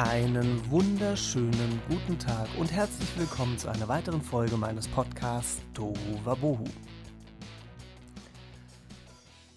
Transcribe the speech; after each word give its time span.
Einen 0.00 0.70
wunderschönen 0.70 1.82
guten 1.86 2.18
Tag 2.18 2.48
und 2.58 2.72
herzlich 2.72 3.18
willkommen 3.18 3.58
zu 3.58 3.68
einer 3.68 3.86
weiteren 3.86 4.22
Folge 4.22 4.56
meines 4.56 4.88
Podcasts 4.88 5.60
Tohu 5.74 5.94
Wabohu. 6.24 6.64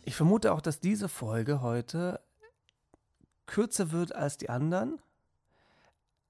Ich 0.04 0.18
vermute 0.18 0.52
auch, 0.52 0.60
dass 0.60 0.82
diese 0.82 1.08
Folge 1.08 1.62
heute 1.62 2.20
kürzer 3.46 3.94
wird 3.94 4.14
als 4.14 4.38
die 4.38 4.50
anderen. 4.50 5.00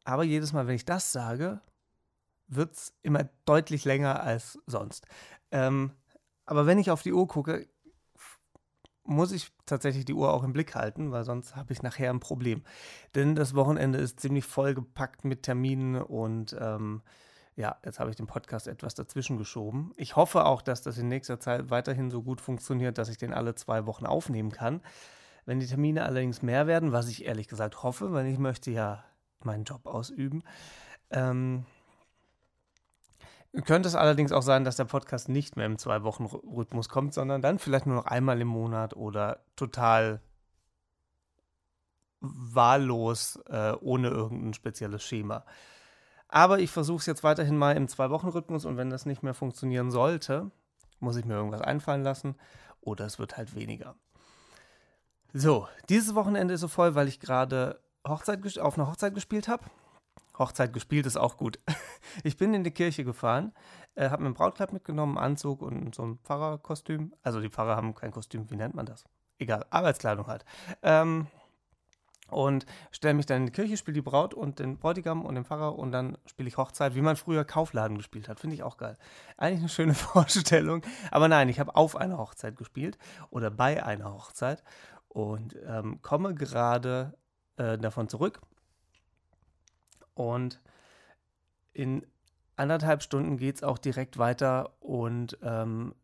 Aber 0.03 0.23
jedes 0.23 0.53
Mal, 0.53 0.67
wenn 0.67 0.75
ich 0.75 0.85
das 0.85 1.11
sage, 1.11 1.59
wird 2.47 2.75
es 2.75 2.93
immer 3.01 3.27
deutlich 3.45 3.83
länger 3.83 4.21
als 4.21 4.59
sonst. 4.67 5.07
Ähm, 5.49 5.89
aber 6.45 6.67
wenn 6.67 6.77
ich 6.77 6.91
auf 6.91 7.01
die 7.01 7.13
Uhr 7.13 7.27
gucke, 7.27 7.67
muss 9.05 9.31
ich 9.31 9.51
tatsächlich 9.65 10.05
die 10.05 10.13
Uhr 10.13 10.33
auch 10.33 10.43
im 10.43 10.53
Blick 10.53 10.75
halten, 10.75 11.11
weil 11.11 11.23
sonst 11.23 11.55
habe 11.55 11.73
ich 11.73 11.83
nachher 11.83 12.09
ein 12.09 12.19
Problem. 12.19 12.63
Denn 13.15 13.35
das 13.35 13.53
Wochenende 13.55 13.99
ist 13.99 14.19
ziemlich 14.19 14.45
vollgepackt 14.45 15.25
mit 15.25 15.43
Terminen 15.43 16.01
und 16.01 16.55
ähm, 16.59 17.01
ja, 17.55 17.77
jetzt 17.85 17.99
habe 17.99 18.09
ich 18.09 18.15
den 18.15 18.27
Podcast 18.27 18.67
etwas 18.67 18.95
dazwischen 18.95 19.37
geschoben. 19.37 19.93
Ich 19.95 20.15
hoffe 20.15 20.45
auch, 20.45 20.61
dass 20.61 20.81
das 20.81 20.97
in 20.97 21.07
nächster 21.07 21.39
Zeit 21.39 21.69
weiterhin 21.69 22.09
so 22.09 22.23
gut 22.23 22.41
funktioniert, 22.41 22.97
dass 22.97 23.09
ich 23.09 23.17
den 23.17 23.33
alle 23.33 23.55
zwei 23.55 23.85
Wochen 23.85 24.05
aufnehmen 24.05 24.51
kann. 24.51 24.81
Wenn 25.45 25.59
die 25.59 25.67
Termine 25.67 26.05
allerdings 26.05 26.41
mehr 26.41 26.67
werden, 26.67 26.93
was 26.93 27.09
ich 27.09 27.25
ehrlich 27.25 27.47
gesagt 27.47 27.83
hoffe, 27.83 28.11
weil 28.13 28.25
ich 28.27 28.39
möchte 28.39 28.71
ja 28.71 29.03
meinen 29.41 29.65
Job 29.65 29.85
ausüben, 29.85 30.43
ähm, 31.11 31.65
könnte 33.61 33.87
es 33.87 33.95
allerdings 33.95 34.31
auch 34.31 34.41
sein, 34.41 34.63
dass 34.63 34.77
der 34.77 34.85
Podcast 34.85 35.29
nicht 35.29 35.55
mehr 35.55 35.67
im 35.67 35.77
Zwei-Wochen-Rhythmus 35.77 36.89
kommt, 36.89 37.13
sondern 37.13 37.41
dann 37.41 37.59
vielleicht 37.59 37.85
nur 37.85 37.95
noch 37.95 38.05
einmal 38.05 38.41
im 38.41 38.47
Monat 38.47 38.95
oder 38.95 39.43
total 39.55 40.21
wahllos, 42.19 43.39
äh, 43.47 43.73
ohne 43.79 44.07
irgendein 44.07 44.53
spezielles 44.53 45.03
Schema. 45.03 45.45
Aber 46.29 46.59
ich 46.59 46.71
versuche 46.71 46.99
es 46.99 47.05
jetzt 47.05 47.23
weiterhin 47.23 47.57
mal 47.57 47.75
im 47.77 47.87
Zwei-Wochen-Rhythmus 47.87 48.65
und 48.65 48.77
wenn 48.77 48.89
das 48.89 49.05
nicht 49.05 49.21
mehr 49.21 49.35
funktionieren 49.35 49.91
sollte, 49.91 50.49
muss 50.99 51.15
ich 51.15 51.25
mir 51.25 51.35
irgendwas 51.35 51.61
einfallen 51.61 52.03
lassen 52.03 52.35
oder 52.81 53.05
es 53.05 53.19
wird 53.19 53.37
halt 53.37 53.55
weniger. 53.55 53.95
So, 55.33 55.67
dieses 55.89 56.15
Wochenende 56.15 56.55
ist 56.55 56.61
so 56.61 56.67
voll, 56.67 56.95
weil 56.95 57.07
ich 57.07 57.19
gerade 57.19 57.79
auf 58.03 58.27
einer 58.27 58.87
Hochzeit 58.87 59.13
gespielt 59.13 59.47
habe. 59.47 59.63
Hochzeit 60.37 60.73
gespielt 60.73 61.05
ist 61.05 61.17
auch 61.17 61.37
gut. 61.37 61.59
Ich 62.23 62.37
bin 62.37 62.53
in 62.53 62.63
die 62.63 62.71
Kirche 62.71 63.03
gefahren, 63.03 63.53
äh, 63.95 64.09
habe 64.09 64.21
mir 64.21 64.29
ein 64.29 64.33
Brautkleid 64.35 64.71
mitgenommen, 64.71 65.17
Anzug 65.17 65.63
und 65.63 65.95
so 65.95 66.03
ein 66.03 66.19
Pfarrerkostüm. 66.19 67.13
Also 67.23 67.41
die 67.41 67.49
Pfarrer 67.49 67.75
haben 67.75 67.95
kein 67.95 68.11
Kostüm, 68.11 68.51
wie 68.51 68.55
nennt 68.55 68.75
man 68.75 68.85
das? 68.85 69.05
Egal, 69.39 69.65
Arbeitskleidung 69.71 70.27
halt. 70.27 70.45
Ähm, 70.83 71.27
und 72.29 72.65
stelle 72.91 73.13
mich 73.13 73.25
dann 73.25 73.41
in 73.41 73.45
die 73.47 73.51
Kirche, 73.51 73.77
spiele 73.77 73.95
die 73.95 74.01
Braut 74.01 74.33
und 74.33 74.59
den 74.59 74.77
Bräutigam 74.77 75.25
und 75.25 75.35
den 75.35 75.45
Pfarrer 75.45 75.77
und 75.77 75.91
dann 75.91 76.17
spiele 76.25 76.47
ich 76.47 76.57
Hochzeit, 76.57 76.95
wie 76.95 77.01
man 77.01 77.15
früher 77.15 77.45
Kaufladen 77.45 77.97
gespielt 77.97 78.29
hat. 78.29 78.39
Finde 78.39 78.55
ich 78.55 78.63
auch 78.63 78.77
geil. 78.77 78.97
Eigentlich 79.37 79.59
eine 79.59 79.69
schöne 79.69 79.93
Vorstellung. 79.95 80.83
Aber 81.09 81.27
nein, 81.27 81.49
ich 81.49 81.59
habe 81.59 81.75
auf 81.75 81.95
einer 81.95 82.17
Hochzeit 82.17 82.57
gespielt 82.57 82.97
oder 83.29 83.49
bei 83.49 83.83
einer 83.83 84.13
Hochzeit 84.13 84.63
und 85.07 85.55
ähm, 85.65 86.01
komme 86.01 86.35
gerade 86.35 87.17
äh, 87.57 87.77
davon 87.77 88.07
zurück 88.07 88.41
und 90.15 90.59
in 91.73 92.05
anderthalb 92.55 93.01
Stunden 93.01 93.37
geht 93.37 93.57
es 93.57 93.63
auch 93.63 93.77
direkt 93.77 94.17
weiter 94.17 94.73
und 94.79 95.37
ähm, 95.41 95.95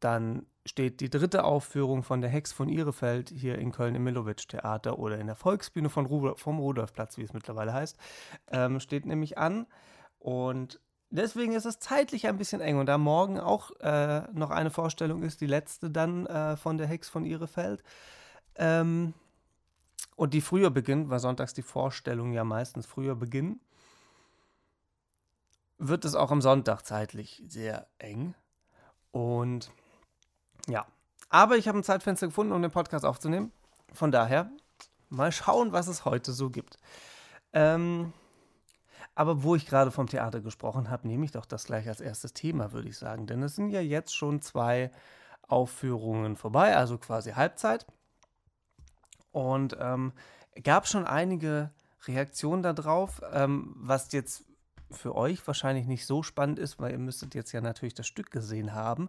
dann 0.00 0.46
steht 0.66 1.00
die 1.00 1.10
dritte 1.10 1.44
Aufführung 1.44 2.02
von 2.02 2.20
der 2.20 2.30
Hex 2.30 2.52
von 2.52 2.68
Ihrefeld 2.68 3.30
hier 3.30 3.58
in 3.58 3.72
Köln 3.72 3.94
im 3.94 4.04
Millowitsch 4.04 4.48
Theater 4.48 4.98
oder 4.98 5.18
in 5.18 5.26
der 5.26 5.36
Volksbühne 5.36 5.90
von 5.90 6.06
Rudolf, 6.06 6.40
vom 6.40 6.58
Rudolfplatz, 6.58 7.18
wie 7.18 7.22
es 7.22 7.32
mittlerweile 7.32 7.72
heißt, 7.72 7.96
ähm, 8.50 8.80
steht 8.80 9.06
nämlich 9.06 9.36
an. 9.36 9.66
Und 10.18 10.80
deswegen 11.10 11.52
ist 11.52 11.66
es 11.66 11.78
zeitlich 11.80 12.26
ein 12.26 12.38
bisschen 12.38 12.60
eng. 12.60 12.78
Und 12.78 12.86
da 12.86 12.96
morgen 12.96 13.38
auch 13.38 13.72
äh, 13.80 14.22
noch 14.32 14.50
eine 14.50 14.70
Vorstellung 14.70 15.22
ist, 15.22 15.40
die 15.40 15.46
letzte 15.46 15.90
dann 15.90 16.26
äh, 16.26 16.56
von 16.56 16.78
der 16.78 16.86
Hex 16.86 17.08
von 17.08 17.24
Ihrefeld, 17.24 17.82
ähm, 18.56 19.12
und 20.16 20.34
die 20.34 20.40
früher 20.40 20.70
beginnt, 20.70 21.10
weil 21.10 21.18
sonntags 21.18 21.54
die 21.54 21.62
Vorstellungen 21.62 22.32
ja 22.32 22.44
meistens 22.44 22.86
früher 22.86 23.14
beginnen, 23.14 23.60
wird 25.78 26.04
es 26.04 26.14
auch 26.14 26.30
am 26.30 26.40
Sonntag 26.40 26.82
zeitlich 26.82 27.42
sehr 27.46 27.86
eng. 27.98 28.34
Und 29.10 29.70
ja, 30.68 30.86
aber 31.28 31.56
ich 31.56 31.68
habe 31.68 31.78
ein 31.78 31.84
Zeitfenster 31.84 32.28
gefunden, 32.28 32.52
um 32.52 32.62
den 32.62 32.70
Podcast 32.70 33.04
aufzunehmen. 33.04 33.52
Von 33.92 34.12
daher, 34.12 34.50
mal 35.08 35.32
schauen, 35.32 35.72
was 35.72 35.88
es 35.88 36.04
heute 36.04 36.32
so 36.32 36.50
gibt. 36.50 36.78
Ähm, 37.52 38.12
aber 39.14 39.42
wo 39.42 39.54
ich 39.54 39.66
gerade 39.66 39.90
vom 39.90 40.08
Theater 40.08 40.40
gesprochen 40.40 40.90
habe, 40.90 41.06
nehme 41.06 41.24
ich 41.24 41.32
doch 41.32 41.46
das 41.46 41.64
gleich 41.64 41.88
als 41.88 42.00
erstes 42.00 42.32
Thema, 42.32 42.72
würde 42.72 42.88
ich 42.88 42.98
sagen. 42.98 43.26
Denn 43.26 43.42
es 43.42 43.56
sind 43.56 43.70
ja 43.70 43.80
jetzt 43.80 44.14
schon 44.14 44.42
zwei 44.42 44.90
Aufführungen 45.42 46.36
vorbei, 46.36 46.76
also 46.76 46.98
quasi 46.98 47.32
Halbzeit. 47.32 47.86
Und 49.34 49.76
ähm, 49.80 50.12
gab 50.62 50.86
schon 50.86 51.04
einige 51.08 51.72
Reaktionen 52.06 52.62
darauf, 52.62 53.20
ähm, 53.32 53.74
was 53.76 54.12
jetzt 54.12 54.44
für 54.92 55.16
euch 55.16 55.44
wahrscheinlich 55.44 55.88
nicht 55.88 56.06
so 56.06 56.22
spannend 56.22 56.60
ist, 56.60 56.78
weil 56.78 56.92
ihr 56.92 57.00
müsstet 57.00 57.34
jetzt 57.34 57.50
ja 57.50 57.60
natürlich 57.60 57.94
das 57.94 58.06
Stück 58.06 58.30
gesehen 58.30 58.74
haben, 58.74 59.08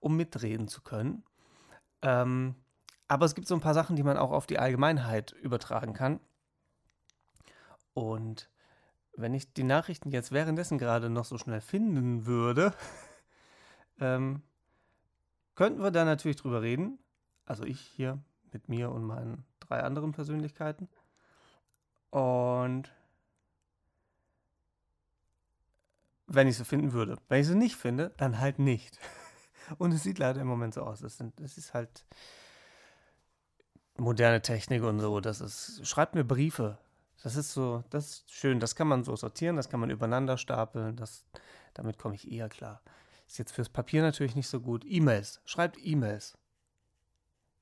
um 0.00 0.16
mitreden 0.16 0.68
zu 0.68 0.80
können. 0.80 1.22
Ähm, 2.00 2.54
aber 3.08 3.26
es 3.26 3.34
gibt 3.34 3.46
so 3.46 3.54
ein 3.54 3.60
paar 3.60 3.74
Sachen, 3.74 3.94
die 3.94 4.02
man 4.02 4.16
auch 4.16 4.30
auf 4.30 4.46
die 4.46 4.58
Allgemeinheit 4.58 5.32
übertragen 5.32 5.92
kann. 5.92 6.18
Und 7.92 8.48
wenn 9.18 9.34
ich 9.34 9.52
die 9.52 9.64
Nachrichten 9.64 10.10
jetzt 10.10 10.32
währenddessen 10.32 10.78
gerade 10.78 11.10
noch 11.10 11.26
so 11.26 11.36
schnell 11.36 11.60
finden 11.60 12.24
würde, 12.24 12.72
ähm, 14.00 14.42
könnten 15.56 15.82
wir 15.82 15.90
da 15.90 16.06
natürlich 16.06 16.38
drüber 16.38 16.62
reden. 16.62 16.98
Also 17.44 17.64
ich 17.64 17.80
hier 17.80 18.18
mit 18.50 18.70
mir 18.70 18.90
und 18.90 19.04
meinen 19.04 19.44
drei 19.68 19.82
anderen 19.82 20.12
Persönlichkeiten. 20.12 20.88
Und 22.10 22.90
wenn 26.26 26.46
ich 26.46 26.56
sie 26.56 26.64
finden 26.64 26.92
würde. 26.92 27.16
Wenn 27.28 27.40
ich 27.40 27.46
sie 27.46 27.56
nicht 27.56 27.76
finde, 27.76 28.12
dann 28.16 28.38
halt 28.38 28.58
nicht. 28.58 28.98
Und 29.78 29.92
es 29.92 30.02
sieht 30.02 30.18
leider 30.18 30.40
im 30.40 30.46
Moment 30.46 30.74
so 30.74 30.82
aus. 30.82 31.00
Das, 31.00 31.16
sind, 31.16 31.38
das 31.40 31.58
ist 31.58 31.74
halt 31.74 32.04
moderne 33.96 34.40
Technik 34.40 34.82
und 34.82 35.00
so. 35.00 35.20
Das 35.20 35.40
ist, 35.40 35.86
schreibt 35.86 36.14
mir 36.14 36.24
Briefe. 36.24 36.78
Das 37.22 37.36
ist 37.36 37.52
so, 37.52 37.82
das 37.90 38.08
ist 38.08 38.30
schön. 38.30 38.60
Das 38.60 38.76
kann 38.76 38.88
man 38.88 39.04
so 39.04 39.16
sortieren, 39.16 39.56
das 39.56 39.68
kann 39.68 39.80
man 39.80 39.90
übereinander 39.90 40.38
stapeln. 40.38 40.96
Das, 40.96 41.24
damit 41.74 41.98
komme 41.98 42.14
ich 42.14 42.30
eher 42.30 42.48
klar. 42.48 42.80
Ist 43.26 43.38
jetzt 43.38 43.52
fürs 43.52 43.68
Papier 43.68 44.02
natürlich 44.02 44.36
nicht 44.36 44.48
so 44.48 44.60
gut. 44.60 44.84
E-Mails. 44.86 45.40
Schreibt 45.44 45.76
E-Mails 45.84 46.38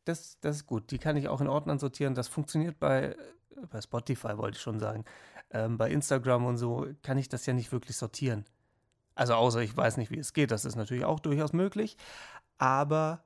das, 0.06 0.38
das 0.40 0.56
ist 0.56 0.66
gut. 0.66 0.90
Die 0.90 0.98
kann 0.98 1.16
ich 1.16 1.28
auch 1.28 1.40
in 1.40 1.48
Ordnern 1.48 1.78
sortieren. 1.78 2.14
Das 2.14 2.28
funktioniert 2.28 2.78
bei, 2.78 3.16
bei 3.70 3.80
Spotify, 3.80 4.38
wollte 4.38 4.56
ich 4.56 4.62
schon 4.62 4.78
sagen. 4.78 5.04
Ähm, 5.50 5.76
bei 5.76 5.90
Instagram 5.90 6.46
und 6.46 6.56
so 6.56 6.86
kann 7.02 7.18
ich 7.18 7.28
das 7.28 7.44
ja 7.46 7.52
nicht 7.52 7.72
wirklich 7.72 7.96
sortieren. 7.96 8.44
Also 9.14 9.34
außer 9.34 9.60
ich 9.60 9.76
weiß 9.76 9.96
nicht, 9.96 10.10
wie 10.10 10.18
es 10.18 10.32
geht. 10.32 10.52
Das 10.52 10.64
ist 10.64 10.76
natürlich 10.76 11.04
auch 11.04 11.20
durchaus 11.20 11.52
möglich. 11.52 11.96
Aber 12.58 13.24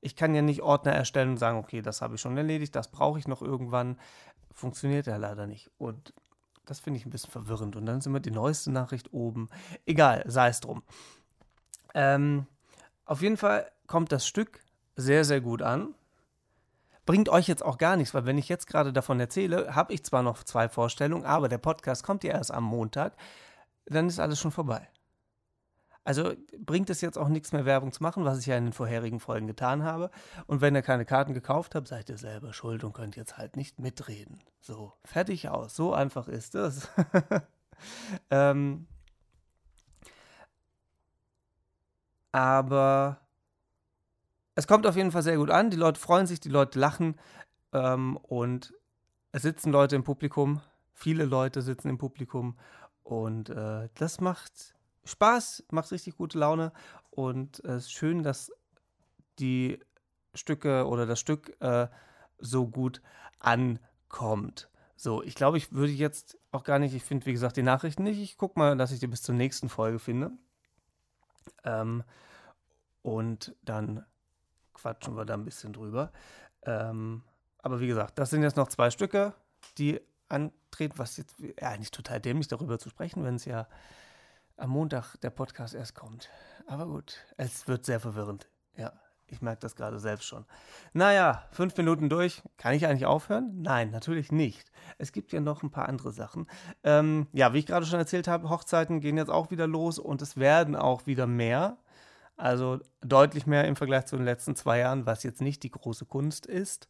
ich 0.00 0.16
kann 0.16 0.34
ja 0.34 0.42
nicht 0.42 0.62
Ordner 0.62 0.92
erstellen 0.92 1.30
und 1.30 1.36
sagen, 1.38 1.58
okay, 1.58 1.82
das 1.82 2.00
habe 2.00 2.14
ich 2.14 2.20
schon 2.20 2.36
erledigt, 2.36 2.74
das 2.74 2.90
brauche 2.90 3.18
ich 3.18 3.28
noch 3.28 3.42
irgendwann. 3.42 3.98
Funktioniert 4.52 5.06
ja 5.06 5.16
leider 5.16 5.46
nicht. 5.46 5.70
Und 5.76 6.14
das 6.64 6.80
finde 6.80 6.98
ich 6.98 7.06
ein 7.06 7.10
bisschen 7.10 7.30
verwirrend. 7.30 7.76
Und 7.76 7.84
dann 7.84 8.00
sind 8.00 8.12
wir 8.12 8.20
die 8.20 8.30
neueste 8.30 8.72
Nachricht 8.72 9.12
oben. 9.12 9.50
Egal, 9.84 10.24
sei 10.26 10.48
es 10.48 10.60
drum. 10.60 10.82
Ähm, 11.94 12.46
auf 13.04 13.20
jeden 13.20 13.36
Fall 13.36 13.70
kommt 13.86 14.10
das 14.10 14.26
Stück 14.26 14.60
sehr, 14.96 15.24
sehr 15.24 15.42
gut 15.42 15.60
an 15.60 15.94
bringt 17.06 17.28
euch 17.28 17.48
jetzt 17.48 17.64
auch 17.64 17.78
gar 17.78 17.96
nichts, 17.96 18.14
weil 18.14 18.26
wenn 18.26 18.38
ich 18.38 18.48
jetzt 18.48 18.66
gerade 18.66 18.92
davon 18.92 19.20
erzähle, 19.20 19.74
habe 19.74 19.92
ich 19.92 20.04
zwar 20.04 20.22
noch 20.22 20.44
zwei 20.44 20.68
Vorstellungen, 20.68 21.24
aber 21.24 21.48
der 21.48 21.58
Podcast 21.58 22.04
kommt 22.04 22.24
ja 22.24 22.32
erst 22.32 22.52
am 22.52 22.64
Montag, 22.64 23.16
dann 23.86 24.08
ist 24.08 24.20
alles 24.20 24.40
schon 24.40 24.52
vorbei. 24.52 24.88
Also 26.06 26.34
bringt 26.58 26.90
es 26.90 27.00
jetzt 27.00 27.16
auch 27.16 27.28
nichts 27.28 27.52
mehr 27.52 27.64
Werbung 27.64 27.90
zu 27.90 28.02
machen, 28.02 28.26
was 28.26 28.38
ich 28.38 28.46
ja 28.46 28.58
in 28.58 28.64
den 28.64 28.72
vorherigen 28.74 29.20
Folgen 29.20 29.46
getan 29.46 29.84
habe. 29.84 30.10
Und 30.46 30.60
wenn 30.60 30.74
ihr 30.74 30.82
keine 30.82 31.06
Karten 31.06 31.32
gekauft 31.32 31.74
habt, 31.74 31.88
seid 31.88 32.10
ihr 32.10 32.18
selber 32.18 32.52
schuld 32.52 32.84
und 32.84 32.92
könnt 32.92 33.16
jetzt 33.16 33.38
halt 33.38 33.56
nicht 33.56 33.78
mitreden. 33.78 34.42
So, 34.60 34.92
fertig 35.04 35.48
aus. 35.48 35.74
So 35.74 35.94
einfach 35.94 36.28
ist 36.28 36.54
es. 36.54 36.90
ähm, 38.30 38.86
aber 42.32 43.23
es 44.54 44.66
kommt 44.66 44.86
auf 44.86 44.96
jeden 44.96 45.10
Fall 45.12 45.22
sehr 45.22 45.36
gut 45.36 45.50
an. 45.50 45.70
Die 45.70 45.76
Leute 45.76 46.00
freuen 46.00 46.26
sich, 46.26 46.40
die 46.40 46.48
Leute 46.48 46.78
lachen 46.78 47.16
ähm, 47.72 48.16
und 48.16 48.72
es 49.32 49.42
sitzen 49.42 49.72
Leute 49.72 49.96
im 49.96 50.04
Publikum. 50.04 50.60
Viele 50.92 51.24
Leute 51.24 51.60
sitzen 51.62 51.88
im 51.88 51.98
Publikum 51.98 52.56
und 53.02 53.50
äh, 53.50 53.88
das 53.94 54.20
macht 54.20 54.74
Spaß, 55.04 55.64
macht 55.70 55.90
richtig 55.90 56.16
gute 56.16 56.38
Laune 56.38 56.72
und 57.10 57.60
es 57.64 57.84
ist 57.84 57.92
schön, 57.92 58.22
dass 58.22 58.52
die 59.38 59.80
Stücke 60.34 60.86
oder 60.86 61.06
das 61.06 61.20
Stück 61.20 61.60
äh, 61.60 61.88
so 62.38 62.66
gut 62.66 63.02
ankommt. 63.40 64.70
So, 64.96 65.22
ich 65.22 65.34
glaube, 65.34 65.58
ich 65.58 65.72
würde 65.72 65.92
jetzt 65.92 66.38
auch 66.52 66.64
gar 66.64 66.78
nicht, 66.78 66.94
ich 66.94 67.02
finde, 67.02 67.26
wie 67.26 67.32
gesagt, 67.32 67.56
die 67.56 67.62
Nachrichten 67.62 68.04
nicht. 68.04 68.20
Ich 68.20 68.38
gucke 68.38 68.58
mal, 68.58 68.76
dass 68.76 68.92
ich 68.92 69.00
die 69.00 69.06
bis 69.06 69.22
zur 69.22 69.34
nächsten 69.34 69.68
Folge 69.68 69.98
finde. 69.98 70.30
Ähm, 71.64 72.04
und 73.02 73.54
dann 73.62 74.04
quatschen 74.84 75.16
wir 75.16 75.24
da 75.24 75.32
ein 75.32 75.46
bisschen 75.46 75.72
drüber. 75.72 76.12
Ähm, 76.66 77.22
aber 77.58 77.80
wie 77.80 77.86
gesagt, 77.86 78.18
das 78.18 78.28
sind 78.28 78.42
jetzt 78.42 78.56
noch 78.56 78.68
zwei 78.68 78.90
Stücke, 78.90 79.32
die 79.78 79.98
antreten, 80.28 80.98
was 80.98 81.16
jetzt 81.16 81.36
ja, 81.40 81.68
eigentlich 81.70 81.90
total 81.90 82.20
dämlich 82.20 82.48
darüber 82.48 82.78
zu 82.78 82.90
sprechen, 82.90 83.24
wenn 83.24 83.36
es 83.36 83.46
ja 83.46 83.66
am 84.58 84.70
Montag 84.70 85.16
der 85.22 85.30
Podcast 85.30 85.74
erst 85.74 85.94
kommt. 85.94 86.28
Aber 86.66 86.86
gut, 86.86 87.16
es 87.38 87.66
wird 87.66 87.86
sehr 87.86 87.98
verwirrend. 87.98 88.50
Ja. 88.76 88.92
Ich 89.26 89.40
merke 89.40 89.60
das 89.60 89.74
gerade 89.74 89.98
selbst 89.98 90.26
schon. 90.26 90.44
Naja, 90.92 91.48
fünf 91.50 91.74
Minuten 91.78 92.10
durch. 92.10 92.42
Kann 92.58 92.74
ich 92.74 92.86
eigentlich 92.86 93.06
aufhören? 93.06 93.62
Nein, 93.62 93.90
natürlich 93.90 94.30
nicht. 94.30 94.70
Es 94.98 95.12
gibt 95.12 95.32
ja 95.32 95.40
noch 95.40 95.62
ein 95.62 95.70
paar 95.70 95.88
andere 95.88 96.12
Sachen. 96.12 96.46
Ähm, 96.82 97.26
ja, 97.32 97.54
wie 97.54 97.58
ich 97.58 97.66
gerade 97.66 97.86
schon 97.86 97.98
erzählt 97.98 98.28
habe, 98.28 98.50
Hochzeiten 98.50 99.00
gehen 99.00 99.16
jetzt 99.16 99.30
auch 99.30 99.50
wieder 99.50 99.66
los 99.66 99.98
und 99.98 100.20
es 100.20 100.36
werden 100.36 100.76
auch 100.76 101.06
wieder 101.06 101.26
mehr. 101.26 101.78
Also 102.36 102.80
deutlich 103.00 103.46
mehr 103.46 103.66
im 103.66 103.76
Vergleich 103.76 104.06
zu 104.06 104.16
den 104.16 104.24
letzten 104.24 104.56
zwei 104.56 104.78
Jahren, 104.78 105.06
was 105.06 105.22
jetzt 105.22 105.40
nicht 105.40 105.62
die 105.62 105.70
große 105.70 106.04
Kunst 106.04 106.46
ist. 106.46 106.88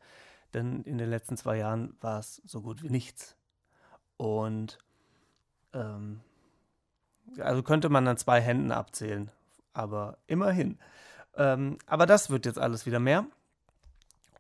Denn 0.55 0.83
in 0.83 0.99
den 0.99 1.11
letzten 1.11 1.37
zwei 1.37 1.59
Jahren 1.59 1.97
war 2.01 2.19
es 2.19 2.41
so 2.47 2.63
gut 2.63 2.83
wie 2.83 2.89
nichts. 2.89 3.37
Und 4.17 4.79
ähm, 5.73 6.21
also 7.39 7.63
könnte 7.63 7.89
man 7.89 8.07
an 8.09 8.17
zwei 8.17 8.41
Händen 8.41 8.73
abzählen. 8.73 9.31
Aber 9.73 10.19
immerhin. 10.27 10.79
Ähm, 11.37 11.79
aber 11.87 12.07
das 12.07 12.31
wird 12.31 12.47
jetzt 12.47 12.59
alles 12.59 12.87
wieder 12.87 13.01
mehr. 13.01 13.27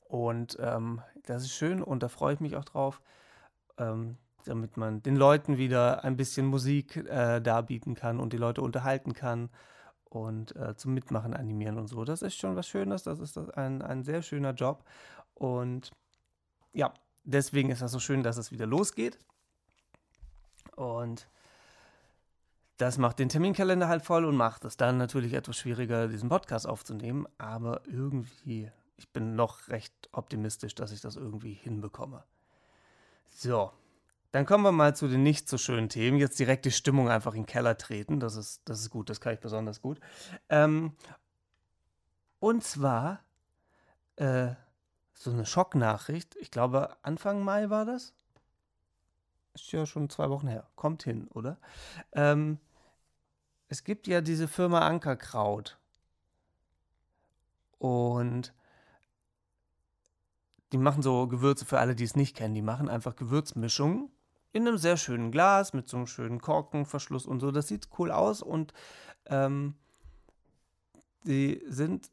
Und 0.08 0.56
ähm, 0.60 1.02
das 1.26 1.42
ist 1.42 1.52
schön 1.52 1.82
und 1.82 2.02
da 2.02 2.08
freue 2.08 2.34
ich 2.34 2.40
mich 2.40 2.56
auch 2.56 2.64
drauf, 2.64 3.00
ähm, 3.78 4.16
damit 4.44 4.76
man 4.76 5.02
den 5.02 5.16
Leuten 5.16 5.58
wieder 5.58 6.04
ein 6.04 6.16
bisschen 6.16 6.46
Musik 6.46 6.96
äh, 6.96 7.40
darbieten 7.40 7.94
kann 7.94 8.20
und 8.20 8.32
die 8.32 8.38
Leute 8.38 8.62
unterhalten 8.62 9.14
kann 9.14 9.50
und 10.14 10.54
äh, 10.56 10.76
zum 10.76 10.94
Mitmachen 10.94 11.34
animieren 11.34 11.78
und 11.78 11.88
so. 11.88 12.04
Das 12.04 12.22
ist 12.22 12.36
schon 12.36 12.56
was 12.56 12.68
Schönes, 12.68 13.02
das 13.02 13.18
ist 13.18 13.36
ein, 13.56 13.82
ein 13.82 14.04
sehr 14.04 14.22
schöner 14.22 14.52
Job. 14.52 14.84
Und 15.34 15.90
ja, 16.72 16.92
deswegen 17.24 17.70
ist 17.70 17.82
das 17.82 17.92
so 17.92 17.98
schön, 17.98 18.22
dass 18.22 18.36
es 18.36 18.52
wieder 18.52 18.66
losgeht. 18.66 19.18
Und 20.76 21.28
das 22.76 22.98
macht 22.98 23.18
den 23.18 23.28
Terminkalender 23.28 23.88
halt 23.88 24.02
voll 24.02 24.24
und 24.24 24.36
macht 24.36 24.64
es 24.64 24.76
dann 24.76 24.98
natürlich 24.98 25.32
etwas 25.32 25.56
schwieriger, 25.56 26.08
diesen 26.08 26.28
Podcast 26.28 26.66
aufzunehmen. 26.66 27.26
Aber 27.38 27.82
irgendwie, 27.86 28.70
ich 28.96 29.08
bin 29.10 29.36
noch 29.36 29.68
recht 29.68 29.94
optimistisch, 30.12 30.74
dass 30.74 30.92
ich 30.92 31.00
das 31.00 31.16
irgendwie 31.16 31.54
hinbekomme. 31.54 32.24
So, 33.30 33.72
dann 34.34 34.46
kommen 34.46 34.64
wir 34.64 34.72
mal 34.72 34.96
zu 34.96 35.06
den 35.06 35.22
nicht 35.22 35.48
so 35.48 35.58
schönen 35.58 35.88
Themen. 35.88 36.18
Jetzt 36.18 36.40
direkt 36.40 36.64
die 36.64 36.72
Stimmung 36.72 37.08
einfach 37.08 37.34
in 37.34 37.42
den 37.42 37.46
Keller 37.46 37.78
treten. 37.78 38.18
Das 38.18 38.34
ist, 38.34 38.62
das 38.64 38.80
ist 38.80 38.90
gut, 38.90 39.08
das 39.08 39.20
kann 39.20 39.32
ich 39.32 39.38
besonders 39.38 39.80
gut. 39.80 40.00
Ähm, 40.48 40.96
und 42.40 42.64
zwar 42.64 43.22
äh, 44.16 44.48
so 45.12 45.30
eine 45.30 45.46
Schocknachricht. 45.46 46.34
Ich 46.40 46.50
glaube, 46.50 46.96
Anfang 47.02 47.44
Mai 47.44 47.70
war 47.70 47.84
das. 47.84 48.12
Ist 49.54 49.70
ja 49.70 49.86
schon 49.86 50.10
zwei 50.10 50.28
Wochen 50.30 50.48
her. 50.48 50.66
Kommt 50.74 51.04
hin, 51.04 51.28
oder? 51.28 51.56
Ähm, 52.10 52.58
es 53.68 53.84
gibt 53.84 54.08
ja 54.08 54.20
diese 54.20 54.48
Firma 54.48 54.80
Ankerkraut. 54.80 55.78
Und 57.78 58.52
die 60.72 60.78
machen 60.78 61.04
so 61.04 61.28
Gewürze 61.28 61.64
für 61.64 61.78
alle, 61.78 61.94
die 61.94 62.02
es 62.02 62.16
nicht 62.16 62.34
kennen. 62.34 62.54
Die 62.54 62.62
machen 62.62 62.88
einfach 62.88 63.14
Gewürzmischungen 63.14 64.10
in 64.54 64.68
einem 64.68 64.78
sehr 64.78 64.96
schönen 64.96 65.32
Glas 65.32 65.72
mit 65.72 65.88
so 65.88 65.96
einem 65.96 66.06
schönen 66.06 66.40
Korkenverschluss 66.40 67.26
und 67.26 67.40
so. 67.40 67.50
Das 67.50 67.66
sieht 67.66 67.88
cool 67.98 68.12
aus 68.12 68.40
und 68.40 68.72
ähm, 69.26 69.74
die 71.24 71.60
sind, 71.66 72.10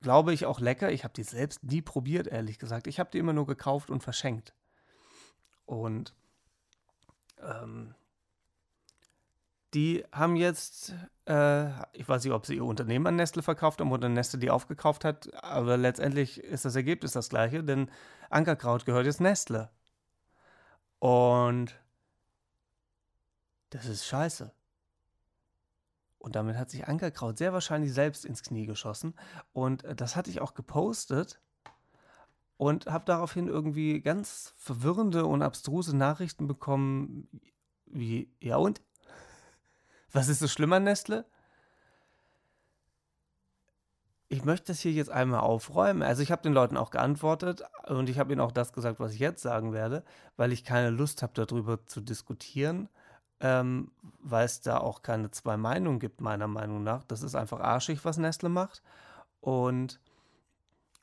glaube 0.00 0.32
ich, 0.32 0.46
auch 0.46 0.60
lecker. 0.60 0.90
Ich 0.90 1.04
habe 1.04 1.12
die 1.12 1.24
selbst 1.24 1.62
nie 1.62 1.82
probiert, 1.82 2.26
ehrlich 2.26 2.58
gesagt. 2.58 2.86
Ich 2.86 2.98
habe 2.98 3.10
die 3.12 3.18
immer 3.18 3.34
nur 3.34 3.46
gekauft 3.46 3.90
und 3.90 4.02
verschenkt. 4.02 4.54
Und 5.66 6.14
ähm, 7.42 7.94
die 9.74 10.04
haben 10.10 10.36
jetzt, 10.36 10.94
äh, 11.26 11.68
ich 11.92 12.08
weiß 12.08 12.24
nicht, 12.24 12.32
ob 12.32 12.46
sie 12.46 12.54
ihr 12.54 12.64
Unternehmen 12.64 13.08
an 13.08 13.16
Nestle 13.16 13.42
verkauft 13.42 13.80
haben 13.80 13.92
oder 13.92 14.08
Nestle 14.08 14.38
die 14.38 14.50
aufgekauft 14.50 15.04
hat, 15.04 15.34
aber 15.44 15.76
letztendlich 15.76 16.42
ist 16.42 16.64
das 16.64 16.76
Ergebnis 16.76 17.12
das 17.12 17.28
gleiche, 17.28 17.62
denn 17.62 17.90
Ankerkraut 18.30 18.86
gehört 18.86 19.04
jetzt 19.04 19.20
Nestle. 19.20 19.68
Und 20.98 21.78
das 23.70 23.86
ist 23.86 24.06
scheiße. 24.06 24.52
Und 26.18 26.36
damit 26.36 26.56
hat 26.56 26.70
sich 26.70 26.88
Ankerkraut 26.88 27.38
sehr 27.38 27.52
wahrscheinlich 27.52 27.92
selbst 27.92 28.24
ins 28.24 28.42
Knie 28.42 28.66
geschossen. 28.66 29.14
Und 29.52 29.84
äh, 29.84 29.94
das 29.94 30.16
hatte 30.16 30.30
ich 30.30 30.40
auch 30.40 30.54
gepostet 30.54 31.40
und 32.56 32.86
habe 32.86 33.04
daraufhin 33.04 33.48
irgendwie 33.48 34.00
ganz 34.00 34.52
verwirrende 34.56 35.24
und 35.24 35.42
abstruse 35.42 35.96
Nachrichten 35.96 36.46
bekommen, 36.46 37.28
wie, 37.86 38.30
ja 38.40 38.56
und? 38.56 38.82
Was 40.10 40.28
ist 40.28 40.40
so 40.40 40.48
schlimm 40.48 40.72
an 40.72 40.84
Nestle? 40.84 41.24
Ich 44.30 44.44
möchte 44.44 44.66
das 44.66 44.80
hier 44.80 44.92
jetzt 44.92 45.10
einmal 45.10 45.40
aufräumen. 45.40 46.02
Also 46.02 46.22
ich 46.22 46.30
habe 46.30 46.42
den 46.42 46.52
Leuten 46.52 46.76
auch 46.76 46.90
geantwortet 46.90 47.62
und 47.86 48.10
ich 48.10 48.18
habe 48.18 48.32
ihnen 48.32 48.42
auch 48.42 48.52
das 48.52 48.74
gesagt, 48.74 49.00
was 49.00 49.14
ich 49.14 49.20
jetzt 49.20 49.40
sagen 49.40 49.72
werde, 49.72 50.04
weil 50.36 50.52
ich 50.52 50.64
keine 50.64 50.90
Lust 50.90 51.22
habe, 51.22 51.32
darüber 51.34 51.86
zu 51.86 52.02
diskutieren, 52.02 52.90
ähm, 53.40 53.90
weil 54.20 54.44
es 54.44 54.60
da 54.60 54.78
auch 54.78 55.00
keine 55.00 55.30
zwei 55.30 55.56
Meinungen 55.56 55.98
gibt, 55.98 56.20
meiner 56.20 56.46
Meinung 56.46 56.82
nach. 56.84 57.04
Das 57.04 57.22
ist 57.22 57.34
einfach 57.34 57.60
arschig, 57.60 58.04
was 58.04 58.18
Nestle 58.18 58.50
macht. 58.50 58.82
Und, 59.40 59.98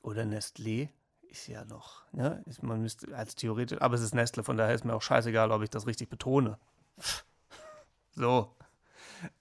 oder 0.03 0.21
Nestlé 0.21 0.89
ist 1.23 1.47
ja 1.47 1.65
noch, 1.65 2.03
ne? 2.11 2.43
man 2.61 2.81
müsste 2.81 3.15
als 3.15 3.35
theoretisch, 3.35 3.81
aber 3.81 3.95
es 3.95 4.01
ist 4.01 4.13
Nestle, 4.13 4.43
von 4.43 4.55
daher 4.55 4.75
ist 4.75 4.85
mir 4.85 4.93
auch 4.93 5.01
scheißegal, 5.01 5.51
ob 5.51 5.63
ich 5.63 5.69
das 5.71 5.87
richtig 5.87 6.09
betone. 6.09 6.59
so. 8.11 8.55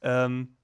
Ähm, 0.01 0.57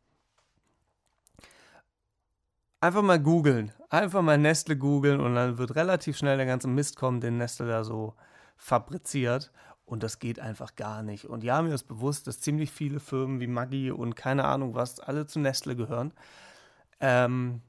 einfach 2.81 3.03
mal 3.03 3.21
googeln. 3.21 3.73
Einfach 3.89 4.23
mal 4.23 4.39
Nestle 4.39 4.77
googeln 4.77 5.21
und 5.21 5.35
dann 5.35 5.59
wird 5.59 5.75
relativ 5.75 6.17
schnell 6.17 6.37
der 6.37 6.47
ganze 6.47 6.69
Mist 6.69 6.97
kommen, 6.97 7.21
den 7.21 7.39
Nestle 7.39 7.67
da 7.67 7.85
so 7.85 8.15
fabriziert. 8.57 9.53
Und 9.85 10.05
das 10.05 10.21
geht 10.21 10.39
einfach 10.39 10.77
gar 10.77 11.03
nicht. 11.03 11.25
Und 11.25 11.43
ja, 11.43 11.61
mir 11.63 11.75
ist 11.75 11.89
bewusst, 11.89 12.29
dass 12.29 12.41
ziemlich 12.41 12.71
viele 12.71 13.01
Firmen 13.01 13.41
wie 13.41 13.49
Maggi 13.49 13.91
und 13.91 14.15
keine 14.15 14.45
Ahnung 14.45 14.75
was 14.75 15.01
alle 15.01 15.27
zu 15.27 15.41
Nestle 15.41 15.75
gehören. 15.75 16.13
Ähm, 17.01 17.61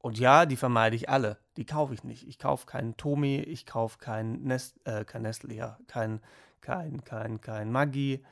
und 0.00 0.18
ja, 0.18 0.44
die 0.44 0.56
vermeide 0.56 0.96
ich 0.96 1.08
alle. 1.08 1.38
Die 1.56 1.64
kaufe 1.64 1.94
ich 1.94 2.04
nicht. 2.04 2.28
Ich 2.28 2.38
kaufe 2.38 2.66
keinen 2.66 2.94
Tomi, 2.98 3.38
ich 3.38 3.64
kaufe 3.64 3.96
kein, 3.98 4.42
Nest, 4.42 4.76
äh, 4.84 5.06
kein 5.06 5.22
Nestle, 5.22 5.54
ja, 5.54 5.78
kein, 5.86 6.20
kein, 6.60 7.02
kein, 7.04 7.40
kein 7.40 7.72
Maggi. 7.72 8.22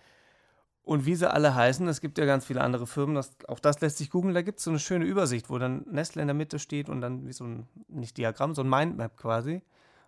Und 0.85 1.07
wie 1.07 1.15
sie 1.15 1.31
alle 1.31 1.55
heißen, 1.55 1.87
es 1.87 2.01
gibt 2.01 2.19
ja 2.19 2.25
ganz 2.25 2.45
viele 2.45 2.61
andere 2.61 2.89
Firmen, 2.89 3.15
das, 3.15 3.31
auch 3.47 3.61
das 3.61 3.81
lässt 3.81 3.99
sich 3.99 4.11
googeln, 4.11 4.35
da 4.35 4.43
gibt 4.43 4.59
es 4.59 4.65
so 4.65 4.71
eine 4.71 4.81
schöne 4.81 5.05
Übersicht, 5.05 5.49
wo 5.49 5.59
dann 5.59 5.85
Nestle 5.89 6.23
in 6.23 6.29
der 6.29 6.35
Mitte 6.35 6.59
steht 6.59 6.89
und 6.89 7.01
dann 7.01 7.27
wie 7.27 7.33
so 7.33 7.45
ein, 7.45 7.69
nicht 7.87 8.17
Diagramm, 8.19 8.55
so 8.55 8.63
ein 8.63 8.69
Mindmap 8.69 9.17
quasi, 9.17 9.63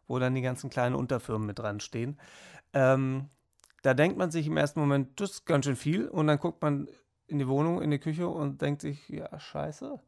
wo 0.09 0.19
dann 0.19 0.35
die 0.35 0.43
ganzen 0.43 0.71
kleinen 0.71 0.97
Unterfirmen 0.97 1.47
mit 1.47 1.61
dran 1.61 1.79
stehen. 1.79 2.19
Ähm, 2.73 3.29
da 3.83 3.95
denkt 3.95 4.19
man 4.19 4.33
sich 4.33 4.49
im 4.49 4.57
ersten 4.57 4.81
Moment, 4.81 5.21
das 5.21 5.31
ist 5.31 5.47
ganz 5.47 5.65
schön 5.67 5.77
viel 5.77 6.09
und 6.09 6.27
dann 6.27 6.39
guckt 6.39 6.61
man 6.61 6.89
in 7.29 7.39
die 7.39 7.49
Wohnung, 7.49 7.81
in 7.81 7.91
die 7.91 7.99
Küche 8.01 8.27
und 8.27 8.61
denkt 8.61 8.83
sich, 8.83 9.09
ja, 9.09 9.39
scheiße. 9.39 10.01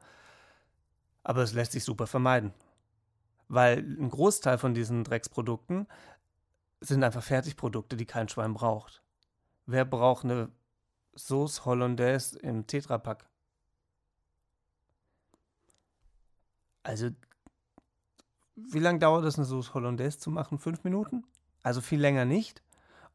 Aber 1.23 1.43
es 1.43 1.53
lässt 1.53 1.73
sich 1.73 1.85
super 1.85 2.07
vermeiden. 2.07 2.53
Weil 3.49 3.79
ein 3.79 4.11
Großteil 4.11 4.59
von 4.59 4.75
diesen 4.75 5.05
Drecksprodukten 5.05 5.87
sind 6.81 7.05
einfach 7.05 7.23
Fertigprodukte, 7.23 7.97
die 7.97 8.07
kein 8.07 8.29
Schwein 8.29 8.55
braucht. 8.55 9.03
Wer 9.67 9.85
braucht 9.85 10.25
eine 10.25 10.51
Sauce 11.15 11.65
Hollandaise 11.65 12.39
im 12.39 12.67
Tetrapack? 12.67 13.29
Also, 16.83 17.11
wie 18.55 18.79
lange 18.79 19.01
dauert 19.01 19.25
es, 19.25 19.37
eine 19.37 19.45
Sauce 19.45 19.75
Hollandaise 19.75 20.19
zu 20.19 20.31
machen? 20.31 20.59
Fünf 20.59 20.85
Minuten? 20.85 21.25
Also 21.63 21.81
viel 21.81 22.01
länger 22.01 22.25
nicht. 22.25 22.63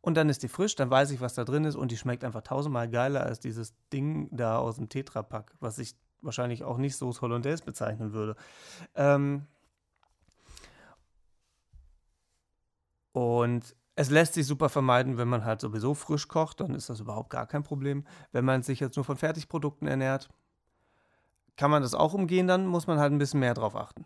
Und 0.02 0.16
dann 0.16 0.30
ist 0.30 0.44
die 0.44 0.50
frisch, 0.50 0.76
dann 0.76 0.90
weiß 0.90 1.12
ich, 1.12 1.22
was 1.22 1.36
da 1.36 1.46
drin 1.46 1.64
ist 1.64 1.76
und 1.76 1.92
die 1.92 1.98
schmeckt 1.98 2.24
einfach 2.24 2.42
tausendmal 2.42 2.90
geiler 2.90 3.24
als 3.24 3.40
dieses 3.40 3.74
Ding 3.94 4.28
da 4.32 4.58
aus 4.58 4.76
dem 4.76 4.90
Tetrapack, 4.90 5.54
was 5.60 5.78
ich 5.78 5.96
wahrscheinlich 6.22 6.64
auch 6.64 6.78
nicht 6.78 6.96
Sauce 6.96 7.22
Hollandaise 7.22 7.64
bezeichnen 7.64 8.12
würde. 8.12 8.36
Ähm 8.96 9.46
und 13.14 13.76
es 14.02 14.10
lässt 14.10 14.34
sich 14.34 14.48
super 14.48 14.70
vermeiden, 14.70 15.18
wenn 15.18 15.28
man 15.28 15.46
halt 15.46 15.62
sowieso 15.62 15.94
frisch 15.94 16.28
kocht, 16.28 16.60
dann 16.60 16.74
ist 16.74 16.90
das 16.90 17.00
überhaupt 17.00 17.30
gar 17.30 17.46
kein 17.46 17.64
Problem. 17.64 18.04
Wenn 18.32 18.46
man 18.46 18.64
sich 18.64 18.80
jetzt 18.80 18.96
nur 18.96 19.06
von 19.06 19.18
Fertigprodukten 19.18 19.88
ernährt, 19.88 20.30
kann 21.56 21.70
man 21.72 21.84
das 21.84 21.94
auch 21.94 22.14
umgehen, 22.14 22.48
dann 22.48 22.66
muss 22.66 22.88
man 22.88 22.98
halt 23.00 23.12
ein 23.14 23.20
bisschen 23.20 23.40
mehr 23.42 23.54
drauf 23.54 23.76
achten. 23.76 24.06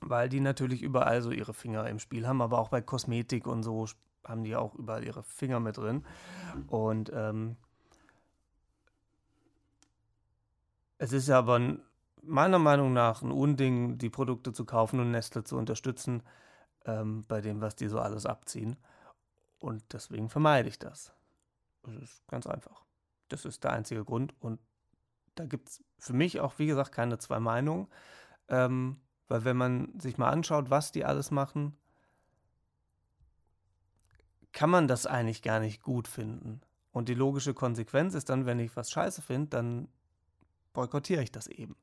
weil 0.00 0.28
die 0.28 0.40
natürlich 0.40 0.82
überall 0.82 1.22
so 1.22 1.30
ihre 1.30 1.54
Finger 1.54 1.88
im 1.88 1.98
Spiel 1.98 2.26
haben, 2.26 2.42
aber 2.42 2.58
auch 2.58 2.68
bei 2.68 2.80
Kosmetik 2.80 3.46
und 3.46 3.62
so 3.62 3.86
haben 4.24 4.44
die 4.44 4.56
auch 4.56 4.74
überall 4.74 5.04
ihre 5.04 5.22
Finger 5.22 5.60
mit 5.60 5.76
drin. 5.76 6.04
Und 6.66 7.10
ähm, 7.14 7.56
es 10.98 11.12
ist 11.12 11.28
ja 11.28 11.38
aber 11.38 11.78
meiner 12.22 12.58
Meinung 12.58 12.92
nach 12.92 13.22
ein 13.22 13.30
Unding, 13.30 13.98
die 13.98 14.10
Produkte 14.10 14.52
zu 14.52 14.64
kaufen 14.64 15.00
und 15.00 15.10
Nestle 15.10 15.44
zu 15.44 15.56
unterstützen 15.56 16.22
ähm, 16.88 17.24
bei 17.28 17.40
dem, 17.40 17.60
was 17.60 17.76
die 17.76 17.88
so 17.88 18.00
alles 18.00 18.26
abziehen. 18.26 18.76
Und 19.60 19.84
deswegen 19.92 20.28
vermeide 20.30 20.68
ich 20.68 20.78
das. 20.78 21.12
Das 21.82 21.94
ist 21.96 22.26
ganz 22.28 22.46
einfach. 22.46 22.84
Das 23.28 23.44
ist 23.44 23.62
der 23.62 23.72
einzige 23.72 24.04
Grund. 24.04 24.34
Und 24.40 24.58
da 25.34 25.44
gibt 25.44 25.68
es 25.68 25.84
für 25.98 26.14
mich 26.14 26.40
auch, 26.40 26.58
wie 26.58 26.66
gesagt, 26.66 26.92
keine 26.92 27.18
zwei 27.18 27.38
Meinungen. 27.38 27.88
Ähm, 28.48 29.00
weil 29.28 29.44
wenn 29.44 29.56
man 29.56 30.00
sich 30.00 30.16
mal 30.16 30.30
anschaut, 30.30 30.70
was 30.70 30.90
die 30.90 31.04
alles 31.04 31.30
machen, 31.30 31.76
kann 34.52 34.70
man 34.70 34.88
das 34.88 35.06
eigentlich 35.06 35.42
gar 35.42 35.60
nicht 35.60 35.82
gut 35.82 36.08
finden. 36.08 36.62
Und 36.90 37.10
die 37.10 37.14
logische 37.14 37.52
Konsequenz 37.52 38.14
ist 38.14 38.30
dann, 38.30 38.46
wenn 38.46 38.58
ich 38.58 38.74
was 38.74 38.90
scheiße 38.90 39.20
finde, 39.20 39.50
dann 39.50 39.88
boykottiere 40.72 41.22
ich 41.22 41.30
das 41.30 41.46
eben. 41.46 41.76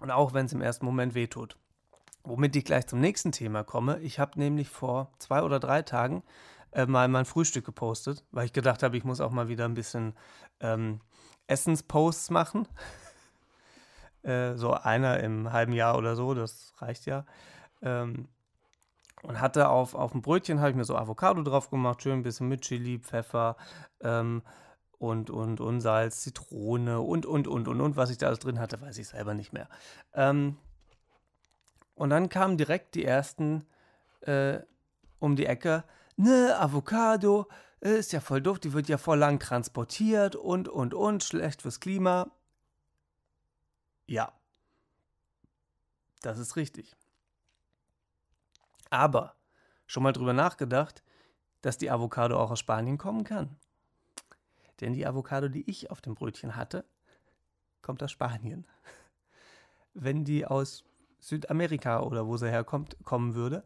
Und 0.00 0.10
auch 0.10 0.32
wenn 0.32 0.46
es 0.46 0.52
im 0.52 0.62
ersten 0.62 0.84
Moment 0.84 1.14
wehtut. 1.14 1.56
Womit 2.24 2.56
ich 2.56 2.64
gleich 2.64 2.86
zum 2.86 3.00
nächsten 3.00 3.32
Thema 3.32 3.62
komme. 3.62 3.98
Ich 4.00 4.18
habe 4.18 4.38
nämlich 4.38 4.68
vor 4.68 5.12
zwei 5.18 5.42
oder 5.42 5.60
drei 5.60 5.82
Tagen 5.82 6.22
äh, 6.72 6.86
mal 6.86 7.08
mein 7.08 7.24
Frühstück 7.24 7.64
gepostet, 7.64 8.24
weil 8.30 8.46
ich 8.46 8.52
gedacht 8.52 8.82
habe, 8.82 8.96
ich 8.96 9.04
muss 9.04 9.20
auch 9.20 9.30
mal 9.30 9.48
wieder 9.48 9.64
ein 9.64 9.74
bisschen 9.74 10.14
ähm, 10.60 11.00
Essensposts 11.46 12.30
machen. 12.30 12.66
äh, 14.22 14.54
so 14.54 14.72
einer 14.72 15.20
im 15.20 15.52
halben 15.52 15.72
Jahr 15.72 15.96
oder 15.96 16.16
so, 16.16 16.34
das 16.34 16.74
reicht 16.78 17.06
ja. 17.06 17.24
Ähm, 17.82 18.28
und 19.22 19.40
hatte 19.40 19.68
auf, 19.68 19.94
auf 19.94 20.12
dem 20.12 20.22
Brötchen, 20.22 20.60
habe 20.60 20.70
ich 20.70 20.76
mir 20.76 20.84
so 20.84 20.96
Avocado 20.96 21.42
drauf 21.42 21.70
gemacht, 21.70 22.02
schön 22.02 22.20
ein 22.20 22.22
bisschen 22.22 22.48
mit 22.48 22.62
Chili, 22.62 22.98
Pfeffer 22.98 23.56
ähm, 24.00 24.42
und, 25.00 25.30
und, 25.30 25.60
und 25.60 25.80
Salz, 25.80 26.20
Zitrone 26.20 27.00
und, 27.00 27.24
und, 27.24 27.48
und, 27.48 27.68
und, 27.68 27.80
und, 27.80 27.96
was 27.96 28.10
ich 28.10 28.18
da 28.18 28.26
alles 28.26 28.38
drin 28.38 28.60
hatte, 28.60 28.80
weiß 28.82 28.98
ich 28.98 29.08
selber 29.08 29.32
nicht 29.32 29.52
mehr. 29.52 29.66
Ähm, 30.12 30.58
und 31.94 32.10
dann 32.10 32.28
kamen 32.28 32.58
direkt 32.58 32.94
die 32.94 33.04
ersten 33.06 33.64
äh, 34.20 34.60
um 35.18 35.36
die 35.36 35.46
Ecke, 35.46 35.84
ne, 36.16 36.54
Avocado, 36.58 37.48
äh, 37.80 37.98
ist 37.98 38.12
ja 38.12 38.20
voll 38.20 38.42
doof, 38.42 38.58
die 38.58 38.74
wird 38.74 38.88
ja 38.88 38.98
voll 38.98 39.18
lang 39.18 39.40
transportiert 39.40 40.36
und, 40.36 40.68
und, 40.68 40.92
und, 40.92 41.24
schlecht 41.24 41.62
fürs 41.62 41.80
Klima. 41.80 42.30
Ja, 44.06 44.34
das 46.20 46.38
ist 46.38 46.56
richtig. 46.56 46.94
Aber 48.90 49.34
schon 49.86 50.02
mal 50.02 50.12
drüber 50.12 50.34
nachgedacht, 50.34 51.02
dass 51.62 51.78
die 51.78 51.90
Avocado 51.90 52.38
auch 52.38 52.50
aus 52.50 52.58
Spanien 52.58 52.98
kommen 52.98 53.24
kann. 53.24 53.56
Denn 54.80 54.92
die 54.92 55.06
Avocado, 55.06 55.48
die 55.48 55.68
ich 55.68 55.90
auf 55.90 56.00
dem 56.00 56.14
Brötchen 56.14 56.56
hatte, 56.56 56.84
kommt 57.82 58.02
aus 58.02 58.10
Spanien. 58.10 58.66
Wenn 59.94 60.24
die 60.24 60.46
aus 60.46 60.84
Südamerika 61.18 62.02
oder 62.02 62.26
wo 62.26 62.36
sie 62.36 62.50
herkommt, 62.50 62.96
kommen 63.04 63.34
würde, 63.34 63.64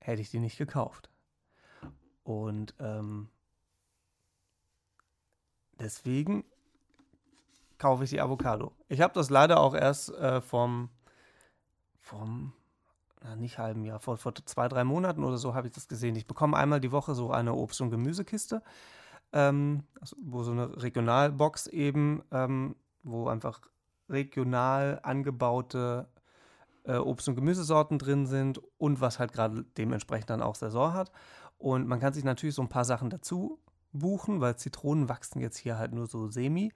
hätte 0.00 0.22
ich 0.22 0.30
die 0.30 0.38
nicht 0.38 0.58
gekauft. 0.58 1.10
Und 2.22 2.74
ähm, 2.78 3.28
deswegen 5.78 6.44
kaufe 7.78 8.04
ich 8.04 8.10
die 8.10 8.20
Avocado. 8.20 8.72
Ich 8.88 9.00
habe 9.00 9.14
das 9.14 9.30
leider 9.30 9.60
auch 9.60 9.74
erst 9.74 10.10
äh, 10.10 10.40
vom, 10.40 10.90
vom 12.00 12.52
na, 13.22 13.36
nicht 13.36 13.58
halben 13.58 13.84
Jahr, 13.84 14.00
vor, 14.00 14.16
vor 14.16 14.34
zwei, 14.34 14.68
drei 14.68 14.84
Monaten 14.84 15.24
oder 15.24 15.38
so 15.38 15.54
habe 15.54 15.66
ich 15.66 15.74
das 15.74 15.88
gesehen. 15.88 16.16
Ich 16.16 16.26
bekomme 16.26 16.56
einmal 16.56 16.80
die 16.80 16.92
Woche 16.92 17.14
so 17.14 17.30
eine 17.30 17.54
Obst- 17.54 17.80
und 17.80 17.90
Gemüsekiste, 17.90 18.62
ähm, 19.32 19.84
also, 20.00 20.16
wo 20.20 20.42
so 20.42 20.52
eine 20.52 20.82
Regionalbox 20.82 21.66
eben, 21.68 22.22
ähm, 22.30 22.76
wo 23.02 23.28
einfach 23.28 23.60
regional 24.08 25.00
angebaute 25.02 26.08
äh, 26.84 26.96
Obst- 26.96 27.28
und 27.28 27.34
Gemüsesorten 27.34 27.98
drin 27.98 28.26
sind 28.26 28.60
und 28.78 29.00
was 29.00 29.18
halt 29.18 29.32
gerade 29.32 29.64
dementsprechend 29.76 30.30
dann 30.30 30.42
auch 30.42 30.54
Saison 30.54 30.92
hat. 30.92 31.10
Und 31.58 31.86
man 31.86 32.00
kann 32.00 32.12
sich 32.12 32.24
natürlich 32.24 32.54
so 32.54 32.62
ein 32.62 32.68
paar 32.68 32.84
Sachen 32.84 33.10
dazu 33.10 33.60
buchen, 33.92 34.40
weil 34.40 34.56
Zitronen 34.56 35.08
wachsen 35.08 35.40
jetzt 35.40 35.56
hier 35.56 35.78
halt 35.78 35.92
nur 35.92 36.06
so 36.06 36.28
semi. 36.28 36.72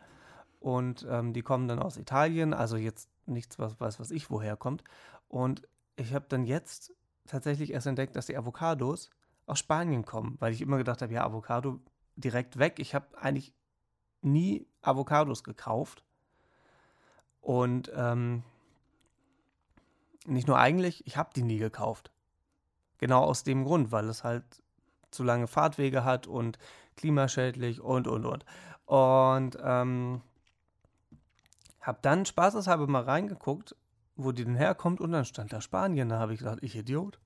Und 0.58 1.06
ähm, 1.08 1.32
die 1.32 1.42
kommen 1.42 1.68
dann 1.68 1.78
aus 1.78 1.96
Italien, 1.96 2.52
also 2.52 2.76
jetzt 2.76 3.08
nichts, 3.26 3.58
was 3.58 3.80
weiß 3.80 4.00
was 4.00 4.10
ich 4.10 4.30
woher 4.30 4.56
kommt. 4.56 4.84
Und 5.28 5.62
ich 5.96 6.14
habe 6.14 6.26
dann 6.28 6.44
jetzt 6.44 6.92
tatsächlich 7.26 7.72
erst 7.72 7.86
entdeckt, 7.86 8.16
dass 8.16 8.26
die 8.26 8.36
Avocados 8.36 9.10
aus 9.46 9.58
Spanien 9.58 10.04
kommen, 10.04 10.36
weil 10.38 10.52
ich 10.52 10.60
immer 10.60 10.78
gedacht 10.78 11.02
habe, 11.02 11.12
ja, 11.12 11.24
Avocado 11.24 11.80
direkt 12.16 12.58
weg. 12.58 12.78
Ich 12.78 12.94
habe 12.94 13.18
eigentlich 13.18 13.54
nie 14.22 14.66
Avocados 14.82 15.44
gekauft. 15.44 16.04
Und 17.40 17.90
ähm, 17.94 18.42
nicht 20.26 20.46
nur 20.46 20.58
eigentlich, 20.58 21.06
ich 21.06 21.16
habe 21.16 21.30
die 21.34 21.42
nie 21.42 21.58
gekauft. 21.58 22.10
Genau 22.98 23.22
aus 23.22 23.42
dem 23.44 23.64
Grund, 23.64 23.92
weil 23.92 24.08
es 24.08 24.24
halt 24.24 24.44
zu 25.10 25.24
lange 25.24 25.46
Fahrtwege 25.46 26.04
hat 26.04 26.26
und 26.26 26.58
klimaschädlich 26.96 27.80
und, 27.80 28.06
und, 28.06 28.26
und. 28.26 28.44
Und 28.84 29.58
ähm, 29.62 30.20
habe 31.80 31.98
dann 32.02 32.26
spaßeshalber 32.26 32.86
mal 32.86 33.02
reingeguckt, 33.02 33.74
wo 34.16 34.32
die 34.32 34.44
denn 34.44 34.54
herkommt 34.54 35.00
und 35.00 35.12
dann 35.12 35.24
stand 35.24 35.52
da 35.52 35.60
Spanien. 35.60 36.10
Da 36.10 36.18
habe 36.18 36.34
ich 36.34 36.40
gedacht, 36.40 36.58
ich 36.60 36.76
Idiot. 36.76 37.18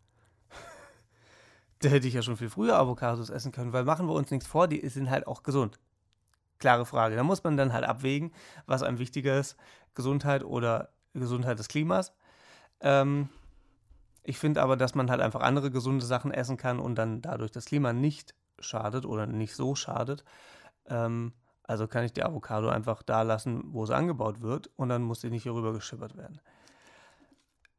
Da 1.85 1.89
hätte 1.89 2.09
ich 2.09 2.15
ja 2.15 2.23
schon 2.23 2.37
viel 2.37 2.51
früher 2.51 2.77
Avocados 2.77 3.31
essen 3.31 3.53
können, 3.53 3.73
weil 3.73 3.85
machen 3.85 4.07
wir 4.07 4.15
uns 4.15 4.31
nichts 4.31 4.47
vor, 4.47 4.69
die 4.69 4.87
sind 4.89 5.11
halt 5.11 5.27
auch 5.27 5.43
gesund. 5.43 5.79
Klare 6.59 6.87
Frage. 6.87 7.17
Da 7.17 7.23
muss 7.23 7.45
man 7.45 7.57
dann 7.57 7.73
halt 7.73 7.85
abwägen, 7.85 8.33
was 8.67 8.83
einem 8.83 8.99
wichtiger 8.99 9.39
ist, 9.39 9.57
Gesundheit 9.95 10.45
oder 10.45 10.91
Gesundheit 11.13 11.59
des 11.59 11.69
Klimas. 11.69 12.15
Ähm, 12.81 13.29
ich 14.23 14.39
finde 14.39 14.63
aber, 14.63 14.77
dass 14.77 14.95
man 14.95 15.11
halt 15.11 15.21
einfach 15.21 15.41
andere 15.41 15.71
gesunde 15.71 16.05
Sachen 16.05 16.33
essen 16.33 16.57
kann 16.57 16.79
und 16.79 16.95
dann 16.95 17.21
dadurch 17.21 17.51
das 17.51 17.67
Klima 17.67 17.93
nicht 17.93 18.35
schadet 18.59 19.05
oder 19.05 19.27
nicht 19.27 19.55
so 19.55 19.75
schadet. 19.75 20.25
Ähm, 20.87 21.33
also 21.63 21.87
kann 21.87 22.05
ich 22.05 22.13
die 22.13 22.23
Avocado 22.23 22.69
einfach 22.69 23.03
da 23.03 23.23
lassen, 23.23 23.63
wo 23.73 23.87
sie 23.87 23.97
angebaut 23.97 24.41
wird 24.43 24.71
und 24.77 24.89
dann 24.89 25.03
muss 25.03 25.21
sie 25.21 25.31
nicht 25.31 25.45
hier 25.45 25.55
rüber 25.55 25.73
geschippert 25.73 26.17
werden. 26.17 26.41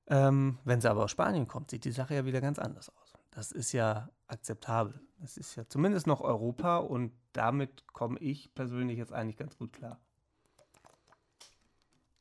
Ähm, 0.07 0.59
wenn 0.63 0.81
sie 0.81 0.89
aber 0.89 1.03
aus 1.03 1.11
Spanien 1.11 1.47
kommt, 1.47 1.71
sieht 1.71 1.85
die 1.85 1.91
Sache 1.91 2.15
ja 2.15 2.25
wieder 2.25 2.41
ganz 2.41 2.59
anders 2.59 2.89
aus. 2.89 3.04
Das 3.35 3.51
ist 3.51 3.73
ja 3.73 4.09
akzeptabel. 4.27 4.97
Das 5.19 5.35
ist 5.35 5.55
ja 5.57 5.67
zumindest 5.67 6.07
noch 6.07 6.21
Europa 6.21 6.77
und 6.77 7.11
damit 7.33 7.85
komme 7.87 8.17
ich 8.19 8.55
persönlich 8.55 8.97
jetzt 8.97 9.11
eigentlich 9.11 9.35
ganz 9.35 9.57
gut 9.57 9.73
klar. 9.73 9.99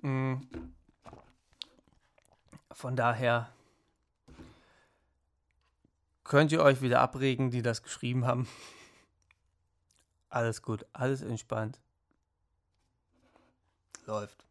Mhm. 0.02 0.40
Von 2.72 2.96
daher 2.96 3.48
könnt 6.24 6.50
ihr 6.50 6.62
euch 6.62 6.82
wieder 6.82 7.00
abregen, 7.00 7.52
die 7.52 7.62
das 7.62 7.84
geschrieben 7.84 8.26
haben. 8.26 8.48
Alles 10.28 10.62
gut, 10.62 10.84
alles 10.92 11.22
entspannt. 11.22 11.80
Läuft. 14.04 14.43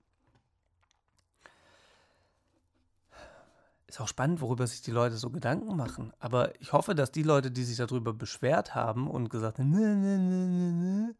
Ist 3.94 4.02
auch 4.02 4.08
spannend, 4.08 4.42
worüber 4.42 4.66
sich 4.66 4.82
die 4.82 4.90
Leute 4.90 5.18
so 5.18 5.30
Gedanken 5.30 5.76
machen. 5.76 6.14
Aber 6.18 6.60
ich 6.60 6.74
hoffe, 6.74 6.96
dass 6.96 7.12
die 7.12 7.22
Leute, 7.22 7.52
die 7.52 7.64
sich 7.64 7.78
darüber 7.78 8.12
beschwert 8.12 8.74
haben 8.74 9.08
und 9.08 9.30
gesagt 9.30 9.60
haben, 9.60 11.16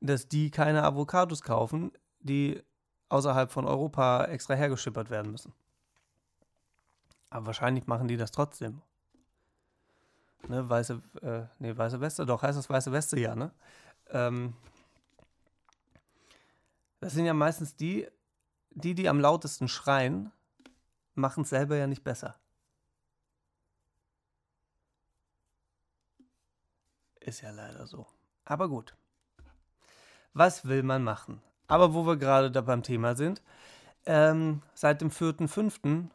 dass 0.00 0.26
die 0.26 0.50
keine 0.50 0.82
Avocados 0.82 1.42
kaufen, 1.42 1.92
die 2.18 2.60
außerhalb 3.10 3.52
von 3.52 3.64
Europa 3.64 4.24
extra 4.24 4.54
hergeschippert 4.54 5.08
werden 5.08 5.30
müssen. 5.30 5.52
Aber 7.30 7.46
wahrscheinlich 7.46 7.86
machen 7.86 8.08
die 8.08 8.16
das 8.16 8.32
trotzdem. 8.32 8.82
Ne, 10.48 10.68
weiße, 10.68 11.00
äh, 11.22 11.42
nee, 11.60 11.76
weiße 11.76 12.00
Weste, 12.00 12.26
doch, 12.26 12.42
heißt 12.42 12.58
das 12.58 12.68
weiße 12.68 12.90
Weste 12.90 13.20
ja, 13.20 13.36
ne? 13.36 13.52
Ähm, 14.10 14.54
das 16.98 17.12
sind 17.12 17.24
ja 17.24 17.34
meistens 17.34 17.76
die, 17.76 18.08
die, 18.70 18.96
die 18.96 19.08
am 19.08 19.20
lautesten 19.20 19.68
schreien, 19.68 20.32
machen 21.16 21.42
es 21.42 21.50
selber 21.50 21.76
ja 21.76 21.86
nicht 21.86 22.04
besser. 22.04 22.36
Ist 27.20 27.40
ja 27.40 27.50
leider 27.50 27.86
so. 27.86 28.06
Aber 28.44 28.68
gut. 28.68 28.94
Was 30.32 30.66
will 30.66 30.82
man 30.82 31.02
machen? 31.02 31.42
Aber 31.66 31.92
wo 31.94 32.06
wir 32.06 32.16
gerade 32.16 32.50
da 32.50 32.60
beim 32.60 32.82
Thema 32.82 33.16
sind, 33.16 33.42
ähm, 34.04 34.62
seit 34.74 35.00
dem 35.00 35.10
4.5. 35.10 36.08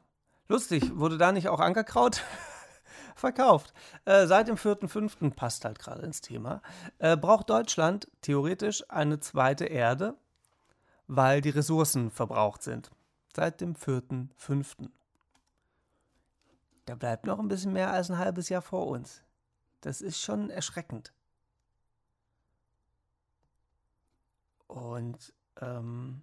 Lustig, 0.48 0.96
wurde 0.98 1.18
da 1.18 1.32
nicht 1.32 1.50
auch 1.50 1.60
Ankerkraut 1.60 2.24
verkauft? 3.16 3.74
Äh, 4.06 4.28
seit 4.28 4.48
dem 4.48 4.56
4.5. 4.56 5.34
passt 5.34 5.66
halt 5.66 5.80
gerade 5.80 6.04
ins 6.04 6.22
Thema. 6.22 6.62
Äh, 7.00 7.18
braucht 7.18 7.50
Deutschland 7.50 8.08
theoretisch 8.22 8.90
eine 8.90 9.20
zweite 9.20 9.66
Erde, 9.66 10.16
weil 11.08 11.42
die 11.42 11.50
Ressourcen 11.50 12.12
verbraucht 12.12 12.64
sind. 12.64 12.92
Seit 13.34 13.62
dem 13.62 13.76
4.5. 13.76 14.90
Da 16.86 16.96
bleibt 16.96 17.26
noch 17.26 17.40
ein 17.40 17.48
bisschen 17.48 17.74
mehr 17.74 17.92
als 17.92 18.10
ein 18.10 18.18
halbes 18.18 18.50
Jahr 18.50 18.62
vor 18.62 18.88
uns. 18.88 19.22
Das 19.82 20.02
ist 20.02 20.22
schon 20.22 20.50
erschreckend. 20.50 21.14
Und 24.68 25.34
ähm, 25.60 26.22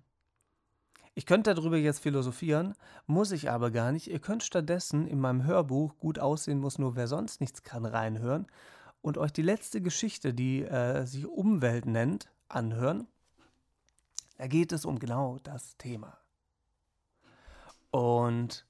ich 1.14 1.26
könnte 1.26 1.54
darüber 1.54 1.76
jetzt 1.76 2.00
philosophieren, 2.00 2.74
muss 3.06 3.32
ich 3.32 3.50
aber 3.50 3.70
gar 3.70 3.92
nicht. 3.92 4.08
Ihr 4.08 4.20
könnt 4.20 4.42
stattdessen 4.42 5.06
in 5.06 5.20
meinem 5.20 5.44
Hörbuch 5.44 5.98
Gut 5.98 6.18
aussehen 6.18 6.60
muss 6.60 6.78
nur 6.78 6.96
wer 6.96 7.08
sonst 7.08 7.40
nichts 7.40 7.62
kann 7.62 7.84
reinhören 7.84 8.46
und 9.02 9.18
euch 9.18 9.32
die 9.32 9.42
letzte 9.42 9.80
Geschichte, 9.80 10.34
die 10.34 10.62
äh, 10.62 11.06
sich 11.06 11.26
Umwelt 11.26 11.86
nennt, 11.86 12.30
anhören. 12.48 13.06
Da 14.36 14.46
geht 14.46 14.72
es 14.72 14.84
um 14.84 14.98
genau 14.98 15.38
das 15.42 15.76
Thema. 15.76 16.18
Und 17.90 18.66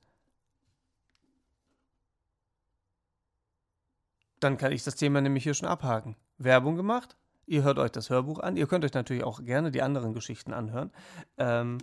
dann 4.41 4.57
kann 4.57 4.73
ich 4.73 4.85
das 4.85 4.97
Thema 4.97 5.21
nämlich 5.21 5.45
hier 5.45 5.55
schon 5.55 5.69
abhaken. 5.69 6.17
Werbung 6.39 6.77
gemacht, 6.77 7.17
ihr 7.47 7.63
hört 7.65 7.79
euch 7.79 7.91
das 7.91 8.11
Hörbuch 8.11 8.39
an, 8.39 8.57
ihr 8.57 8.67
könnt 8.67 8.85
euch 8.85 8.93
natürlich 8.93 9.25
auch 9.25 9.43
gerne 9.45 9.71
die 9.71 9.83
anderen 9.83 10.15
Geschichten 10.15 10.53
anhören. 10.53 10.93
Ähm, 11.37 11.79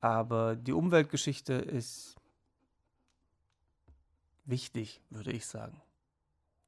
aber 0.00 0.54
die 0.54 0.72
Umweltgeschichte 0.72 1.54
ist 1.54 2.16
wichtig, 4.44 5.00
würde 5.10 5.32
ich 5.32 5.46
sagen. 5.46 5.80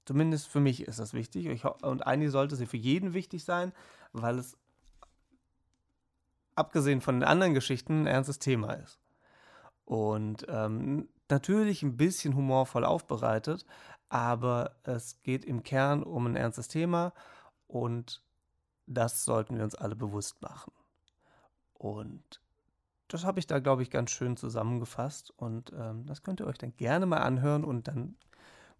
Zumindest 0.04 0.48
für 0.48 0.60
mich 0.60 0.82
ist 0.82 0.98
das 0.98 1.14
wichtig. 1.14 1.46
Ich, 1.46 1.64
und 1.64 2.06
eigentlich 2.06 2.32
sollte 2.32 2.56
sie 2.56 2.66
für 2.66 2.76
jeden 2.76 3.14
wichtig 3.14 3.44
sein, 3.44 3.72
weil 4.12 4.38
es 4.38 4.56
abgesehen 6.56 7.00
von 7.00 7.20
den 7.20 7.28
anderen 7.28 7.54
Geschichten 7.54 8.02
ein 8.02 8.06
ernstes 8.06 8.38
Thema 8.38 8.72
ist. 8.72 8.99
Und 9.90 10.46
ähm, 10.48 11.08
natürlich 11.30 11.82
ein 11.82 11.96
bisschen 11.96 12.36
humorvoll 12.36 12.84
aufbereitet, 12.84 13.66
aber 14.08 14.76
es 14.84 15.20
geht 15.24 15.44
im 15.44 15.64
Kern 15.64 16.04
um 16.04 16.26
ein 16.26 16.36
ernstes 16.36 16.68
Thema 16.68 17.12
und 17.66 18.22
das 18.86 19.24
sollten 19.24 19.56
wir 19.56 19.64
uns 19.64 19.74
alle 19.74 19.96
bewusst 19.96 20.42
machen. 20.42 20.72
Und 21.72 22.40
das 23.08 23.24
habe 23.24 23.40
ich 23.40 23.48
da, 23.48 23.58
glaube 23.58 23.82
ich, 23.82 23.90
ganz 23.90 24.12
schön 24.12 24.36
zusammengefasst 24.36 25.32
und 25.36 25.72
ähm, 25.76 26.06
das 26.06 26.22
könnt 26.22 26.38
ihr 26.38 26.46
euch 26.46 26.58
dann 26.58 26.76
gerne 26.76 27.06
mal 27.06 27.18
anhören 27.18 27.64
und 27.64 27.88
dann 27.88 28.14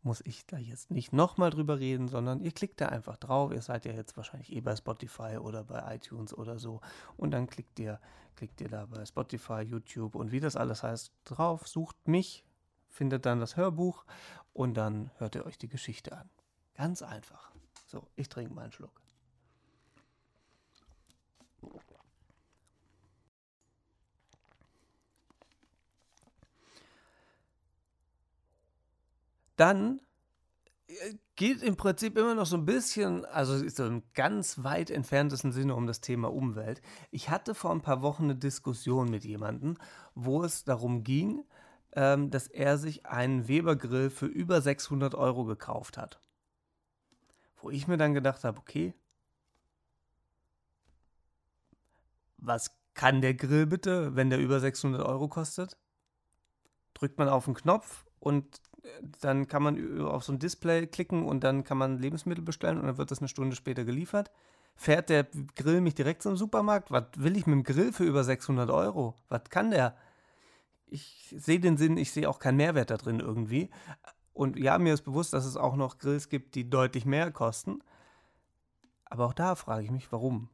muss 0.02 0.23
ich 0.25 0.47
da 0.47 0.57
jetzt 0.57 0.90
nicht 0.90 1.12
nochmal 1.12 1.50
drüber 1.50 1.78
reden, 1.78 2.09
sondern 2.09 2.40
ihr 2.40 2.52
klickt 2.52 2.80
da 2.80 2.87
einfach 2.87 3.16
drauf. 3.16 3.52
Ihr 3.52 3.62
seid 3.62 3.85
ja 3.85 3.92
jetzt 3.92 4.16
wahrscheinlich 4.16 4.52
eh 4.52 4.61
bei 4.61 4.75
Spotify 4.75 5.37
oder 5.38 5.64
bei 5.64 5.95
iTunes 5.95 6.33
oder 6.33 6.59
so. 6.59 6.80
Und 7.16 7.33
dann 7.33 7.47
klickt 7.47 7.78
ihr, 7.78 8.00
klickt 8.37 8.61
ihr 8.61 8.69
da 8.69 8.87
bei 8.87 9.04
Spotify, 9.04 9.61
YouTube 9.61 10.14
und 10.14 10.33
wie 10.33 10.40
das 10.40 10.57
alles 10.57 10.83
heißt 10.83 11.12
drauf, 11.25 11.69
sucht 11.69 12.09
mich, 12.09 12.45
findet 12.88 13.26
dann 13.26 13.40
das 13.40 13.57
Hörbuch 13.57 14.04
und 14.52 14.75
dann 14.75 15.11
hört 15.19 15.35
ihr 15.35 15.45
euch 15.45 15.59
die 15.59 15.69
Geschichte 15.69 16.16
an. 16.16 16.28
Ganz 16.75 17.02
einfach. 17.02 17.50
So, 17.87 18.07
ich 18.16 18.28
trinke 18.28 18.54
mal 18.54 18.62
einen 18.62 18.73
Schluck. 18.73 19.00
Dann 29.61 30.00
äh, 30.87 31.14
geht 31.37 31.62
im 31.62 31.77
Prinzip 31.77 32.16
immer 32.16 32.35
noch 32.35 32.46
so 32.46 32.57
ein 32.57 32.64
bisschen, 32.64 33.27
also 33.27 33.68
so 33.68 33.85
im 33.85 34.03
ganz 34.14 34.64
weit 34.64 34.88
entferntesten 34.88 35.53
Sinne 35.53 35.75
um 35.75 35.87
das 35.87 36.01
Thema 36.01 36.33
Umwelt. 36.33 36.81
Ich 37.11 37.29
hatte 37.29 37.55
vor 37.55 37.70
ein 37.70 37.83
paar 37.83 38.01
Wochen 38.01 38.25
eine 38.25 38.37
Diskussion 38.37 39.11
mit 39.11 39.23
jemandem, 39.23 39.77
wo 40.14 40.42
es 40.42 40.64
darum 40.64 41.05
ging, 41.05 41.44
ähm, 41.92 42.31
dass 42.31 42.46
er 42.46 42.79
sich 42.79 43.05
einen 43.05 43.49
Weber-Grill 43.49 44.09
für 44.09 44.25
über 44.25 44.62
600 44.62 45.14
Euro 45.14 45.44
gekauft 45.44 45.99
hat. 45.99 46.23
Wo 47.61 47.68
ich 47.68 47.87
mir 47.87 47.99
dann 47.99 48.14
gedacht 48.14 48.44
habe, 48.44 48.59
okay, 48.59 48.94
was 52.38 52.75
kann 52.94 53.20
der 53.20 53.35
Grill 53.35 53.66
bitte, 53.66 54.16
wenn 54.16 54.31
der 54.31 54.38
über 54.38 54.59
600 54.59 55.03
Euro 55.03 55.29
kostet? 55.29 55.77
Drückt 56.94 57.18
man 57.18 57.29
auf 57.29 57.44
den 57.44 57.53
Knopf 57.53 58.07
und 58.20 58.62
dann 59.21 59.47
kann 59.47 59.62
man 59.62 60.01
auf 60.03 60.25
so 60.25 60.33
ein 60.33 60.38
Display 60.38 60.87
klicken 60.87 61.25
und 61.27 61.45
dann 61.45 61.64
kann 61.64 61.79
man 61.79 61.99
Lebensmittel 61.99 62.45
bestellen 62.45 62.79
und 62.79 62.87
dann 62.87 62.99
wird 62.99 63.11
das 63.11 63.19
eine 63.19 63.29
Stunde 63.29 63.57
später 63.57 63.85
geliefert. 63.85 64.31
Fährt 64.75 65.11
der 65.11 65.27
Grill 65.57 65.81
mich 65.81 65.95
direkt 65.95 66.23
zum 66.23 66.37
Supermarkt? 66.37 66.90
Was 66.90 67.05
will 67.16 67.37
ich 67.37 67.47
mit 67.47 67.55
dem 67.55 67.64
Grill 67.64 67.93
für 67.93 68.05
über 68.05 68.25
600 68.25 68.71
Euro? 68.71 69.14
Was 69.29 69.45
kann 69.51 69.71
der? 69.71 69.97
Ich 70.87 71.35
sehe 71.37 71.61
den 71.61 71.77
Sinn, 71.77 71.97
ich 71.97 72.12
sehe 72.12 72.29
auch 72.29 72.38
keinen 72.38 72.57
Mehrwert 72.57 72.90
da 72.90 72.97
drin 72.97 73.21
irgendwie. 73.21 73.71
Und 74.33 74.59
ja, 74.59 74.79
mir 74.79 74.95
ist 74.95 75.03
bewusst, 75.03 75.35
dass 75.35 75.45
es 75.45 75.57
auch 75.57 75.77
noch 75.77 75.99
Grills 75.99 76.29
gibt, 76.29 76.55
die 76.55 76.69
deutlich 76.69 77.05
mehr 77.05 77.31
kosten. 77.31 77.83
Aber 79.05 79.27
auch 79.27 79.35
da 79.35 79.55
frage 79.55 79.85
ich 79.85 79.90
mich, 79.90 80.11
warum? 80.12 80.49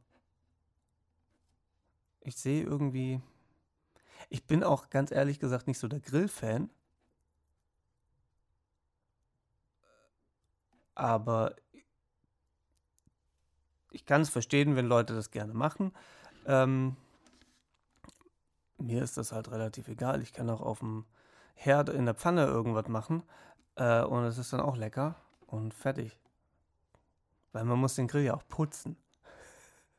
Ich 2.21 2.35
sehe 2.35 2.63
irgendwie. 2.63 3.21
Ich 4.29 4.45
bin 4.45 4.63
auch 4.63 4.89
ganz 4.89 5.11
ehrlich 5.11 5.39
gesagt 5.39 5.67
nicht 5.67 5.79
so 5.79 5.87
der 5.87 6.01
Grill-Fan. 6.01 6.69
Aber 10.97 11.55
ich 13.91 14.07
kann 14.07 14.21
es 14.21 14.29
verstehen, 14.29 14.75
wenn 14.75 14.87
Leute 14.87 15.13
das 15.13 15.29
gerne 15.29 15.53
machen. 15.53 15.93
Ähm, 16.47 16.95
mir 18.79 19.03
ist 19.03 19.15
das 19.15 19.31
halt 19.31 19.51
relativ 19.51 19.89
egal. 19.89 20.23
Ich 20.23 20.33
kann 20.33 20.49
auch 20.49 20.61
auf 20.61 20.79
dem 20.79 21.05
Herd 21.53 21.89
in 21.89 22.05
der 22.05 22.15
Pfanne 22.15 22.45
irgendwas 22.45 22.87
machen 22.87 23.21
äh, 23.75 24.01
und 24.01 24.23
es 24.23 24.39
ist 24.39 24.51
dann 24.53 24.59
auch 24.59 24.75
lecker 24.75 25.17
und 25.45 25.75
fertig. 25.75 26.19
Weil 27.51 27.65
man 27.65 27.77
muss 27.77 27.93
den 27.93 28.07
Grill 28.07 28.23
ja 28.23 28.33
auch 28.33 28.47
putzen. 28.47 28.97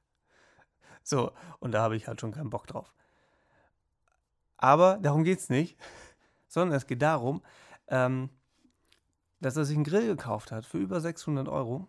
so, 1.05 1.31
und 1.61 1.71
da 1.71 1.83
habe 1.83 1.95
ich 1.95 2.09
halt 2.09 2.21
schon 2.21 2.33
keinen 2.33 2.51
Bock 2.51 2.67
drauf. 2.67 2.93
Aber 4.57 4.99
darum 4.99 5.23
geht 5.23 5.39
es 5.39 5.49
nicht, 5.49 5.79
sondern 6.49 6.77
es 6.77 6.89
geht 6.89 7.03
darum, 7.03 7.41
ähm, 7.87 8.31
dass 9.41 9.57
er 9.57 9.65
sich 9.65 9.77
einen 9.77 9.85
Grill 9.85 10.07
gekauft 10.07 10.53
hat 10.53 10.67
für 10.67 10.79
über 10.79 11.01
600 11.01 11.49
Euro 11.49 11.89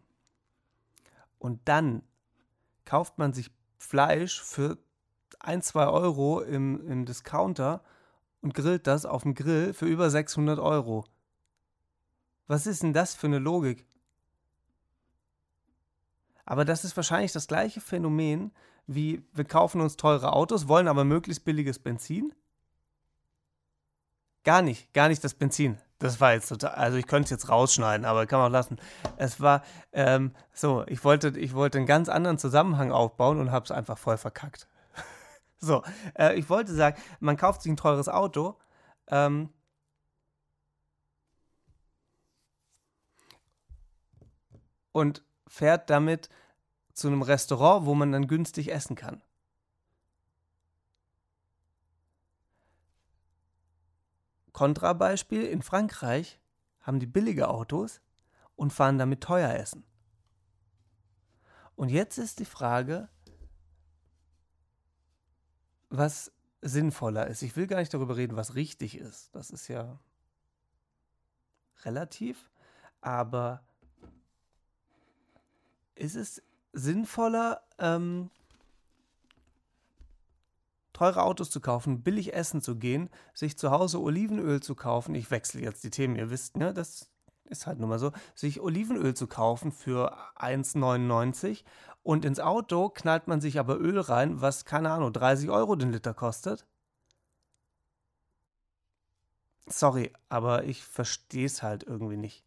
und 1.38 1.62
dann 1.65 2.03
kauft 2.85 3.17
man 3.17 3.33
sich 3.33 3.51
Fleisch 3.77 4.41
für 4.41 4.77
1, 5.39 5.67
2 5.67 5.88
Euro 5.88 6.41
im, 6.41 6.85
im 6.88 7.05
Discounter 7.05 7.83
und 8.41 8.53
grillt 8.53 8.88
das 8.88 9.05
auf 9.05 9.23
dem 9.23 9.35
Grill 9.35 9.73
für 9.73 9.85
über 9.85 10.09
600 10.09 10.59
Euro. 10.59 11.05
Was 12.47 12.67
ist 12.67 12.83
denn 12.83 12.93
das 12.93 13.15
für 13.15 13.27
eine 13.27 13.39
Logik? 13.39 13.85
Aber 16.45 16.65
das 16.65 16.83
ist 16.83 16.97
wahrscheinlich 16.97 17.31
das 17.31 17.47
gleiche 17.47 17.79
Phänomen 17.79 18.51
wie 18.89 19.23
wir 19.33 19.45
kaufen 19.45 19.81
uns 19.81 19.97
teure 19.97 20.33
Autos, 20.33 20.67
wollen 20.67 20.88
aber 20.88 21.03
möglichst 21.03 21.45
billiges 21.45 21.77
Benzin. 21.77 22.33
Gar 24.43 24.63
nicht, 24.63 24.91
gar 24.93 25.09
nicht 25.09 25.23
das 25.23 25.35
Benzin. 25.35 25.77
Das 25.99 26.21
war 26.21 26.33
jetzt 26.33 26.47
total, 26.47 26.71
also 26.71 26.97
ich 26.97 27.07
könnte 27.07 27.25
es 27.25 27.29
jetzt 27.29 27.49
rausschneiden, 27.49 28.05
aber 28.05 28.25
kann 28.25 28.39
man 28.39 28.49
auch 28.49 28.53
lassen. 28.53 28.77
Es 29.17 29.41
war 29.41 29.63
ähm, 29.91 30.33
so, 30.53 30.85
ich 30.88 31.03
wollte, 31.03 31.38
ich 31.38 31.53
wollte 31.53 31.77
einen 31.77 31.88
ganz 31.88 32.09
anderen 32.09 32.38
Zusammenhang 32.38 32.91
aufbauen 32.91 33.39
und 33.39 33.51
habe 33.51 33.65
es 33.65 33.71
einfach 33.71 33.97
voll 33.97 34.17
verkackt. 34.17 34.67
so, 35.59 35.83
äh, 36.17 36.35
ich 36.35 36.49
wollte 36.49 36.73
sagen, 36.73 36.97
man 37.19 37.35
kauft 37.38 37.62
sich 37.62 37.71
ein 37.71 37.77
teures 37.77 38.07
Auto, 38.07 38.55
ähm, 39.09 39.49
und 44.91 45.23
fährt 45.47 45.89
damit 45.89 46.29
zu 46.93 47.07
einem 47.07 47.21
Restaurant, 47.21 47.85
wo 47.85 47.95
man 47.95 48.12
dann 48.12 48.27
günstig 48.27 48.71
essen 48.71 48.95
kann. 48.95 49.21
Kontrabeispiel, 54.59 55.45
in 55.45 55.61
Frankreich 55.61 56.37
haben 56.81 56.99
die 56.99 57.05
billige 57.05 57.47
Autos 57.47 58.01
und 58.57 58.73
fahren 58.73 58.97
damit 58.97 59.21
teuer 59.21 59.53
essen. 59.53 59.85
Und 61.77 61.87
jetzt 61.87 62.17
ist 62.17 62.39
die 62.39 62.45
Frage, 62.45 63.07
was 65.87 66.33
sinnvoller 66.59 67.27
ist. 67.27 67.41
Ich 67.41 67.55
will 67.55 67.67
gar 67.67 67.79
nicht 67.79 67.93
darüber 67.93 68.17
reden, 68.17 68.35
was 68.35 68.55
richtig 68.55 68.97
ist. 68.97 69.33
Das 69.33 69.49
ist 69.49 69.69
ja 69.69 69.97
relativ. 71.85 72.51
Aber 72.99 73.63
ist 75.95 76.15
es 76.15 76.43
sinnvoller, 76.73 77.63
ähm, 77.77 78.29
teure 80.99 81.23
Autos 81.23 81.49
zu 81.49 81.62
kaufen, 81.62 82.03
billig 82.03 82.33
essen 82.33 82.62
zu 82.62 82.75
gehen, 82.75 83.09
sich 83.33 83.57
zu 83.57 83.71
Hause 83.71 84.01
Olivenöl 84.01 84.62
zu 84.62 84.75
kaufen. 84.75 85.15
Ich 85.15 85.31
wechsle 85.31 85.62
jetzt 85.62 85.83
die 85.85 85.91
Themen, 85.91 86.17
ihr 86.17 86.29
wisst, 86.29 86.57
ne? 86.57 86.73
Das 86.73 87.09
ist 87.45 87.67
halt 87.67 87.79
nun 87.79 87.88
mal 87.88 87.99
so, 87.99 88.12
sich 88.35 88.59
Olivenöl 88.59 89.13
zu 89.13 89.25
kaufen 89.27 89.71
für 89.71 90.13
1,99 90.35 91.63
und 92.03 92.25
ins 92.25 92.41
Auto 92.41 92.89
knallt 92.89 93.27
man 93.27 93.39
sich 93.39 93.59
aber 93.59 93.79
Öl 93.79 93.97
rein, 93.99 94.41
was, 94.41 94.65
keine 94.65 94.91
Ahnung, 94.91 95.13
30 95.13 95.49
Euro 95.49 95.77
den 95.77 95.93
Liter 95.93 96.13
kostet. 96.13 96.65
Sorry, 99.67 100.12
aber 100.27 100.65
ich 100.65 100.83
verstehe 100.83 101.45
es 101.45 101.63
halt 101.63 101.83
irgendwie 101.83 102.17
nicht. 102.17 102.43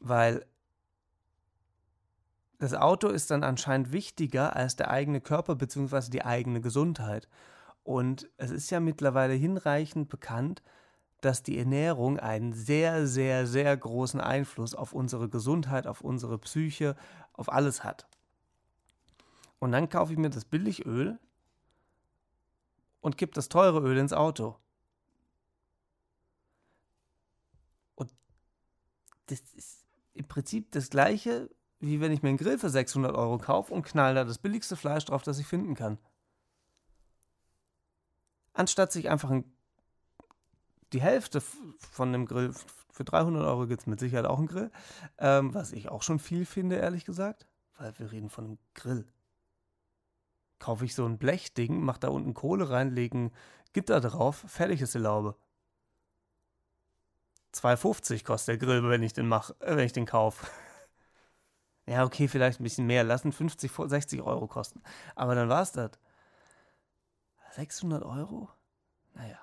Weil 0.00 0.46
das 2.58 2.74
Auto 2.74 3.08
ist 3.08 3.30
dann 3.30 3.44
anscheinend 3.44 3.92
wichtiger 3.92 4.56
als 4.56 4.76
der 4.76 4.90
eigene 4.90 5.20
Körper 5.20 5.54
bzw. 5.54 6.10
die 6.10 6.24
eigene 6.24 6.60
Gesundheit. 6.60 7.28
Und 7.84 8.28
es 8.36 8.50
ist 8.50 8.70
ja 8.70 8.80
mittlerweile 8.80 9.34
hinreichend 9.34 10.08
bekannt, 10.08 10.62
dass 11.20 11.42
die 11.42 11.58
Ernährung 11.58 12.18
einen 12.18 12.52
sehr, 12.52 13.06
sehr, 13.06 13.46
sehr 13.46 13.76
großen 13.76 14.20
Einfluss 14.20 14.74
auf 14.74 14.92
unsere 14.92 15.28
Gesundheit, 15.28 15.86
auf 15.86 16.00
unsere 16.00 16.38
Psyche, 16.38 16.96
auf 17.32 17.50
alles 17.50 17.82
hat. 17.84 18.06
Und 19.58 19.72
dann 19.72 19.88
kaufe 19.88 20.12
ich 20.12 20.18
mir 20.18 20.30
das 20.30 20.44
Billigöl 20.44 21.18
und 23.00 23.16
kipp 23.16 23.34
das 23.34 23.48
teure 23.48 23.80
Öl 23.80 23.98
ins 23.98 24.12
Auto. 24.12 24.56
Und 27.94 28.12
das 29.26 29.40
ist 29.54 29.84
im 30.14 30.26
Prinzip 30.26 30.70
das 30.72 30.90
gleiche, 30.90 31.50
wie 31.80 32.00
wenn 32.00 32.12
ich 32.12 32.22
mir 32.22 32.30
einen 32.30 32.38
Grill 32.38 32.58
für 32.58 32.70
600 32.70 33.14
Euro 33.14 33.38
kaufe 33.38 33.72
und 33.72 33.84
knall 33.84 34.14
da 34.14 34.24
das 34.24 34.38
billigste 34.38 34.76
Fleisch 34.76 35.04
drauf, 35.04 35.22
das 35.22 35.38
ich 35.38 35.46
finden 35.46 35.74
kann. 35.74 35.98
Anstatt 38.52 38.90
sich 38.90 39.08
einfach 39.08 39.30
ein, 39.30 39.44
die 40.92 41.00
Hälfte 41.00 41.40
von 41.40 42.12
dem 42.12 42.26
Grill, 42.26 42.52
für 42.90 43.04
300 43.04 43.44
Euro 43.44 43.66
gibt 43.68 43.82
es 43.82 43.86
mit 43.86 44.00
Sicherheit 44.00 44.26
auch 44.26 44.38
einen 44.38 44.48
Grill, 44.48 44.72
ähm, 45.18 45.54
was 45.54 45.72
ich 45.72 45.88
auch 45.88 46.02
schon 46.02 46.18
viel 46.18 46.44
finde, 46.44 46.76
ehrlich 46.76 47.04
gesagt, 47.04 47.46
weil 47.76 47.96
wir 47.98 48.10
reden 48.10 48.30
von 48.30 48.44
einem 48.44 48.58
Grill. 48.74 49.06
Kaufe 50.58 50.84
ich 50.84 50.96
so 50.96 51.06
ein 51.06 51.18
Blechding, 51.18 51.80
mach 51.80 51.98
da 51.98 52.08
unten 52.08 52.34
Kohle 52.34 52.70
rein, 52.70 52.90
legen 52.90 53.30
Gitter 53.72 54.00
drauf, 54.00 54.44
fertig 54.48 54.80
ist 54.80 54.94
die 54.94 54.98
Laube. 54.98 55.36
2,50 57.54 58.24
kostet 58.24 58.60
der 58.60 58.66
Grill, 58.66 58.88
wenn 58.88 59.04
ich 59.04 59.12
den 59.12 59.28
mach, 59.28 59.50
äh, 59.60 59.76
wenn 59.76 59.86
ich 59.86 59.92
den 59.92 60.06
kaufe. 60.06 60.44
Ja, 61.88 62.04
okay, 62.04 62.28
vielleicht 62.28 62.60
ein 62.60 62.64
bisschen 62.64 62.86
mehr. 62.86 63.04
Lassen 63.04 63.32
50, 63.32 63.70
60 63.72 64.22
Euro 64.22 64.46
kosten. 64.46 64.82
Aber 65.14 65.34
dann 65.34 65.48
war 65.48 65.62
es 65.62 65.72
das. 65.72 65.90
600 67.52 68.02
Euro? 68.02 68.48
Naja. 69.14 69.38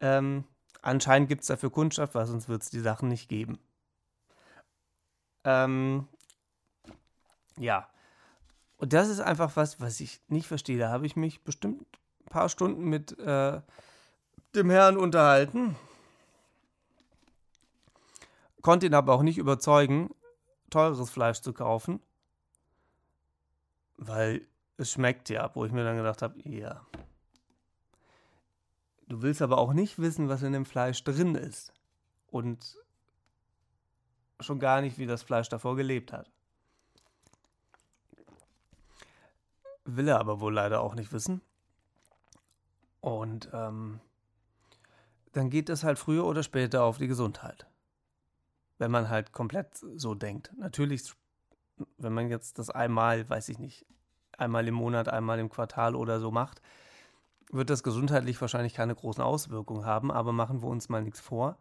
Ähm, 0.00 0.44
anscheinend 0.82 1.28
gibt 1.28 1.42
es 1.42 1.48
dafür 1.48 1.70
Kundschaft, 1.70 2.14
weil 2.14 2.26
sonst 2.26 2.48
wird 2.48 2.62
es 2.62 2.70
die 2.70 2.80
Sachen 2.80 3.08
nicht 3.08 3.28
geben. 3.28 3.58
Ähm, 5.44 6.08
ja. 7.58 7.88
Und 8.76 8.92
das 8.92 9.08
ist 9.08 9.20
einfach 9.20 9.56
was, 9.56 9.80
was 9.80 10.00
ich 10.00 10.20
nicht 10.28 10.48
verstehe. 10.48 10.78
Da 10.78 10.90
habe 10.90 11.06
ich 11.06 11.16
mich 11.16 11.44
bestimmt 11.44 11.86
ein 12.26 12.30
paar 12.30 12.48
Stunden 12.48 12.84
mit 12.84 13.18
äh, 13.18 13.60
dem 14.54 14.70
Herrn 14.70 14.96
unterhalten 14.96 15.76
konnte 18.64 18.86
ihn 18.86 18.94
aber 18.94 19.12
auch 19.12 19.22
nicht 19.22 19.38
überzeugen, 19.38 20.12
teures 20.74 21.10
Fleisch 21.10 21.40
zu 21.40 21.52
kaufen, 21.52 22.00
weil 23.96 24.46
es 24.76 24.90
schmeckt 24.90 25.28
ja, 25.28 25.54
wo 25.54 25.64
ich 25.64 25.72
mir 25.72 25.84
dann 25.84 25.96
gedacht 25.96 26.20
habe, 26.20 26.36
ja. 26.48 26.84
Du 29.06 29.22
willst 29.22 29.40
aber 29.40 29.58
auch 29.58 29.72
nicht 29.72 29.98
wissen, 30.00 30.28
was 30.28 30.42
in 30.42 30.52
dem 30.52 30.64
Fleisch 30.64 31.04
drin 31.04 31.36
ist 31.36 31.72
und 32.26 32.76
schon 34.40 34.58
gar 34.58 34.80
nicht, 34.80 34.98
wie 34.98 35.06
das 35.06 35.22
Fleisch 35.22 35.48
davor 35.48 35.76
gelebt 35.76 36.12
hat. 36.12 36.28
Will 39.84 40.08
er 40.08 40.18
aber 40.18 40.40
wohl 40.40 40.54
leider 40.54 40.80
auch 40.80 40.96
nicht 40.96 41.12
wissen. 41.12 41.40
Und 43.00 43.48
ähm, 43.52 44.00
dann 45.32 45.50
geht 45.50 45.68
es 45.68 45.84
halt 45.84 45.98
früher 45.98 46.24
oder 46.24 46.42
später 46.42 46.82
auf 46.82 46.98
die 46.98 47.06
Gesundheit 47.06 47.66
wenn 48.78 48.90
man 48.90 49.08
halt 49.08 49.32
komplett 49.32 49.76
so 49.76 50.14
denkt. 50.14 50.52
Natürlich, 50.56 51.12
wenn 51.98 52.12
man 52.12 52.28
jetzt 52.28 52.58
das 52.58 52.70
einmal, 52.70 53.28
weiß 53.28 53.48
ich 53.48 53.58
nicht, 53.58 53.86
einmal 54.36 54.66
im 54.66 54.74
Monat, 54.74 55.08
einmal 55.08 55.38
im 55.38 55.48
Quartal 55.48 55.94
oder 55.94 56.20
so 56.20 56.30
macht, 56.30 56.60
wird 57.50 57.70
das 57.70 57.82
gesundheitlich 57.82 58.40
wahrscheinlich 58.40 58.74
keine 58.74 58.94
großen 58.94 59.22
Auswirkungen 59.22 59.84
haben, 59.84 60.10
aber 60.10 60.32
machen 60.32 60.62
wir 60.62 60.68
uns 60.68 60.88
mal 60.88 61.02
nichts 61.02 61.20
vor. 61.20 61.58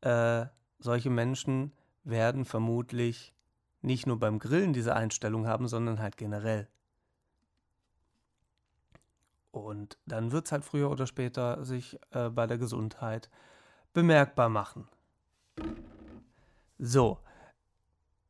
Äh, 0.00 0.46
solche 0.78 1.10
Menschen 1.10 1.72
werden 2.04 2.44
vermutlich 2.44 3.34
nicht 3.82 4.06
nur 4.06 4.18
beim 4.18 4.38
Grillen 4.38 4.72
diese 4.72 4.94
Einstellung 4.94 5.46
haben, 5.46 5.68
sondern 5.68 6.00
halt 6.00 6.16
generell. 6.16 6.68
Und 9.50 9.96
dann 10.06 10.32
wird 10.32 10.46
es 10.46 10.52
halt 10.52 10.64
früher 10.64 10.90
oder 10.90 11.06
später 11.06 11.64
sich 11.64 11.98
äh, 12.10 12.28
bei 12.28 12.46
der 12.46 12.58
Gesundheit 12.58 13.30
bemerkbar 13.94 14.48
machen. 14.48 14.86
So, 16.78 17.18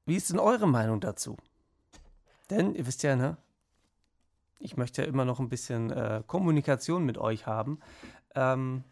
wie 0.04 0.16
ist 0.16 0.30
denn 0.30 0.38
eure 0.38 0.68
Meinung 0.68 1.00
dazu? 1.00 1.36
Denn 2.50 2.74
ihr 2.74 2.86
wisst 2.86 3.02
ja, 3.02 3.16
ne? 3.16 3.36
Ich 4.58 4.76
möchte 4.76 5.02
ja 5.02 5.08
immer 5.08 5.24
noch 5.24 5.40
ein 5.40 5.48
bisschen 5.48 5.90
äh, 5.90 6.22
Kommunikation 6.26 7.04
mit 7.04 7.18
euch 7.18 7.46
haben. 7.46 7.80
Ähm, 8.34 8.84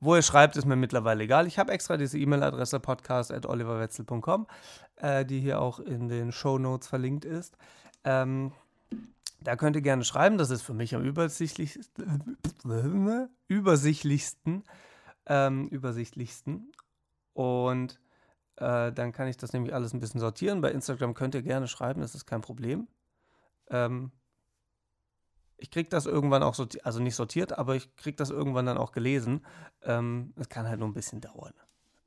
wo 0.00 0.14
ihr 0.16 0.22
schreibt, 0.22 0.56
ist 0.56 0.66
mir 0.66 0.76
mittlerweile 0.76 1.24
egal. 1.24 1.46
Ich 1.46 1.58
habe 1.58 1.72
extra 1.72 1.96
diese 1.96 2.18
E-Mail-Adresse 2.18 2.78
podcast.oliverwetzel.com, 2.80 4.46
äh, 4.96 5.24
die 5.24 5.40
hier 5.40 5.60
auch 5.60 5.78
in 5.78 6.08
den 6.08 6.32
Show 6.32 6.58
Notes 6.58 6.88
verlinkt 6.88 7.24
ist. 7.24 7.56
Ähm, 8.04 8.52
da 9.40 9.56
könnt 9.56 9.76
ihr 9.76 9.82
gerne 9.82 10.04
schreiben. 10.04 10.36
Das 10.36 10.50
ist 10.50 10.62
für 10.62 10.74
mich 10.74 10.94
am 10.94 11.02
übersichtlichsten. 11.04 12.36
übersichtlichsten. 13.48 14.64
Ähm, 15.26 15.68
übersichtlichsten. 15.68 16.72
Und 17.32 17.98
äh, 18.56 18.92
dann 18.92 19.12
kann 19.12 19.28
ich 19.28 19.36
das 19.36 19.52
nämlich 19.52 19.74
alles 19.74 19.92
ein 19.92 20.00
bisschen 20.00 20.20
sortieren. 20.20 20.60
Bei 20.60 20.70
Instagram 20.70 21.14
könnt 21.14 21.34
ihr 21.34 21.42
gerne 21.42 21.68
schreiben, 21.68 22.00
das 22.00 22.14
ist 22.14 22.26
kein 22.26 22.40
Problem. 22.40 22.88
Ähm, 23.68 24.12
ich 25.56 25.70
kriege 25.70 25.88
das 25.88 26.06
irgendwann 26.06 26.42
auch 26.42 26.54
sortiert, 26.54 26.84
also 26.84 27.00
nicht 27.00 27.14
sortiert, 27.14 27.58
aber 27.58 27.74
ich 27.74 27.94
kriege 27.96 28.16
das 28.16 28.30
irgendwann 28.30 28.66
dann 28.66 28.78
auch 28.78 28.92
gelesen. 28.92 29.44
Ähm, 29.82 30.32
es 30.36 30.48
kann 30.48 30.68
halt 30.68 30.78
nur 30.78 30.88
ein 30.88 30.94
bisschen 30.94 31.20
dauern. 31.20 31.54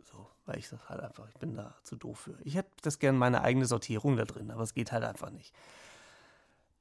So, 0.03 0.29
weil 0.45 0.57
ich 0.59 0.69
das 0.69 0.87
halt 0.89 1.01
einfach, 1.01 1.27
ich 1.29 1.37
bin 1.37 1.55
da 1.55 1.75
zu 1.83 1.95
doof 1.95 2.19
für. 2.19 2.37
Ich 2.43 2.55
hätte 2.55 2.71
das 2.81 2.99
gerne 2.99 3.17
meine 3.17 3.41
eigene 3.41 3.65
Sortierung 3.65 4.15
da 4.15 4.25
drin, 4.25 4.51
aber 4.51 4.63
es 4.63 4.73
geht 4.73 4.91
halt 4.91 5.03
einfach 5.03 5.31
nicht. 5.31 5.53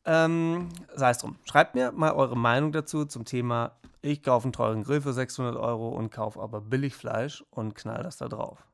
Ähm, 0.05 0.69
sei 0.95 1.11
es 1.11 1.19
drum. 1.19 1.37
Schreibt 1.45 1.75
mir 1.75 1.91
mal 1.91 2.13
eure 2.13 2.37
Meinung 2.37 2.71
dazu 2.71 3.07
zum 3.07 3.25
Thema, 3.25 3.73
ich 4.03 4.23
kaufe 4.23 4.45
einen 4.45 4.53
teuren 4.53 4.85
Grill 4.85 5.01
für 5.01 5.13
600 5.13 5.57
Euro 5.57 5.89
und 5.89 6.11
kaufe 6.11 6.41
aber 6.41 6.61
Billigfleisch 6.61 7.45
und 7.51 7.75
knall 7.75 8.05
das 8.05 8.19
da 8.19 8.29
drauf. 8.29 8.65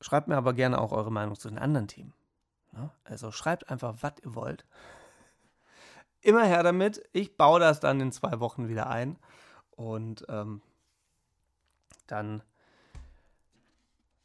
Schreibt 0.00 0.28
mir 0.28 0.36
aber 0.36 0.54
gerne 0.54 0.80
auch 0.80 0.92
eure 0.92 1.12
Meinung 1.12 1.36
zu 1.36 1.48
den 1.48 1.58
anderen 1.58 1.88
Themen. 1.88 2.14
Ne? 2.72 2.90
Also 3.04 3.30
schreibt 3.30 3.68
einfach, 3.68 3.96
was 4.00 4.14
ihr 4.24 4.34
wollt. 4.34 4.64
Immer 6.22 6.44
her 6.44 6.62
damit. 6.62 7.02
Ich 7.12 7.36
baue 7.36 7.60
das 7.60 7.80
dann 7.80 8.00
in 8.00 8.12
zwei 8.12 8.40
Wochen 8.40 8.68
wieder 8.68 8.88
ein. 8.88 9.18
Und 9.70 10.24
ähm, 10.28 10.62
dann 12.06 12.42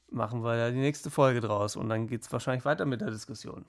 machen 0.10 0.44
wir 0.44 0.56
ja 0.56 0.72
die 0.72 0.80
nächste 0.80 1.12
Folge 1.12 1.42
draus. 1.42 1.76
Und 1.76 1.90
dann 1.90 2.08
geht 2.08 2.22
es 2.22 2.32
wahrscheinlich 2.32 2.66
weiter 2.66 2.86
mit 2.86 3.02
der 3.02 3.12
Diskussion. 3.12 3.66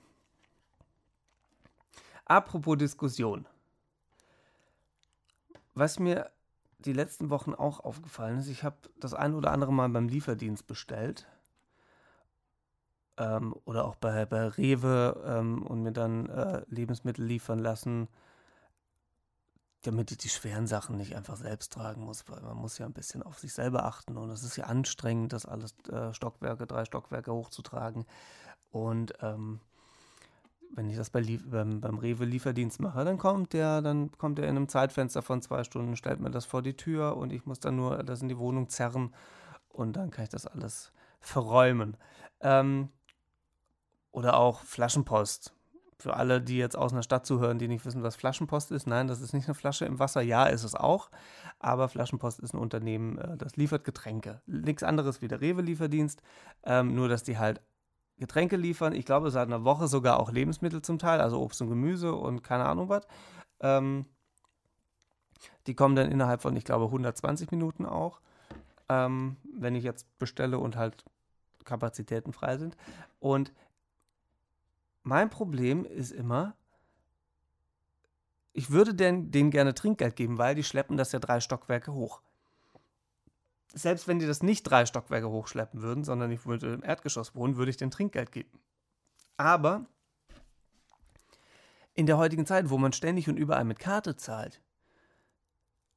Apropos 2.25 2.77
Diskussion. 2.77 3.45
Was 5.73 5.99
mir 5.99 6.31
die 6.79 6.93
letzten 6.93 7.29
Wochen 7.29 7.53
auch 7.53 7.81
aufgefallen 7.81 8.39
ist, 8.39 8.47
ich 8.47 8.63
habe 8.63 8.77
das 8.97 9.13
ein 9.13 9.33
oder 9.33 9.51
andere 9.51 9.73
Mal 9.73 9.89
beim 9.89 10.07
Lieferdienst 10.07 10.67
bestellt 10.67 11.27
ähm, 13.17 13.55
oder 13.65 13.85
auch 13.85 13.95
bei, 13.95 14.25
bei 14.25 14.47
Rewe 14.47 15.21
ähm, 15.25 15.63
und 15.63 15.83
mir 15.83 15.91
dann 15.91 16.27
äh, 16.29 16.61
Lebensmittel 16.67 17.25
liefern 17.25 17.59
lassen, 17.59 18.07
damit 19.83 20.11
ich 20.11 20.17
die 20.17 20.29
schweren 20.29 20.67
Sachen 20.67 20.97
nicht 20.97 21.15
einfach 21.15 21.37
selbst 21.37 21.73
tragen 21.73 22.03
muss, 22.03 22.27
weil 22.27 22.41
man 22.41 22.57
muss 22.57 22.77
ja 22.77 22.85
ein 22.85 22.93
bisschen 22.93 23.23
auf 23.23 23.39
sich 23.39 23.53
selber 23.53 23.85
achten 23.85 24.17
und 24.17 24.29
es 24.29 24.43
ist 24.43 24.57
ja 24.57 24.65
anstrengend, 24.65 25.33
das 25.33 25.45
alles 25.45 25.75
äh, 25.91 26.13
Stockwerke, 26.13 26.67
drei 26.67 26.85
Stockwerke 26.85 27.33
hochzutragen 27.33 28.05
und 28.71 29.13
ähm, 29.21 29.59
wenn 30.73 30.89
ich 30.89 30.97
das 30.97 31.09
bei 31.09 31.21
beim, 31.45 31.79
beim 31.79 31.97
Rewe 31.97 32.25
Lieferdienst 32.25 32.79
mache, 32.81 33.05
dann 33.05 33.17
kommt 33.17 33.53
der, 33.53 33.81
dann 33.81 34.11
kommt 34.17 34.39
er 34.39 34.45
in 34.45 34.57
einem 34.57 34.67
Zeitfenster 34.67 35.21
von 35.21 35.41
zwei 35.41 35.63
Stunden, 35.63 35.95
stellt 35.95 36.19
mir 36.19 36.31
das 36.31 36.45
vor 36.45 36.61
die 36.61 36.75
Tür 36.75 37.15
und 37.17 37.31
ich 37.31 37.45
muss 37.45 37.59
dann 37.59 37.77
nur 37.77 38.03
das 38.03 38.21
in 38.21 38.27
die 38.27 38.37
Wohnung 38.37 38.69
zerren 38.69 39.13
und 39.69 39.93
dann 39.95 40.11
kann 40.11 40.23
ich 40.23 40.29
das 40.29 40.45
alles 40.45 40.91
verräumen. 41.19 41.97
Ähm, 42.41 42.89
oder 44.17 44.35
auch 44.35 44.61
Flaschenpost 44.61 45.53
für 45.99 46.15
alle, 46.15 46.41
die 46.41 46.57
jetzt 46.57 46.75
aus 46.75 46.91
einer 46.91 47.03
Stadt 47.03 47.27
zuhören, 47.27 47.59
die 47.59 47.67
nicht 47.67 47.85
wissen, 47.85 48.01
was 48.01 48.15
Flaschenpost 48.15 48.71
ist, 48.71 48.87
nein, 48.87 49.07
das 49.07 49.21
ist 49.21 49.31
nicht 49.31 49.47
eine 49.47 49.53
Flasche 49.53 49.85
im 49.85 49.99
Wasser. 49.99 50.21
Ja, 50.21 50.45
ist 50.47 50.63
es 50.63 50.73
auch. 50.73 51.11
Aber 51.59 51.87
Flaschenpost 51.87 52.39
ist 52.39 52.55
ein 52.55 52.59
Unternehmen, 52.59 53.19
äh, 53.19 53.37
das 53.37 53.57
liefert 53.57 53.83
Getränke. 53.83 54.41
Nichts 54.47 54.81
anderes 54.81 55.21
wie 55.21 55.27
der 55.27 55.39
Rewe-Lieferdienst. 55.39 56.23
Ähm, 56.63 56.95
nur, 56.95 57.09
dass 57.09 57.21
die 57.21 57.37
halt 57.37 57.61
Getränke 58.17 58.55
liefern. 58.57 58.93
Ich 58.93 59.05
glaube, 59.05 59.29
seit 59.29 59.47
einer 59.47 59.63
Woche 59.63 59.87
sogar 59.87 60.19
auch 60.19 60.31
Lebensmittel 60.31 60.81
zum 60.81 60.97
Teil, 60.97 61.21
also 61.21 61.39
Obst 61.39 61.61
und 61.61 61.69
Gemüse 61.69 62.15
und 62.15 62.41
keine 62.41 62.65
Ahnung 62.65 62.89
was. 62.89 63.07
Ähm, 63.59 64.07
die 65.67 65.75
kommen 65.75 65.95
dann 65.95 66.11
innerhalb 66.11 66.41
von, 66.41 66.55
ich 66.55 66.65
glaube, 66.65 66.85
120 66.85 67.51
Minuten 67.51 67.85
auch, 67.85 68.19
ähm, 68.89 69.37
wenn 69.59 69.75
ich 69.75 69.83
jetzt 69.83 70.07
bestelle 70.17 70.57
und 70.57 70.75
halt 70.75 71.05
Kapazitäten 71.65 72.33
frei 72.33 72.57
sind. 72.57 72.75
Und 73.19 73.53
mein 75.07 75.29
Problem 75.29 75.85
ist 75.85 76.11
immer, 76.11 76.55
ich 78.51 78.71
würde 78.71 78.93
denen, 78.93 79.31
denen 79.31 79.51
gerne 79.51 79.73
Trinkgeld 79.73 80.15
geben, 80.15 80.37
weil 80.37 80.53
die 80.53 80.63
schleppen 80.63 80.97
das 80.97 81.11
ja 81.11 81.19
drei 81.19 81.39
Stockwerke 81.39 81.93
hoch. 81.93 82.21
Selbst 83.73 84.07
wenn 84.07 84.19
die 84.19 84.27
das 84.27 84.43
nicht 84.43 84.63
drei 84.63 84.85
Stockwerke 84.85 85.29
hochschleppen 85.29 85.81
würden, 85.81 86.03
sondern 86.03 86.31
ich 86.31 86.45
würde 86.45 86.73
im 86.73 86.83
Erdgeschoss 86.83 87.35
wohnen, 87.35 87.55
würde 87.55 87.69
ich 87.69 87.77
denen 87.77 87.91
Trinkgeld 87.91 88.31
geben. 88.31 88.59
Aber 89.37 89.85
in 91.93 92.05
der 92.05 92.17
heutigen 92.17 92.45
Zeit, 92.45 92.69
wo 92.69 92.77
man 92.77 92.93
ständig 92.93 93.29
und 93.29 93.37
überall 93.37 93.63
mit 93.63 93.79
Karte 93.79 94.17
zahlt, 94.17 94.61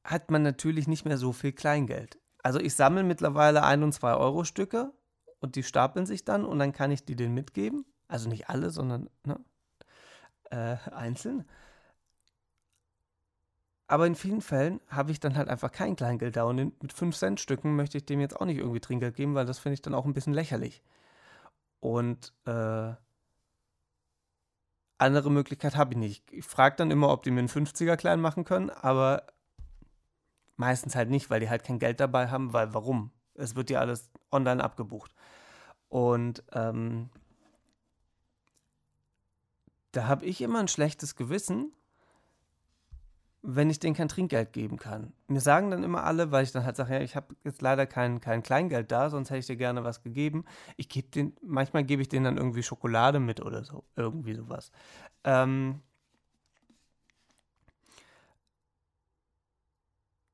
hat 0.05 0.31
man 0.31 0.43
natürlich 0.43 0.87
nicht 0.87 1.05
mehr 1.05 1.19
so 1.19 1.33
viel 1.33 1.53
Kleingeld. 1.53 2.19
Also 2.43 2.61
ich 2.61 2.75
sammle 2.75 3.03
mittlerweile 3.03 3.65
1 3.65 3.83
und 3.83 3.93
2 3.93 4.15
Euro 4.15 4.45
Stücke 4.45 4.93
und 5.41 5.57
die 5.57 5.63
stapeln 5.63 6.07
sich 6.07 6.25
dann 6.25 6.45
und 6.45 6.59
dann 6.59 6.73
kann 6.73 6.91
ich 6.91 7.05
die 7.05 7.17
denen 7.17 7.35
mitgeben. 7.35 7.85
Also 8.11 8.29
nicht 8.29 8.49
alle, 8.49 8.71
sondern 8.71 9.09
ne, 9.25 9.39
äh, 10.51 10.77
einzeln. 10.91 11.45
Aber 13.87 14.07
in 14.07 14.17
vielen 14.17 14.41
Fällen 14.41 14.81
habe 14.89 15.13
ich 15.13 15.21
dann 15.21 15.37
halt 15.37 15.49
einfach 15.49 15.71
kein 15.71 15.97
Kleingeld 15.97 16.37
da 16.37 16.45
und 16.45 16.57
mit 16.83 16.93
5 16.93 17.17
Cent 17.17 17.41
Stücken 17.41 17.77
möchte 17.77 17.99
ich 17.99 18.05
dem 18.05 18.21
jetzt 18.21 18.39
auch 18.39 18.47
nicht 18.47 18.59
irgendwie 18.59 18.81
Trinkgeld 18.81 19.15
geben, 19.15 19.35
weil 19.35 19.47
das 19.47 19.61
finde 19.61 19.75
ich 19.75 19.83
dann 19.83 19.95
auch 19.95 20.05
ein 20.07 20.13
bisschen 20.13 20.35
lächerlich. 20.35 20.83
Und 21.79 22.33
äh, 22.47 22.95
andere 24.99 25.31
Möglichkeit 25.31 25.77
habe 25.77 25.93
ich 25.95 25.99
nicht. 25.99 26.33
Ich 26.33 26.45
frage 26.45 26.77
dann 26.77 26.91
immer, 26.91 27.11
ob 27.11 27.23
die 27.23 27.31
mir 27.31 27.41
einen 27.41 27.49
50er 27.49 27.97
klein 27.97 28.21
machen 28.21 28.45
können, 28.45 28.71
aber 28.71 29.25
meistens 30.57 30.97
halt 30.97 31.11
nicht, 31.11 31.31
weil 31.31 31.41
die 31.41 31.49
halt 31.49 31.65
kein 31.65 31.79
Geld 31.79 32.01
dabei 32.01 32.29
haben, 32.29 32.53
weil 32.53 32.75
warum? 32.75 33.13
Es 33.35 33.55
wird 33.57 33.71
ja 33.71 33.81
alles 33.81 34.11
online 34.33 34.63
abgebucht. 34.63 35.15
Und 35.89 36.45
ähm, 36.53 37.11
da 39.93 40.07
habe 40.07 40.25
ich 40.27 40.41
immer 40.41 40.61
ein 40.61 40.69
schlechtes 40.69 41.17
Gewissen, 41.17 41.73
wenn 43.43 43.71
ich 43.71 43.79
denen 43.79 43.95
kein 43.95 44.09
Trinkgeld 44.09 44.53
geben 44.53 44.77
kann. 44.77 45.13
Mir 45.27 45.41
sagen 45.41 45.71
dann 45.71 45.83
immer 45.83 46.05
alle, 46.05 46.31
weil 46.31 46.45
ich 46.45 46.53
dann 46.53 46.65
halt 46.65 46.77
sage, 46.77 46.95
ja, 46.95 47.01
ich 47.01 47.17
habe 47.17 47.35
jetzt 47.43 47.63
leider 47.63 47.87
kein, 47.87 48.21
kein 48.21 48.43
Kleingeld 48.43 48.93
da, 48.93 49.09
sonst 49.09 49.31
hätte 49.31 49.39
ich 49.39 49.47
dir 49.47 49.57
gerne 49.57 49.83
was 49.83 50.03
gegeben. 50.03 50.45
Ich 50.77 50.89
gebe 50.89 51.09
den, 51.09 51.35
manchmal 51.41 51.85
gebe 51.85 52.03
ich 52.03 52.09
denen 52.09 52.25
dann 52.25 52.37
irgendwie 52.37 52.63
Schokolade 52.63 53.19
mit 53.19 53.41
oder 53.41 53.65
so, 53.65 53.85
irgendwie 53.97 54.35
sowas. 54.35 54.71
Ähm 55.25 55.81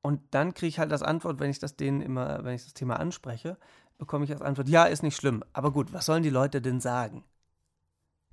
und 0.01 0.21
dann 0.31 0.53
kriege 0.53 0.67
ich 0.67 0.79
halt 0.79 0.91
das 0.91 1.03
Antwort, 1.03 1.39
wenn 1.39 1.49
ich 1.49 1.59
das 1.59 1.77
denen 1.77 2.01
immer, 2.01 2.43
wenn 2.43 2.55
ich 2.55 2.63
das 2.63 2.73
Thema 2.73 2.99
anspreche, 2.99 3.57
bekomme 3.97 4.25
ich 4.25 4.31
als 4.31 4.41
Antwort, 4.41 4.67
ja, 4.67 4.83
ist 4.85 5.03
nicht 5.03 5.15
schlimm. 5.15 5.43
Aber 5.53 5.71
gut, 5.71 5.93
was 5.93 6.05
sollen 6.05 6.23
die 6.23 6.29
Leute 6.29 6.61
denn 6.61 6.81
sagen? 6.81 7.23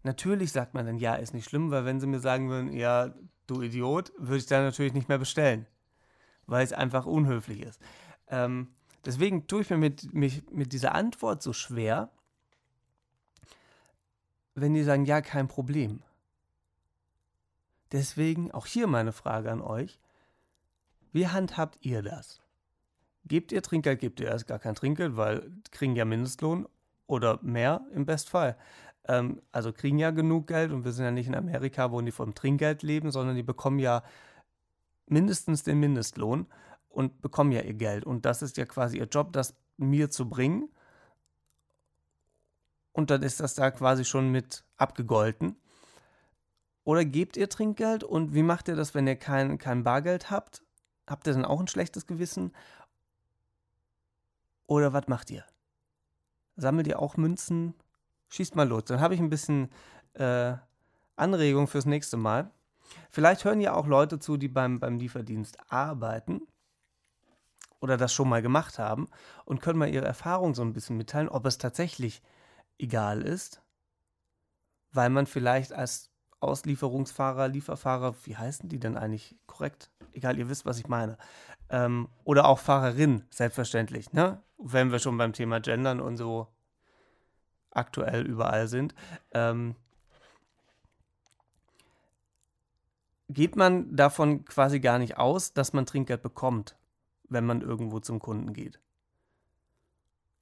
Natürlich 0.04 0.52
sagt 0.52 0.74
man 0.74 0.84
dann, 0.84 0.98
ja, 0.98 1.14
ist 1.14 1.32
nicht 1.32 1.48
schlimm, 1.48 1.70
weil 1.70 1.86
wenn 1.86 1.98
sie 1.98 2.06
mir 2.06 2.20
sagen 2.20 2.50
würden, 2.50 2.74
ja, 2.74 3.14
du 3.46 3.62
Idiot, 3.62 4.12
würde 4.18 4.36
ich 4.36 4.46
dann 4.46 4.62
natürlich 4.62 4.92
nicht 4.92 5.08
mehr 5.08 5.18
bestellen, 5.18 5.66
weil 6.46 6.62
es 6.62 6.74
einfach 6.74 7.06
unhöflich 7.06 7.62
ist. 7.62 7.80
Ähm, 8.28 8.68
deswegen 9.06 9.46
tue 9.46 9.62
ich 9.62 9.70
mir 9.70 9.78
mit, 9.78 10.12
mich, 10.12 10.42
mit 10.50 10.74
dieser 10.74 10.94
Antwort 10.94 11.42
so 11.42 11.54
schwer, 11.54 12.10
wenn 14.54 14.74
die 14.74 14.84
sagen, 14.84 15.06
ja, 15.06 15.22
kein 15.22 15.48
Problem. 15.48 16.02
Deswegen 17.90 18.52
auch 18.52 18.66
hier 18.66 18.86
meine 18.86 19.12
Frage 19.12 19.50
an 19.50 19.62
euch. 19.62 19.98
Wie 21.12 21.28
handhabt 21.28 21.78
ihr 21.80 22.02
das? 22.02 22.42
Gebt 23.24 23.52
ihr 23.52 23.62
Trinkgeld, 23.62 24.00
gebt 24.00 24.20
ihr 24.20 24.26
erst 24.26 24.46
gar 24.48 24.58
kein 24.58 24.74
Trinkgeld, 24.74 25.16
weil 25.16 25.50
kriegen 25.70 25.96
ja 25.96 26.04
Mindestlohn 26.04 26.68
oder 27.06 27.38
mehr 27.42 27.86
im 27.94 28.04
Bestfall 28.04 28.58
ähm, 29.06 29.42
also 29.52 29.72
kriegen 29.72 29.98
ja 29.98 30.10
genug 30.10 30.46
Geld 30.46 30.72
und 30.72 30.84
wir 30.84 30.92
sind 30.92 31.04
ja 31.04 31.10
nicht 31.10 31.26
in 31.26 31.34
Amerika, 31.34 31.92
wo 31.92 32.00
die 32.00 32.12
vom 32.12 32.34
Trinkgeld 32.34 32.82
leben, 32.82 33.10
sondern 33.10 33.36
die 33.36 33.42
bekommen 33.42 33.78
ja 33.78 34.02
mindestens 35.06 35.62
den 35.62 35.80
Mindestlohn 35.80 36.46
und 36.88 37.20
bekommen 37.20 37.52
ja 37.52 37.60
ihr 37.60 37.74
Geld. 37.74 38.04
Und 38.04 38.24
das 38.24 38.42
ist 38.42 38.56
ja 38.56 38.64
quasi 38.64 38.98
ihr 38.98 39.06
Job, 39.06 39.32
das 39.32 39.54
mir 39.76 40.10
zu 40.10 40.28
bringen. 40.28 40.68
Und 42.92 43.10
dann 43.10 43.22
ist 43.22 43.40
das 43.40 43.54
da 43.54 43.70
quasi 43.70 44.04
schon 44.04 44.30
mit 44.30 44.64
abgegolten. 44.76 45.56
Oder 46.84 47.04
gebt 47.04 47.36
ihr 47.36 47.48
Trinkgeld 47.48 48.04
und 48.04 48.34
wie 48.34 48.42
macht 48.42 48.68
ihr 48.68 48.76
das, 48.76 48.94
wenn 48.94 49.06
ihr 49.06 49.16
kein, 49.16 49.58
kein 49.58 49.84
Bargeld 49.84 50.30
habt? 50.30 50.62
Habt 51.06 51.26
ihr 51.26 51.32
dann 51.32 51.44
auch 51.44 51.60
ein 51.60 51.68
schlechtes 51.68 52.06
Gewissen? 52.06 52.52
Oder 54.66 54.92
was 54.92 55.08
macht 55.08 55.30
ihr? 55.30 55.44
Sammelt 56.56 56.86
ihr 56.86 57.00
auch 57.00 57.16
Münzen 57.16 57.74
schießt 58.34 58.56
mal 58.56 58.68
los. 58.68 58.84
Dann 58.84 59.00
habe 59.00 59.14
ich 59.14 59.20
ein 59.20 59.30
bisschen 59.30 59.70
äh, 60.14 60.54
Anregung 61.16 61.66
fürs 61.66 61.86
nächste 61.86 62.16
Mal. 62.16 62.50
Vielleicht 63.10 63.44
hören 63.44 63.60
ja 63.60 63.74
auch 63.74 63.86
Leute 63.86 64.18
zu, 64.18 64.36
die 64.36 64.48
beim, 64.48 64.78
beim 64.78 64.98
Lieferdienst 64.98 65.58
arbeiten 65.68 66.42
oder 67.80 67.96
das 67.96 68.12
schon 68.12 68.28
mal 68.28 68.42
gemacht 68.42 68.78
haben 68.78 69.08
und 69.44 69.60
können 69.60 69.78
mal 69.78 69.88
ihre 69.88 70.06
Erfahrung 70.06 70.54
so 70.54 70.62
ein 70.62 70.72
bisschen 70.72 70.96
mitteilen, 70.96 71.28
ob 71.28 71.46
es 71.46 71.58
tatsächlich 71.58 72.22
egal 72.78 73.22
ist, 73.22 73.62
weil 74.92 75.10
man 75.10 75.26
vielleicht 75.26 75.72
als 75.72 76.10
Auslieferungsfahrer, 76.40 77.48
Lieferfahrer, 77.48 78.14
wie 78.24 78.36
heißen 78.36 78.68
die 78.68 78.78
denn 78.78 78.96
eigentlich 78.96 79.36
korrekt? 79.46 79.90
Egal, 80.12 80.38
ihr 80.38 80.48
wisst, 80.48 80.66
was 80.66 80.78
ich 80.78 80.88
meine. 80.88 81.16
Ähm, 81.70 82.08
oder 82.24 82.46
auch 82.46 82.58
Fahrerin, 82.58 83.24
selbstverständlich, 83.30 84.12
ne? 84.12 84.42
Wenn 84.58 84.92
wir 84.92 84.98
schon 84.98 85.16
beim 85.16 85.32
Thema 85.32 85.60
Gendern 85.60 86.00
und 86.00 86.16
so 86.16 86.53
aktuell 87.74 88.26
überall 88.26 88.68
sind, 88.68 88.94
ähm, 89.32 89.74
geht 93.28 93.56
man 93.56 93.94
davon 93.94 94.44
quasi 94.44 94.80
gar 94.80 94.98
nicht 94.98 95.18
aus, 95.18 95.52
dass 95.52 95.72
man 95.72 95.86
Trinkgeld 95.86 96.22
bekommt, 96.22 96.76
wenn 97.28 97.44
man 97.44 97.60
irgendwo 97.60 98.00
zum 98.00 98.20
Kunden 98.20 98.52
geht. 98.52 98.80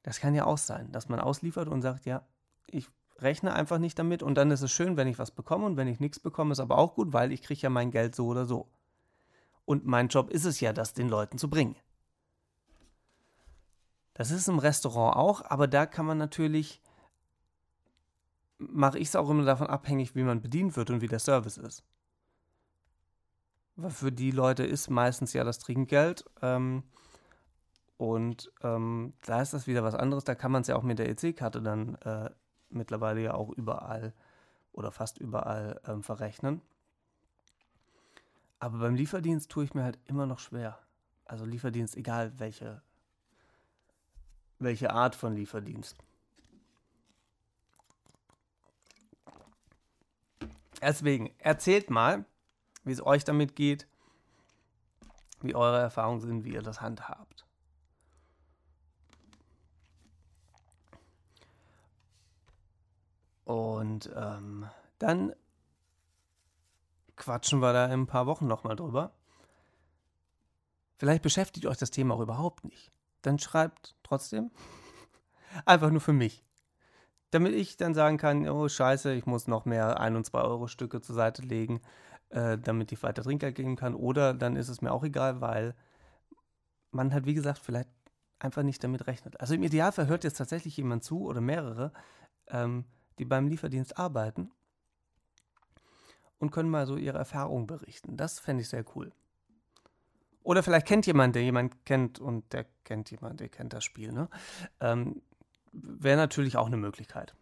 Das 0.03 0.18
kann 0.18 0.35
ja 0.35 0.45
auch 0.45 0.59
sein, 0.59 0.90
dass 0.92 1.09
man 1.09 1.21
ausliefert 1.21 1.68
und 1.68 1.83
sagt, 1.83 2.07
ja, 2.07 2.27
ich 2.66 2.88
rechne 3.18 3.55
einfach 3.55 3.79
nicht 3.79 3.99
damit 3.99 4.23
und 4.23 4.35
dann 4.35 4.51
ist 4.51 4.62
es 4.62 4.73
schön, 4.73 4.97
wenn 4.97 5.07
ich 5.07 5.18
was 5.18 5.31
bekomme 5.31 5.66
und 5.66 5.77
wenn 5.77 5.87
ich 5.87 6.01
nichts 6.01 6.18
bekomme, 6.18 6.53
ist 6.53 6.61
aber 6.61 6.79
auch 6.79 6.95
gut, 6.95 7.12
weil 7.12 7.33
ich 7.33 7.42
kriege 7.42 7.61
ja 7.61 7.71
mein 7.71 7.90
Geld 7.92 8.14
so 8.14 8.27
oder 8.27 8.47
so. 8.47 8.68
Und 9.64 9.87
mein 9.87 10.09
Job 10.09 10.31
ist 10.31 10.45
es 10.45 10.59
ja, 10.61 10.73
das 10.73 10.92
den 10.92 11.09
Leuten 11.09 11.38
zu 11.38 11.49
bringen. 11.49 11.77
Das 14.14 14.33
ist 14.33 14.49
im 14.49 14.59
Restaurant 14.59 15.16
auch, 15.16 15.42
aber 15.45 15.68
da 15.68 15.87
kann 15.87 16.05
man 16.05 16.18
natürlich 16.18 16.83
mache 18.70 18.98
ich 18.98 19.09
es 19.09 19.16
auch 19.16 19.31
immer 19.31 19.44
davon 19.44 19.66
abhängig, 19.66 20.14
wie 20.14 20.22
man 20.22 20.40
bedient 20.40 20.77
wird 20.77 20.90
und 20.90 21.01
wie 21.01 21.09
der 21.09 21.18
Service 21.18 21.59
ist. 21.59 21.85
Weil 23.77 23.90
für 23.90 24.12
die 24.12 24.31
Leute 24.31 24.64
ist 24.64 24.90
meistens 24.90 25.33
ja 25.33 25.44
das 25.44 25.59
Trinkgeld. 25.59 26.25
Ähm, 26.42 26.83
und 27.96 28.53
ähm, 28.62 29.14
da 29.22 29.40
ist 29.42 29.55
das 29.55 29.66
wieder 29.66 29.85
was 29.85 29.94
anderes. 29.94 30.25
Da 30.25 30.35
kann 30.35 30.53
man 30.53 30.62
es 30.62 30.68
ja 30.68 30.77
auch 30.77 30.83
mit 30.83 30.98
der 30.98 31.09
EC-Karte 31.09 31.62
dann 31.62 31.94
äh, 31.96 32.31
mittlerweile 32.68 33.22
ja 33.22 33.35
auch 33.35 33.51
überall 33.51 34.12
oder 34.72 34.90
fast 34.90 35.18
überall 35.18 35.81
ähm, 35.87 36.03
verrechnen. 36.03 36.61
Aber 38.59 38.79
beim 38.79 38.94
Lieferdienst 38.94 39.51
tue 39.51 39.64
ich 39.64 39.75
mir 39.75 39.85
halt 39.85 39.98
immer 40.07 40.27
noch 40.27 40.38
schwer. 40.38 40.79
Also 41.25 41.44
Lieferdienst, 41.44 41.96
egal 41.96 42.33
welche, 42.38 42.83
welche 44.59 44.92
Art 44.92 45.14
von 45.14 45.35
Lieferdienst. 45.35 45.96
Deswegen, 50.83 51.33
erzählt 51.38 51.90
mal, 51.90 52.25
wie 52.83 52.92
es 52.92 53.07
euch 53.07 53.23
damit 53.23 53.55
geht, 53.55 53.87
wie 55.40 55.55
eure 55.55 55.79
Erfahrungen 55.79 56.21
sind, 56.21 56.45
wie 56.45 56.55
ihr 56.55 56.62
das 56.62 56.81
handhabt. 56.81 57.47
Und 63.45 64.11
ähm, 64.16 64.68
dann 64.99 65.35
quatschen 67.16 67.61
wir 67.61 67.73
da 67.73 67.87
in 67.87 68.03
ein 68.03 68.07
paar 68.07 68.27
Wochen 68.27 68.49
nochmal 68.49 68.75
drüber. 68.75 69.12
Vielleicht 70.97 71.23
beschäftigt 71.23 71.66
euch 71.66 71.77
das 71.77 71.90
Thema 71.90 72.14
auch 72.14 72.21
überhaupt 72.21 72.64
nicht. 72.64 72.90
Dann 73.23 73.38
schreibt 73.38 73.95
trotzdem 74.03 74.51
einfach 75.64 75.90
nur 75.90 76.01
für 76.01 76.12
mich. 76.12 76.45
Damit 77.33 77.55
ich 77.55 77.79
dann 77.79 77.95
sagen 77.95 78.18
kann, 78.18 78.47
oh 78.47 78.68
scheiße, 78.68 79.14
ich 79.14 79.25
muss 79.25 79.49
noch 79.49 79.64
mehr 79.64 79.99
1 79.99 80.16
und 80.16 80.27
2 80.27 80.40
Euro 80.42 80.68
Stücke 80.68 81.01
zur 81.01 81.14
Seite 81.14 81.40
legen, 81.40 81.81
äh, 82.29 82.59
damit 82.59 82.92
ich 82.92 83.03
weiter 83.03 83.23
Trinkgeld 83.23 83.55
geben 83.55 83.75
kann. 83.75 83.95
Oder 83.95 84.35
dann 84.35 84.55
ist 84.55 84.68
es 84.68 84.83
mir 84.83 84.92
auch 84.92 85.03
egal, 85.03 85.40
weil 85.40 85.75
man 86.90 87.12
halt, 87.12 87.25
wie 87.25 87.33
gesagt, 87.33 87.59
vielleicht 87.59 87.88
einfach 88.38 88.62
nicht 88.62 88.85
damit 88.85 89.07
rechnet. 89.07 89.40
Also 89.40 89.55
im 89.55 89.62
Idealfall 89.62 90.09
hört 90.09 90.25
jetzt 90.25 90.37
tatsächlich 90.37 90.77
jemand 90.77 91.05
zu 91.05 91.23
oder 91.25 91.40
mehrere, 91.40 91.92
ähm, 92.49 92.85
die 93.18 93.25
beim 93.25 93.49
Lieferdienst 93.49 93.97
arbeiten 93.97 94.51
und 96.38 96.51
können 96.51 96.68
mal 96.68 96.87
so 96.87 96.97
ihre 96.97 97.16
Erfahrungen 97.16 97.66
berichten. 97.66 98.18
Das 98.18 98.40
fände 98.40 98.61
ich 98.61 98.68
sehr 98.68 98.85
cool. 98.95 99.11
Oder 100.42 100.62
vielleicht 100.62 100.87
kennt 100.87 101.07
jemand, 101.07 101.35
der 101.35 101.45
jemand 101.45 101.87
kennt 101.87 102.18
und 102.18 102.53
der 102.53 102.66
kennt 102.85 103.11
jemand, 103.11 103.40
der 103.40 103.49
kennt 103.49 103.73
das 103.73 103.85
Spiel. 103.85 104.12
Ne? 104.12 104.29
Ähm, 104.81 105.23
Wäre 105.72 106.16
natürlich 106.16 106.56
auch 106.56 106.66
eine 106.66 106.76
Möglichkeit. 106.76 107.35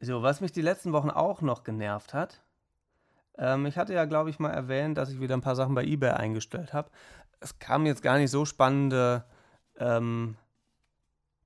So, 0.00 0.22
was 0.22 0.40
mich 0.40 0.50
die 0.50 0.62
letzten 0.62 0.92
Wochen 0.92 1.10
auch 1.10 1.42
noch 1.42 1.62
genervt 1.62 2.12
hat, 2.12 2.42
ähm, 3.38 3.66
ich 3.66 3.78
hatte 3.78 3.94
ja, 3.94 4.04
glaube 4.04 4.30
ich, 4.30 4.38
mal 4.38 4.50
erwähnt, 4.50 4.98
dass 4.98 5.10
ich 5.10 5.20
wieder 5.20 5.36
ein 5.36 5.42
paar 5.42 5.56
Sachen 5.56 5.74
bei 5.74 5.84
eBay 5.84 6.10
eingestellt 6.10 6.72
habe. 6.72 6.90
Es 7.40 7.58
kamen 7.58 7.86
jetzt 7.86 8.02
gar 8.02 8.18
nicht 8.18 8.30
so 8.30 8.44
spannende 8.44 9.24
ähm, 9.78 10.36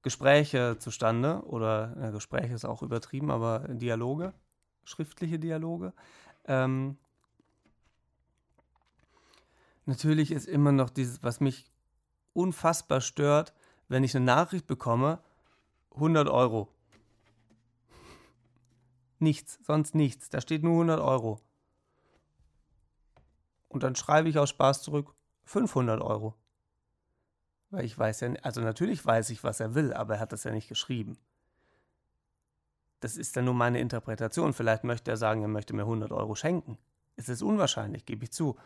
Gespräche 0.03 0.79
zustande. 0.79 1.43
Oder 1.47 1.97
ja, 2.01 2.11
Gespräche 2.11 2.55
ist 2.55 2.65
auch 2.65 2.83
übertrieben, 2.83 3.31
aber 3.31 3.61
Dialoge, 3.69 4.33
schriftliche 4.85 5.39
Dialoge. 5.39 5.93
Ähm, 6.47 6.97
natürlich 9.85 10.31
ist 10.33 10.47
immer 10.47 10.73
noch 10.73 10.91
dieses, 10.91 11.23
was 11.23 11.41
mich 11.41 11.71
unfassbar 12.37 13.01
stört, 13.01 13.53
wenn 13.89 14.05
ich 14.05 14.15
eine 14.15 14.25
Nachricht 14.25 14.67
bekomme, 14.67 15.21
100 15.95 16.29
Euro. 16.29 16.69
Nichts, 19.19 19.59
sonst 19.63 19.95
nichts. 19.95 20.29
Da 20.29 20.41
steht 20.41 20.63
nur 20.63 20.75
100 20.75 21.01
Euro. 21.01 21.41
Und 23.69 23.83
dann 23.83 23.97
schreibe 23.97 24.29
ich 24.29 24.39
aus 24.39 24.51
Spaß 24.51 24.83
zurück 24.83 25.15
500 25.45 26.01
Euro. 26.01 26.35
Weil 27.71 27.85
ich 27.85 27.99
weiß 27.99 28.21
ja, 28.21 28.33
also 28.43 28.61
natürlich 28.61 29.05
weiß 29.05 29.31
ich, 29.31 29.43
was 29.43 29.61
er 29.61 29.75
will, 29.75 29.93
aber 29.93 30.15
er 30.15 30.21
hat 30.21 30.33
das 30.33 30.45
ja 30.45 30.53
nicht 30.53 30.69
geschrieben. 30.69 31.19
Das 33.01 33.17
ist 33.17 33.37
dann 33.37 33.45
nur 33.45 33.55
meine 33.55 33.81
Interpretation. 33.81 34.53
Vielleicht 34.53 34.85
möchte 34.85 35.11
er 35.11 35.17
sagen, 35.17 35.43
er 35.43 35.49
möchte 35.49 35.75
mir 35.75 35.83
100 35.83 36.13
Euro 36.13 36.35
schenken. 36.35 36.79
Es 37.17 37.29
ist 37.29 37.43
unwahrscheinlich, 37.43 38.07
gebe 38.07 38.25
ich 38.25 38.33
zu. 38.33 38.57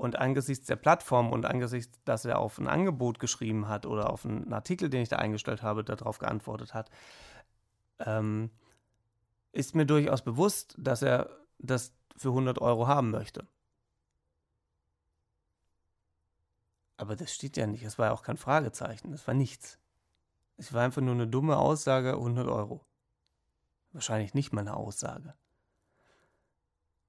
Und 0.00 0.16
angesichts 0.16 0.64
der 0.64 0.76
Plattform 0.76 1.30
und 1.30 1.44
angesichts, 1.44 2.00
dass 2.06 2.24
er 2.24 2.38
auf 2.38 2.56
ein 2.56 2.68
Angebot 2.68 3.20
geschrieben 3.20 3.68
hat 3.68 3.84
oder 3.84 4.08
auf 4.08 4.24
einen 4.24 4.50
Artikel, 4.50 4.88
den 4.88 5.02
ich 5.02 5.10
da 5.10 5.16
eingestellt 5.16 5.62
habe, 5.62 5.84
darauf 5.84 6.18
geantwortet 6.18 6.72
hat, 6.72 6.88
ähm, 7.98 8.50
ist 9.52 9.74
mir 9.74 9.84
durchaus 9.84 10.22
bewusst, 10.22 10.74
dass 10.78 11.02
er 11.02 11.28
das 11.58 11.92
für 12.16 12.30
100 12.30 12.62
Euro 12.62 12.86
haben 12.86 13.10
möchte. 13.10 13.46
Aber 16.96 17.14
das 17.14 17.34
steht 17.34 17.58
ja 17.58 17.66
nicht. 17.66 17.82
Es 17.82 17.98
war 17.98 18.06
ja 18.06 18.12
auch 18.12 18.22
kein 18.22 18.38
Fragezeichen. 18.38 19.12
Es 19.12 19.26
war 19.26 19.34
nichts. 19.34 19.78
Es 20.56 20.72
war 20.72 20.82
einfach 20.82 21.02
nur 21.02 21.12
eine 21.12 21.28
dumme 21.28 21.58
Aussage, 21.58 22.12
100 22.12 22.48
Euro. 22.48 22.86
Wahrscheinlich 23.92 24.32
nicht 24.32 24.54
mal 24.54 24.62
eine 24.62 24.78
Aussage. 24.78 25.34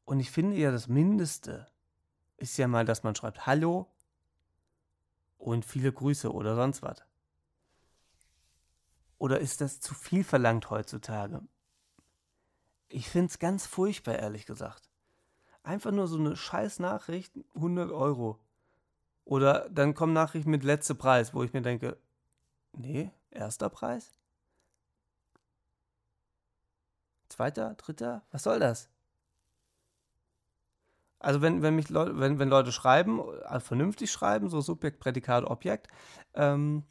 Und 0.03 0.19
ich 0.19 0.29
finde 0.29 0.57
ja, 0.57 0.71
das 0.71 0.89
Mindeste 0.89 1.70
ist 2.41 2.57
ja 2.57 2.67
mal, 2.67 2.85
dass 2.85 3.03
man 3.03 3.15
schreibt 3.15 3.45
Hallo 3.45 3.87
und 5.37 5.65
viele 5.65 5.91
Grüße 5.93 6.31
oder 6.31 6.55
sonst 6.55 6.81
was. 6.81 7.03
Oder 9.17 9.39
ist 9.39 9.61
das 9.61 9.79
zu 9.79 9.93
viel 9.93 10.23
verlangt 10.23 10.69
heutzutage? 10.71 11.41
Ich 12.89 13.09
finde 13.09 13.27
es 13.27 13.39
ganz 13.39 13.67
furchtbar, 13.67 14.17
ehrlich 14.17 14.45
gesagt. 14.45 14.89
Einfach 15.63 15.91
nur 15.91 16.07
so 16.07 16.17
eine 16.17 16.35
scheiß 16.35 16.79
Nachricht, 16.79 17.33
100 17.53 17.91
Euro. 17.91 18.39
Oder 19.23 19.69
dann 19.69 19.93
kommen 19.93 20.13
Nachrichten 20.13 20.49
mit 20.49 20.63
letzter 20.63 20.95
Preis, 20.95 21.33
wo 21.33 21.43
ich 21.43 21.53
mir 21.53 21.61
denke, 21.61 21.97
nee, 22.73 23.11
erster 23.29 23.69
Preis? 23.69 24.11
Zweiter, 27.29 27.75
dritter? 27.75 28.23
Was 28.31 28.43
soll 28.43 28.59
das? 28.59 28.89
Also 31.21 31.41
wenn, 31.41 31.61
wenn, 31.61 31.75
mich 31.75 31.89
Leute, 31.89 32.19
wenn, 32.19 32.39
wenn 32.39 32.49
Leute 32.49 32.71
schreiben, 32.71 33.21
also 33.45 33.65
vernünftig 33.65 34.11
schreiben, 34.11 34.49
so 34.49 34.61
Subjekt, 34.61 34.99
Prädikat, 34.99 35.43
Objekt, 35.45 35.87
ähm, 36.33 36.83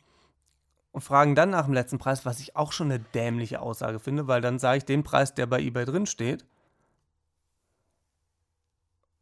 und 0.92 1.02
fragen 1.02 1.34
dann 1.34 1.50
nach 1.50 1.66
dem 1.66 1.74
letzten 1.74 1.98
Preis, 1.98 2.26
was 2.26 2.40
ich 2.40 2.56
auch 2.56 2.72
schon 2.72 2.90
eine 2.90 2.98
dämliche 2.98 3.60
Aussage 3.60 4.00
finde, 4.00 4.26
weil 4.26 4.40
dann 4.40 4.58
sage 4.58 4.78
ich 4.78 4.84
den 4.84 5.04
Preis, 5.04 5.34
der 5.34 5.46
bei 5.46 5.60
eBay 5.60 5.84
drin 5.84 6.06
steht 6.06 6.44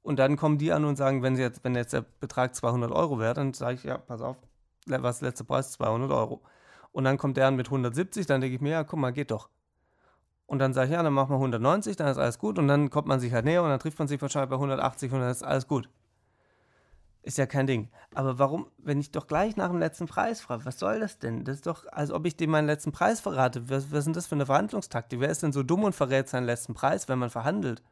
und 0.09 0.19
dann 0.19 0.39
kommen 0.39 0.57
die 0.57 0.73
an 0.73 0.87
und 0.87 0.97
sagen, 0.97 1.23
wenn, 1.23 1.37
sie 1.37 1.43
jetzt, 1.43 1.63
wenn 1.65 1.75
jetzt 1.75 1.93
der 1.93 2.01
Betrag 2.01 2.55
200 2.55 2.91
Euro 2.93 3.19
wäre, 3.19 3.35
dann 3.35 3.53
sage 3.53 3.75
ich, 3.75 3.85
ja, 3.85 3.99
pass 3.99 4.23
auf, 4.23 4.39
was 4.87 5.17
ist 5.17 5.21
der 5.21 5.29
letzte 5.29 5.45
Preis? 5.45 5.73
200 5.73 6.11
Euro. 6.11 6.41
Und 6.93 7.05
dann 7.05 7.19
kommt 7.19 7.37
der 7.37 7.47
an 7.47 7.57
mit 7.57 7.67
170, 7.67 8.25
dann 8.25 8.41
denke 8.41 8.55
ich 8.55 8.63
mir, 8.63 8.71
ja, 8.71 8.85
guck 8.85 8.99
mal, 8.99 9.13
geht 9.13 9.31
doch. 9.31 9.51
Und 10.49 10.59
dann 10.59 10.75
sage 10.75 10.89
ich, 10.89 10.95
ja, 10.95 11.03
dann 11.03 11.13
machen 11.13 11.31
wir 11.31 11.37
190, 11.37 11.95
dann 11.95 12.09
ist 12.09 12.19
alles 12.19 12.41
gut. 12.41 12.59
Und 12.59 12.67
dann 12.67 12.91
kommt 12.91 13.07
man 13.07 13.21
sich 13.21 13.33
halt 13.33 13.45
näher 13.45 13.63
und 13.63 13.69
dann 13.69 13.79
trifft 13.79 14.01
man 14.01 14.09
sich 14.09 14.21
wahrscheinlich 14.21 14.51
bei 14.51 14.57
180 14.57 15.13
und 15.13 15.21
dann 15.21 15.31
ist 15.31 15.45
alles 15.45 15.69
gut. 15.69 15.89
Ist 17.23 17.39
ja 17.39 17.47
kein 17.47 17.67
Ding. 17.67 17.91
Aber 18.15 18.41
warum, 18.41 18.67
wenn 18.79 18.99
ich 18.99 19.13
doch 19.13 19.29
gleich 19.29 19.57
nach 19.57 19.69
dem 19.69 19.79
letzten 19.79 20.07
Preis 20.07 20.41
frage, 20.41 20.65
was 20.65 20.81
soll 20.81 20.99
das 20.99 21.21
denn? 21.21 21.45
Das 21.45 21.57
ist 21.57 21.67
doch, 21.67 21.85
als 21.93 22.11
ob 22.11 22.27
ich 22.27 22.37
dem 22.37 22.51
meinen 22.51 22.67
letzten 22.67 22.91
Preis 22.91 23.21
verrate. 23.21 23.71
Was, 23.71 23.93
was 23.93 24.01
ist 24.01 24.05
denn 24.07 24.13
das 24.15 24.27
für 24.27 24.35
eine 24.35 24.47
Verhandlungstaktik? 24.47 25.21
Wer 25.21 25.29
ist 25.29 25.43
denn 25.43 25.53
so 25.53 25.63
dumm 25.63 25.85
und 25.85 25.95
verrät 25.95 26.29
seinen 26.29 26.47
letzten 26.47 26.75
Preis, 26.75 27.09
wenn 27.09 27.21
man 27.21 27.31
verhandelt? 27.31 27.83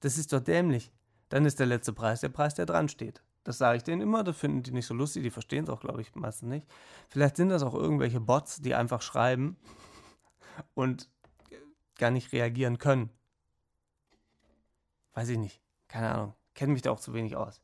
Das 0.00 0.18
ist 0.18 0.34
doch 0.34 0.40
dämlich 0.40 0.92
dann 1.32 1.46
ist 1.46 1.58
der 1.58 1.66
letzte 1.66 1.94
Preis 1.94 2.20
der 2.20 2.28
Preis, 2.28 2.52
der 2.52 2.66
dran 2.66 2.90
steht. 2.90 3.22
Das 3.42 3.56
sage 3.56 3.78
ich 3.78 3.82
denen 3.82 4.02
immer, 4.02 4.22
das 4.22 4.36
finden 4.36 4.62
die 4.62 4.70
nicht 4.70 4.84
so 4.84 4.92
lustig, 4.92 5.22
die 5.22 5.30
verstehen 5.30 5.64
es 5.64 5.70
auch, 5.70 5.80
glaube 5.80 6.02
ich, 6.02 6.14
meistens 6.14 6.50
nicht. 6.50 6.66
Vielleicht 7.08 7.38
sind 7.38 7.48
das 7.48 7.62
auch 7.62 7.72
irgendwelche 7.72 8.20
Bots, 8.20 8.60
die 8.60 8.74
einfach 8.74 9.00
schreiben 9.00 9.56
und 10.74 11.08
gar 12.02 12.10
nicht 12.10 12.32
reagieren 12.32 12.78
können. 12.78 13.10
Weiß 15.14 15.28
ich 15.28 15.38
nicht. 15.38 15.60
Keine 15.86 16.10
Ahnung. 16.10 16.34
Kenne 16.54 16.72
mich 16.72 16.82
da 16.82 16.90
auch 16.90 17.00
zu 17.00 17.14
wenig 17.14 17.36
aus. 17.36 17.60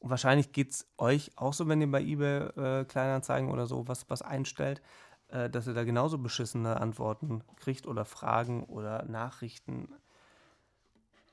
Und 0.00 0.10
wahrscheinlich 0.10 0.52
geht 0.52 0.72
es 0.72 0.88
euch 0.98 1.30
auch 1.36 1.52
so, 1.52 1.68
wenn 1.68 1.80
ihr 1.80 1.90
bei 1.90 2.02
eBay 2.02 2.80
äh, 2.80 2.84
Kleinanzeigen 2.84 3.50
oder 3.50 3.66
so 3.66 3.86
was, 3.86 4.08
was 4.10 4.22
einstellt, 4.22 4.82
äh, 5.28 5.48
dass 5.48 5.66
ihr 5.66 5.74
da 5.74 5.84
genauso 5.84 6.18
beschissene 6.18 6.80
Antworten 6.80 7.44
kriegt 7.56 7.86
oder 7.86 8.04
Fragen 8.04 8.64
oder 8.64 9.04
Nachrichten. 9.04 9.94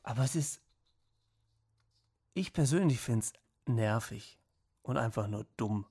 Aber 0.04 0.24
es 0.24 0.36
ist 0.36 0.62
ich 2.38 2.54
persönlich 2.54 3.00
finde 3.00 3.26
es 3.26 3.34
nervig 3.66 4.38
und 4.84 4.98
einfach 4.98 5.28
nur 5.28 5.48
dumm. 5.58 5.88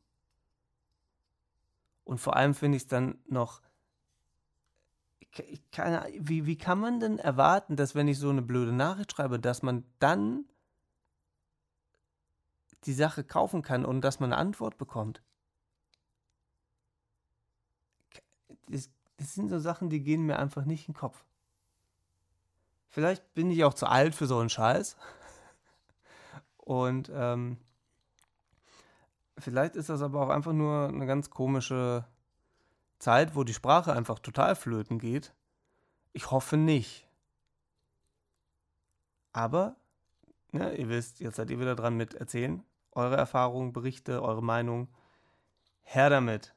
Und 2.05 2.19
vor 2.19 2.37
allem 2.37 2.55
finde 2.55 2.77
ich 2.77 2.85
es 2.85 2.88
dann 2.88 3.19
noch. 3.27 3.62
Keine, 5.72 6.07
wie, 6.18 6.46
wie 6.46 6.57
kann 6.57 6.81
man 6.81 7.01
denn 7.01 7.18
erwarten, 7.18 7.77
dass 7.77 7.94
wenn 7.94 8.09
ich 8.09 8.18
so 8.18 8.31
eine 8.31 8.42
blöde 8.42 8.72
Nachricht 8.72 9.12
schreibe, 9.12 9.38
dass 9.38 9.62
man 9.62 9.85
dann 9.99 10.44
die 12.85 12.94
Sache 12.94 13.25
kaufen 13.25 13.62
kann 13.62 13.85
und 13.85 14.01
dass 14.01 14.20
man 14.20 14.33
eine 14.33 14.40
Antwort 14.40 14.79
bekommt? 14.79 15.22
Das, 18.68 18.90
das 19.18 19.35
sind 19.35 19.49
so 19.49 19.59
Sachen, 19.59 19.90
die 19.90 20.03
gehen 20.03 20.22
mir 20.22 20.38
einfach 20.38 20.64
nicht 20.64 20.88
in 20.88 20.94
den 20.94 20.99
Kopf. 20.99 21.25
Vielleicht 22.88 23.35
bin 23.35 23.51
ich 23.51 23.64
auch 23.64 23.75
zu 23.75 23.87
alt 23.87 24.14
für 24.14 24.27
so 24.27 24.38
einen 24.38 24.49
Scheiß. 24.49 24.96
Und 26.57 27.11
ähm, 27.12 27.59
vielleicht 29.38 29.77
ist 29.77 29.88
das 29.90 30.03
aber 30.03 30.22
auch 30.22 30.31
einfach 30.31 30.53
nur 30.53 30.88
eine 30.88 31.07
ganz 31.07 31.31
komische 31.31 32.06
Zeit, 32.99 33.35
wo 33.35 33.44
die 33.44 33.55
Sprache 33.55 33.92
einfach 33.92 34.19
total 34.19 34.57
flöten 34.57 34.99
geht. 34.99 35.35
Ich 36.13 36.31
hoffe 36.31 36.57
nicht. 36.57 37.09
Aber, 39.33 39.77
ne, 40.53 40.75
ihr 40.75 40.88
wisst, 40.88 41.21
jetzt 41.21 41.37
seid 41.37 41.51
ihr 41.51 41.61
wieder 41.61 41.77
dran 41.77 41.97
mit 41.97 42.15
erzählen. 42.15 42.65
Eure 42.92 43.17
Erfahrungen, 43.17 43.73
Berichte, 43.73 44.23
eure 44.23 44.42
Meinung. 44.42 44.88
Her 45.83 46.09
damit. 46.09 46.55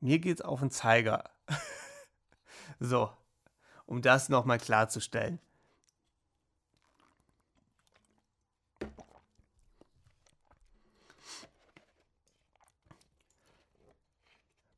Mir 0.00 0.18
geht's 0.18 0.42
auf 0.42 0.60
den 0.60 0.70
Zeiger. 0.70 1.24
so, 2.80 3.10
um 3.86 4.02
das 4.02 4.28
nochmal 4.28 4.58
klarzustellen. 4.58 5.40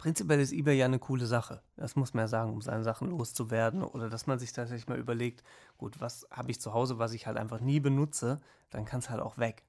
Prinzipiell 0.03 0.41
ist 0.41 0.53
eBay 0.53 0.77
ja 0.77 0.87
eine 0.87 0.99
coole 0.99 1.27
Sache. 1.27 1.63
Das 1.77 1.95
muss 1.95 2.13
man 2.13 2.25
ja 2.25 2.29
sagen, 2.29 2.53
um 2.53 2.61
seine 2.61 2.83
Sachen 2.83 3.09
loszuwerden 3.09 3.85
oder 3.85 4.11
dass 4.11 4.27
man 4.27 4.41
sich 4.41 4.53
tatsächlich 4.53 4.89
mal 4.89 4.99
überlegt, 4.99 5.45
gut, 5.79 6.01
was 6.01 6.27
habe 6.29 6.51
ich 6.51 6.61
zu 6.61 6.75
Hause, 6.75 6.99
was 6.99 7.13
ich 7.13 7.29
halt 7.29 7.37
einfach 7.37 7.61
nie 7.61 7.79
benutze, 7.79 8.41
dann 8.71 8.85
kann 8.85 8.99
es 8.99 9.11
halt 9.11 9.21
auch 9.21 9.39
weg. 9.39 9.63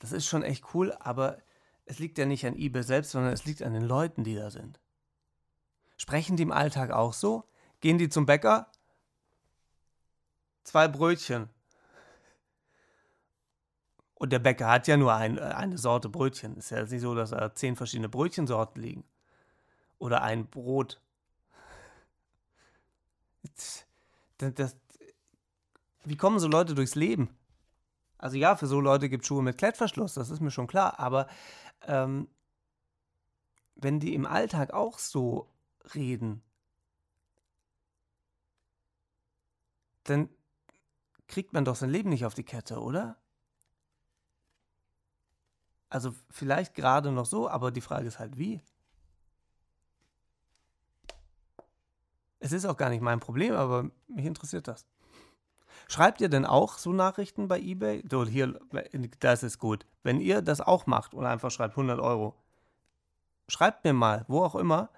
Das 0.00 0.12
ist 0.12 0.26
schon 0.26 0.42
echt 0.42 0.74
cool, 0.74 0.94
aber 1.00 1.38
es 1.86 1.98
liegt 1.98 2.18
ja 2.18 2.26
nicht 2.26 2.44
an 2.44 2.56
eBay 2.56 2.82
selbst, 2.82 3.12
sondern 3.12 3.32
es 3.32 3.46
liegt 3.46 3.62
an 3.62 3.72
den 3.72 3.84
Leuten, 3.84 4.22
die 4.22 4.34
da 4.34 4.50
sind. 4.50 4.78
Sprechen 5.96 6.36
die 6.36 6.42
im 6.42 6.52
Alltag 6.52 6.90
auch 6.90 7.14
so? 7.14 7.48
Gehen 7.80 7.96
die 7.96 8.10
zum 8.10 8.26
Bäcker? 8.26 8.66
Zwei 10.62 10.88
Brötchen. 10.88 11.48
Und 14.16 14.30
der 14.30 14.40
Bäcker 14.40 14.68
hat 14.68 14.88
ja 14.88 14.98
nur 14.98 15.14
ein, 15.14 15.38
eine 15.38 15.78
Sorte 15.78 16.10
Brötchen. 16.10 16.54
Ist 16.58 16.68
ja 16.68 16.82
nicht 16.82 17.00
so, 17.00 17.14
dass 17.14 17.30
da 17.30 17.54
zehn 17.54 17.76
verschiedene 17.76 18.10
Brötchensorten 18.10 18.82
liegen. 18.82 19.04
Oder 20.02 20.22
ein 20.22 20.48
Brot. 20.48 21.00
Das, 23.44 23.86
das, 24.38 24.76
wie 26.02 26.16
kommen 26.16 26.40
so 26.40 26.48
Leute 26.48 26.74
durchs 26.74 26.96
Leben? 26.96 27.28
Also 28.18 28.36
ja, 28.36 28.56
für 28.56 28.66
so 28.66 28.80
Leute 28.80 29.08
gibt 29.08 29.22
es 29.22 29.28
Schuhe 29.28 29.44
mit 29.44 29.58
Klettverschluss, 29.58 30.14
das 30.14 30.30
ist 30.30 30.40
mir 30.40 30.50
schon 30.50 30.66
klar. 30.66 30.98
Aber 30.98 31.28
ähm, 31.86 32.26
wenn 33.76 34.00
die 34.00 34.12
im 34.14 34.26
Alltag 34.26 34.72
auch 34.72 34.98
so 34.98 35.48
reden, 35.94 36.42
dann 40.02 40.28
kriegt 41.28 41.52
man 41.52 41.64
doch 41.64 41.76
sein 41.76 41.90
Leben 41.90 42.08
nicht 42.08 42.26
auf 42.26 42.34
die 42.34 42.42
Kette, 42.42 42.80
oder? 42.80 43.22
Also 45.90 46.12
vielleicht 46.28 46.74
gerade 46.74 47.12
noch 47.12 47.26
so, 47.26 47.48
aber 47.48 47.70
die 47.70 47.80
Frage 47.80 48.08
ist 48.08 48.18
halt 48.18 48.36
wie. 48.36 48.60
Es 52.42 52.50
ist 52.50 52.66
auch 52.66 52.76
gar 52.76 52.88
nicht 52.88 53.02
mein 53.02 53.20
Problem, 53.20 53.54
aber 53.54 53.84
mich 54.08 54.26
interessiert 54.26 54.66
das. 54.66 54.84
Schreibt 55.86 56.20
ihr 56.20 56.28
denn 56.28 56.44
auch 56.44 56.76
so 56.76 56.92
Nachrichten 56.92 57.46
bei 57.46 57.60
eBay? 57.60 58.02
So, 58.10 58.26
hier, 58.26 58.58
das 59.20 59.44
ist 59.44 59.58
gut. 59.60 59.86
Wenn 60.02 60.20
ihr 60.20 60.42
das 60.42 60.60
auch 60.60 60.86
macht 60.86 61.14
und 61.14 61.24
einfach 61.24 61.52
schreibt 61.52 61.74
100 61.74 62.00
Euro, 62.00 62.34
schreibt 63.46 63.84
mir 63.84 63.92
mal, 63.92 64.24
wo 64.26 64.42
auch 64.42 64.56
immer, 64.56 64.90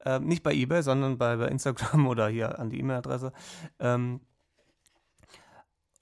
äh, 0.00 0.18
nicht 0.18 0.42
bei 0.42 0.52
eBay, 0.52 0.82
sondern 0.82 1.16
bei, 1.16 1.36
bei, 1.36 1.48
Instagram 1.48 2.06
oder 2.06 2.28
hier 2.28 2.58
an 2.58 2.68
die 2.68 2.80
E-Mail-Adresse. 2.80 3.32
Ähm, 3.78 4.20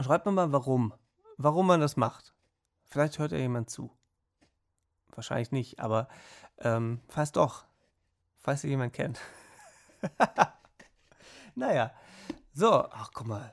schreibt 0.00 0.26
mir 0.26 0.32
mal, 0.32 0.50
warum. 0.50 0.92
Warum 1.36 1.68
man 1.68 1.80
das 1.80 1.96
macht. 1.96 2.34
Vielleicht 2.86 3.20
hört 3.20 3.30
ja 3.30 3.38
jemand 3.38 3.70
zu. 3.70 3.92
Wahrscheinlich 5.14 5.52
nicht, 5.52 5.78
aber 5.78 6.08
ähm, 6.58 7.00
falls 7.08 7.30
doch. 7.30 7.66
Falls 8.38 8.64
ihr 8.64 8.70
jemand 8.70 8.94
kennt. 8.94 9.20
naja. 11.58 11.92
So, 12.52 12.72
ach 12.72 13.10
guck 13.12 13.26
mal. 13.26 13.52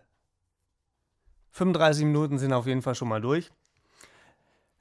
35 1.52 2.06
Minuten 2.06 2.38
sind 2.38 2.54
auf 2.54 2.68
jeden 2.68 2.82
Fall 2.82 2.96
schon 2.96 3.08
mal 3.08 3.22
durch. 3.22 3.52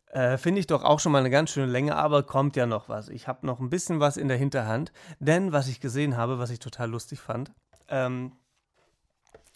Äh, 0.06 0.38
Finde 0.38 0.60
ich 0.60 0.66
doch 0.66 0.84
auch 0.84 1.00
schon 1.00 1.12
mal 1.12 1.18
eine 1.18 1.30
ganz 1.30 1.50
schöne 1.50 1.70
Länge, 1.70 1.96
aber 1.96 2.22
kommt 2.22 2.56
ja 2.56 2.66
noch 2.66 2.88
was. 2.88 3.08
Ich 3.08 3.26
habe 3.26 3.46
noch 3.46 3.60
ein 3.60 3.70
bisschen 3.70 4.00
was 4.00 4.16
in 4.16 4.28
der 4.28 4.36
Hinterhand, 4.36 4.92
denn 5.18 5.52
was 5.52 5.68
ich 5.68 5.80
gesehen 5.80 6.16
habe, 6.16 6.38
was 6.38 6.50
ich 6.50 6.60
total 6.60 6.90
lustig 6.90 7.20
fand, 7.20 7.52
ähm, 7.88 8.32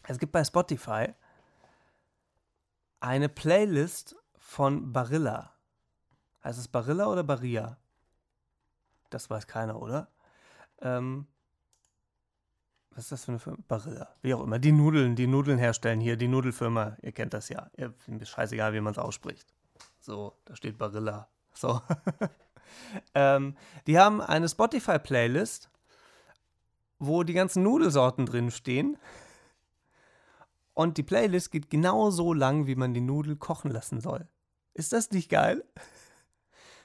es 0.08 0.18
gibt 0.18 0.32
bei 0.32 0.42
Spotify 0.42 1.14
eine 3.00 3.28
Playlist 3.28 4.16
von 4.36 4.92
Barilla. 4.92 5.52
Heißt 6.42 6.58
es 6.58 6.68
Barilla 6.68 7.06
oder 7.06 7.22
Barilla? 7.22 7.78
Das 9.10 9.30
weiß 9.30 9.46
keiner, 9.46 9.80
oder? 9.80 10.08
Ähm, 10.80 11.26
was 12.90 13.04
ist 13.04 13.12
das 13.12 13.24
für 13.24 13.32
eine 13.32 13.38
Firma? 13.38 13.58
Barilla. 13.68 14.08
Wie 14.22 14.34
auch 14.34 14.42
immer. 14.42 14.58
Die 14.58 14.72
Nudeln, 14.72 15.14
die 15.14 15.26
Nudeln 15.26 15.58
herstellen 15.58 16.00
hier, 16.00 16.16
die 16.16 16.28
Nudelfirma. 16.28 16.96
Ihr 17.02 17.12
kennt 17.12 17.34
das 17.34 17.48
ja. 17.48 17.70
Ihr 17.76 17.92
findet 17.92 18.28
scheißegal, 18.28 18.72
wie 18.72 18.80
man 18.80 18.92
es 18.92 18.98
ausspricht. 18.98 19.54
So, 20.00 20.34
da 20.44 20.56
steht 20.56 20.78
Barilla. 20.78 21.28
So. 21.54 21.80
ähm, 23.14 23.56
die 23.86 23.98
haben 23.98 24.20
eine 24.20 24.48
Spotify-Playlist, 24.48 25.70
wo 26.98 27.22
die 27.22 27.34
ganzen 27.34 27.62
Nudelsorten 27.62 28.26
drin 28.26 28.50
stehen. 28.50 28.96
Und 30.74 30.96
die 30.96 31.02
Playlist 31.02 31.50
geht 31.50 31.70
genauso 31.70 32.32
lang, 32.32 32.66
wie 32.66 32.76
man 32.76 32.94
die 32.94 33.00
Nudel 33.00 33.36
kochen 33.36 33.70
lassen 33.70 34.00
soll. 34.00 34.28
Ist 34.74 34.92
das 34.92 35.10
nicht 35.10 35.28
geil? 35.28 35.64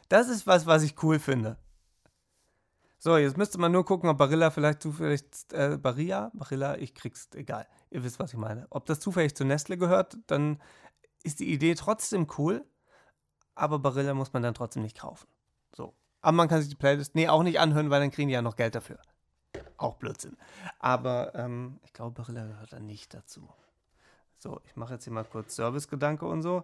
Das 0.10 0.30
ist 0.30 0.48
was, 0.48 0.66
was 0.66 0.84
ich 0.84 1.02
cool 1.04 1.20
finde. 1.20 1.58
So, 3.04 3.18
jetzt 3.18 3.36
müsste 3.36 3.58
man 3.58 3.74
nur 3.74 3.84
gucken, 3.84 4.10
ob 4.10 4.18
Barilla 4.18 4.50
vielleicht 4.50 4.82
zufällig, 4.82 5.26
äh, 5.52 5.76
Barilla, 5.76 6.32
Barilla, 6.34 6.78
ich 6.78 6.96
krieg's, 6.96 7.28
egal. 7.34 7.68
Ihr 7.90 8.02
wisst, 8.06 8.18
was 8.18 8.32
ich 8.32 8.40
meine. 8.40 8.66
Ob 8.70 8.86
das 8.86 9.02
zufällig 9.02 9.36
zu 9.36 9.44
Nestle 9.44 9.78
gehört, 9.78 10.16
dann 10.28 10.62
ist 11.22 11.42
die 11.42 11.52
Idee 11.52 11.76
trotzdem 11.76 12.28
cool, 12.38 12.66
aber 13.56 13.80
Barilla 13.80 14.14
muss 14.14 14.32
man 14.32 14.42
dann 14.42 14.54
trotzdem 14.54 14.84
nicht 14.84 14.98
kaufen. 14.98 15.28
So. 15.76 15.94
Aber 16.22 16.32
man 16.32 16.48
kann 16.48 16.62
sich 16.62 16.70
die 16.70 16.78
Playlist, 16.78 17.14
nee, 17.14 17.28
auch 17.28 17.44
nicht 17.44 17.60
anhören, 17.60 17.90
weil 17.90 18.00
dann 18.00 18.10
kriegen 18.10 18.30
die 18.30 18.36
ja 18.36 18.42
noch 18.42 18.56
Geld 18.56 18.74
dafür. 18.74 19.00
Auch 19.76 19.96
Blödsinn. 19.96 20.38
Aber 20.80 21.36
ähm, 21.36 21.82
ich 21.84 21.92
glaube, 21.92 22.12
Barilla 22.12 22.48
gehört 22.48 22.72
da 22.72 22.80
nicht 22.80 23.14
dazu. 23.14 23.50
So, 24.38 24.62
ich 24.64 24.78
mache 24.78 24.94
jetzt 24.94 25.04
hier 25.04 25.12
mal 25.12 25.26
kurz 25.26 25.58
Servicegedanke 25.58 26.26
und 26.26 26.42
so. 26.42 26.64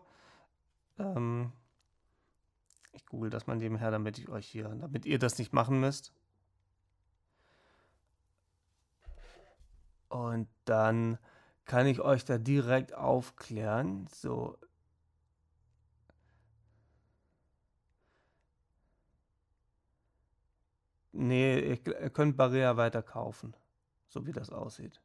Ähm, 1.00 1.52
ich 2.94 3.06
google 3.08 3.30
das 3.30 3.46
mal 3.46 3.58
nebenher, 3.58 3.92
damit 3.92 4.18
ich 4.18 4.30
euch 4.30 4.48
hier, 4.48 4.70
damit 4.70 5.06
ihr 5.06 5.20
das 5.20 5.38
nicht 5.38 5.52
machen 5.52 5.82
müsst. 5.82 6.14
Und 10.10 10.50
dann 10.66 11.18
kann 11.66 11.88
ich 11.88 12.02
euch 12.02 12.26
da 12.26 12.38
direkt 12.38 12.94
aufklären. 12.94 14.08
So. 14.12 14.58
Nee, 21.12 21.60
ihr 21.60 22.10
könnt 22.10 22.38
Barrea 22.38 22.78
weiter 22.78 23.04
kaufen. 23.04 23.56
So 24.08 24.26
wie 24.26 24.32
das 24.32 24.50
aussieht. 24.50 25.02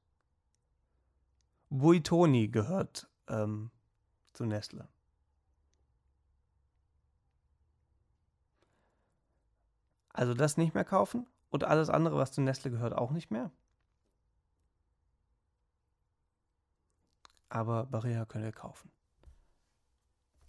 Buitoni 1.68 2.48
gehört 2.48 3.08
ähm, 3.28 3.70
zu 4.32 4.46
Nestle. 4.46 4.88
Also 10.14 10.32
das 10.32 10.56
nicht 10.56 10.74
mehr 10.74 10.84
kaufen 10.84 11.26
und 11.50 11.64
alles 11.64 11.90
andere, 11.90 12.16
was 12.16 12.32
zu 12.32 12.40
Nestle 12.40 12.70
gehört, 12.70 12.94
auch 12.94 13.10
nicht 13.10 13.30
mehr. 13.30 13.50
Aber 17.54 17.86
Barilla 17.86 18.24
könnt 18.24 18.44
ihr 18.44 18.50
kaufen. 18.50 18.90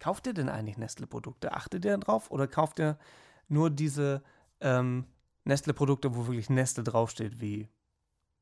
Kauft 0.00 0.26
ihr 0.26 0.34
denn 0.34 0.48
eigentlich 0.48 0.76
Nestle-Produkte? 0.76 1.52
Achtet 1.52 1.84
ihr 1.84 1.96
drauf? 1.98 2.32
Oder 2.32 2.48
kauft 2.48 2.80
ihr 2.80 2.98
nur 3.46 3.70
diese 3.70 4.24
ähm, 4.60 5.06
Nestle-Produkte, 5.44 6.16
wo 6.16 6.26
wirklich 6.26 6.50
Nestle 6.50 6.82
draufsteht, 6.82 7.40
wie 7.40 7.68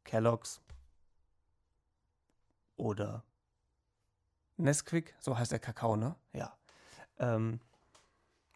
Kellogg's 0.05 0.63
oder 2.77 3.23
Nesquik? 4.57 5.15
So 5.21 5.37
heißt 5.37 5.53
der 5.53 5.59
Kakao, 5.59 5.97
ne? 5.97 6.17
Ja. 6.33 6.57
Ähm, 7.19 7.61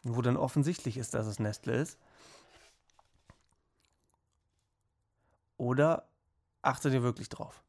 wo 0.01 0.23
dann 0.23 0.37
offensichtlich 0.37 0.97
ist, 0.97 1.13
dass 1.13 1.27
es 1.27 1.37
Nestle 1.37 1.73
ist. 1.73 1.99
Oder 5.57 6.09
achtet 6.63 6.93
ihr 6.93 7.03
wirklich 7.03 7.29
drauf? 7.29 7.63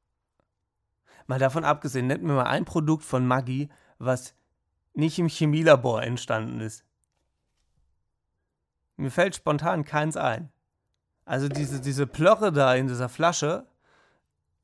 Mal 1.30 1.38
davon 1.38 1.62
abgesehen, 1.62 2.08
nennt 2.08 2.24
mir 2.24 2.32
mal 2.32 2.48
ein 2.48 2.64
Produkt 2.64 3.04
von 3.04 3.24
Maggi, 3.24 3.68
was 4.00 4.34
nicht 4.94 5.16
im 5.20 5.28
Chemielabor 5.28 6.02
entstanden 6.02 6.58
ist. 6.58 6.84
Mir 8.96 9.12
fällt 9.12 9.36
spontan 9.36 9.84
keins 9.84 10.16
ein. 10.16 10.50
Also 11.24 11.46
diese, 11.46 11.80
diese 11.80 12.08
Plörre 12.08 12.50
da 12.50 12.74
in 12.74 12.88
dieser 12.88 13.08
Flasche, 13.08 13.64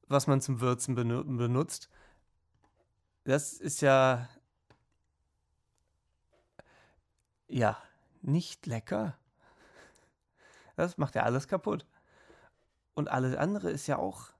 was 0.09 0.27
man 0.27 0.41
zum 0.41 0.61
Würzen 0.61 0.97
benutzt, 0.97 1.89
das 3.23 3.53
ist 3.53 3.81
ja. 3.81 4.29
Ja, 7.47 7.81
nicht 8.23 8.67
lecker. 8.67 9.17
Das 10.75 10.99
macht 10.99 11.15
ja 11.15 11.23
alles 11.23 11.47
kaputt. 11.47 11.87
Und 12.95 13.07
alles 13.09 13.37
andere 13.37 13.71
ist 13.71 13.87
ja 13.87 13.99
auch, 13.99 14.31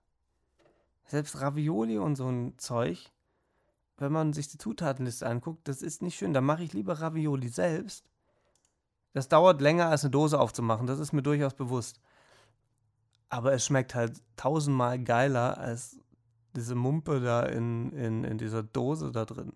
selbst 1.07 1.41
Ravioli 1.41 1.99
und 1.99 2.17
so 2.17 2.29
ein 2.29 2.59
Zeug, 2.59 3.11
wenn 3.99 4.13
man 4.13 4.33
sich 4.33 4.49
die 4.49 4.59
Zutatenliste 4.59 5.27
anguckt, 5.27 5.67
das 5.69 5.83
ist 5.83 6.03
nicht 6.03 6.17
schön. 6.17 6.35
Da 6.35 6.41
mache 6.41 6.63
ich 6.63 6.73
lieber 6.73 7.01
Ravioli 7.01 7.49
selbst. 7.49 8.05
Das 9.13 9.29
dauert 9.29 9.61
länger 9.61 9.89
als 9.89 10.05
eine 10.05 10.11
Dose 10.11 10.39
aufzumachen, 10.39 10.87
das 10.87 10.99
ist 10.99 11.13
mir 11.13 11.23
durchaus 11.23 11.55
bewusst. 11.55 12.01
Aber 13.29 13.53
es 13.53 13.65
schmeckt 13.65 13.95
halt 13.95 14.23
tausendmal 14.37 15.03
geiler 15.03 15.59
als 15.59 15.99
diese 16.55 16.75
Mumpe 16.75 17.21
da 17.21 17.43
in, 17.43 17.93
in, 17.93 18.25
in 18.25 18.39
dieser 18.39 18.63
Dose 18.63 19.13
da 19.13 19.25
drin. 19.25 19.53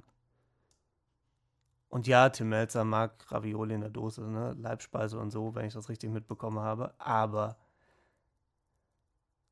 Und 1.90 2.06
ja, 2.06 2.28
Tim 2.28 2.50
Melzer 2.50 2.84
mag 2.84 3.30
Ravioli 3.32 3.74
in 3.74 3.80
der 3.80 3.90
Dose, 3.90 4.22
ne? 4.22 4.52
Leibspeise 4.52 5.18
und 5.18 5.30
so, 5.30 5.54
wenn 5.56 5.66
ich 5.66 5.74
das 5.74 5.88
richtig 5.88 6.10
mitbekommen 6.10 6.60
habe. 6.60 6.94
Aber 6.98 7.56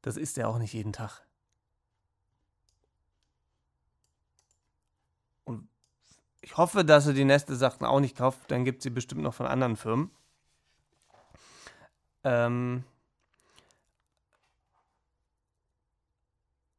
das 0.02 0.16
isst 0.16 0.38
er 0.38 0.48
auch 0.48 0.58
nicht 0.58 0.72
jeden 0.72 0.92
Tag. 0.92 1.26
Und 5.44 5.68
ich 6.48 6.56
hoffe, 6.56 6.82
dass 6.82 7.06
er 7.06 7.12
die 7.12 7.26
Nestle-Sachen 7.26 7.84
auch 7.84 8.00
nicht 8.00 8.16
kauft, 8.16 8.50
dann 8.50 8.64
gibt 8.64 8.80
sie 8.80 8.88
bestimmt 8.88 9.20
noch 9.20 9.34
von 9.34 9.44
anderen 9.44 9.76
Firmen. 9.76 10.10
Ähm, 12.24 12.84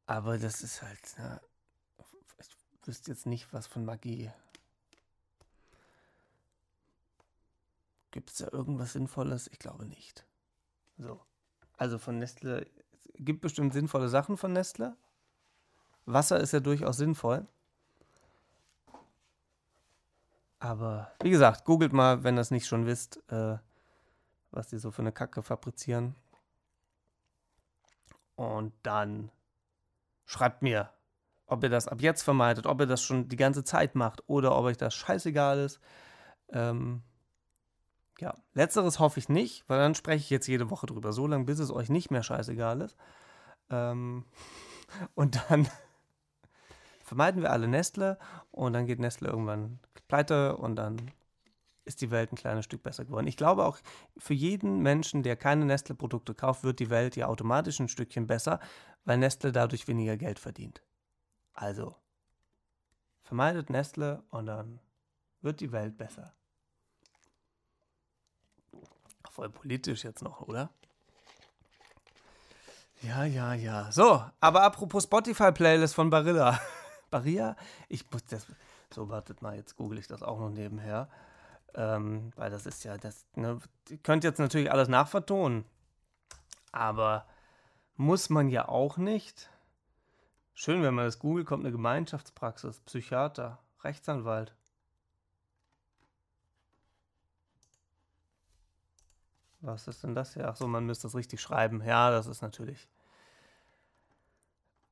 aber 0.06 0.38
das 0.38 0.62
ist 0.62 0.82
halt, 0.82 1.14
na, 1.18 1.40
ich 2.40 2.88
wüsste 2.88 3.12
jetzt 3.12 3.26
nicht, 3.26 3.52
was 3.52 3.68
von 3.68 3.84
Magie. 3.84 4.32
Gibt 8.10 8.30
es 8.30 8.38
da 8.38 8.48
irgendwas 8.50 8.94
Sinnvolles? 8.94 9.46
Ich 9.52 9.60
glaube 9.60 9.86
nicht. 9.86 10.26
So. 10.98 11.20
Also 11.76 11.98
von 11.98 12.18
Nestle, 12.18 12.66
es 13.04 13.24
gibt 13.24 13.40
bestimmt 13.40 13.72
sinnvolle 13.72 14.08
Sachen 14.08 14.36
von 14.36 14.52
Nestle. 14.52 14.96
Wasser 16.06 16.40
ist 16.40 16.50
ja 16.50 16.58
durchaus 16.58 16.96
sinnvoll. 16.96 17.46
Aber 20.60 21.10
wie 21.22 21.30
gesagt, 21.30 21.64
googelt 21.64 21.92
mal, 21.92 22.22
wenn 22.22 22.36
ihr 22.36 22.42
es 22.42 22.50
nicht 22.50 22.66
schon 22.66 22.86
wisst, 22.86 23.20
äh, 23.32 23.56
was 24.50 24.68
die 24.68 24.78
so 24.78 24.90
für 24.90 25.02
eine 25.02 25.12
Kacke 25.12 25.42
fabrizieren. 25.42 26.14
Und 28.36 28.72
dann 28.82 29.30
schreibt 30.26 30.62
mir, 30.62 30.90
ob 31.46 31.62
ihr 31.62 31.70
das 31.70 31.88
ab 31.88 32.00
jetzt 32.00 32.22
vermeidet, 32.22 32.66
ob 32.66 32.80
ihr 32.80 32.86
das 32.86 33.02
schon 33.02 33.28
die 33.28 33.36
ganze 33.36 33.64
Zeit 33.64 33.94
macht 33.94 34.22
oder 34.28 34.56
ob 34.56 34.64
euch 34.64 34.76
das 34.76 34.94
scheißegal 34.94 35.58
ist. 35.58 35.80
Ähm, 36.50 37.02
ja, 38.18 38.36
letzteres 38.52 38.98
hoffe 38.98 39.18
ich 39.18 39.28
nicht, 39.28 39.66
weil 39.68 39.78
dann 39.78 39.94
spreche 39.94 40.22
ich 40.22 40.30
jetzt 40.30 40.46
jede 40.46 40.70
Woche 40.70 40.86
drüber, 40.86 41.12
so 41.12 41.26
lange, 41.26 41.44
bis 41.44 41.58
es 41.58 41.70
euch 41.70 41.88
nicht 41.88 42.10
mehr 42.10 42.22
scheißegal 42.22 42.82
ist. 42.82 42.96
Ähm, 43.70 44.26
und 45.14 45.40
dann 45.48 45.68
vermeiden 47.10 47.42
wir 47.42 47.50
alle 47.50 47.66
Nestle 47.66 48.18
und 48.52 48.72
dann 48.72 48.86
geht 48.86 49.00
Nestle 49.00 49.30
irgendwann 49.30 49.80
pleite 50.06 50.56
und 50.56 50.76
dann 50.76 51.10
ist 51.84 52.02
die 52.02 52.12
Welt 52.12 52.30
ein 52.30 52.36
kleines 52.36 52.66
Stück 52.66 52.84
besser 52.84 53.04
geworden. 53.04 53.26
Ich 53.26 53.36
glaube 53.36 53.66
auch, 53.66 53.78
für 54.16 54.32
jeden 54.32 54.78
Menschen, 54.78 55.24
der 55.24 55.34
keine 55.34 55.64
Nestle-Produkte 55.64 56.34
kauft, 56.34 56.62
wird 56.62 56.78
die 56.78 56.88
Welt 56.88 57.16
ja 57.16 57.26
automatisch 57.26 57.80
ein 57.80 57.88
Stückchen 57.88 58.28
besser, 58.28 58.60
weil 59.04 59.18
Nestle 59.18 59.50
dadurch 59.50 59.88
weniger 59.88 60.16
Geld 60.16 60.38
verdient. 60.38 60.84
Also, 61.52 61.96
vermeidet 63.24 63.70
Nestle 63.70 64.22
und 64.30 64.46
dann 64.46 64.78
wird 65.40 65.58
die 65.58 65.72
Welt 65.72 65.98
besser. 65.98 66.32
Voll 69.32 69.50
politisch 69.50 70.04
jetzt 70.04 70.22
noch, 70.22 70.42
oder? 70.42 70.70
Ja, 73.02 73.24
ja, 73.24 73.54
ja. 73.54 73.90
So, 73.90 74.24
aber 74.38 74.62
apropos 74.62 75.02
Spotify-Playlist 75.02 75.96
von 75.96 76.08
Barilla. 76.08 76.60
Barilla. 77.10 77.56
Ich 77.88 78.10
muss 78.10 78.24
das. 78.26 78.46
So, 78.92 79.08
wartet 79.08 79.42
mal, 79.42 79.56
jetzt 79.56 79.76
google 79.76 79.98
ich 79.98 80.08
das 80.08 80.22
auch 80.22 80.38
noch 80.38 80.50
nebenher. 80.50 81.08
Ähm, 81.74 82.32
weil 82.34 82.50
das 82.50 82.66
ist 82.66 82.82
ja, 82.84 82.98
das, 82.98 83.24
ne, 83.36 83.60
ihr 83.88 83.98
könnt 83.98 84.24
jetzt 84.24 84.38
natürlich 84.38 84.72
alles 84.72 84.88
nachvertonen. 84.88 85.64
Aber 86.72 87.26
muss 87.96 88.30
man 88.30 88.48
ja 88.48 88.68
auch 88.68 88.96
nicht. 88.96 89.50
Schön, 90.54 90.82
wenn 90.82 90.94
man 90.94 91.04
das 91.04 91.18
googelt, 91.18 91.46
kommt 91.46 91.64
eine 91.64 91.72
Gemeinschaftspraxis, 91.72 92.80
Psychiater, 92.80 93.58
Rechtsanwalt. 93.82 94.54
Was 99.60 99.86
ist 99.88 100.02
denn 100.02 100.14
das 100.14 100.34
hier? 100.34 100.48
Ach 100.48 100.56
so, 100.56 100.66
man 100.66 100.86
müsste 100.86 101.06
das 101.06 101.14
richtig 101.14 101.40
schreiben. 101.40 101.82
Ja, 101.84 102.10
das 102.10 102.26
ist 102.26 102.42
natürlich 102.42 102.88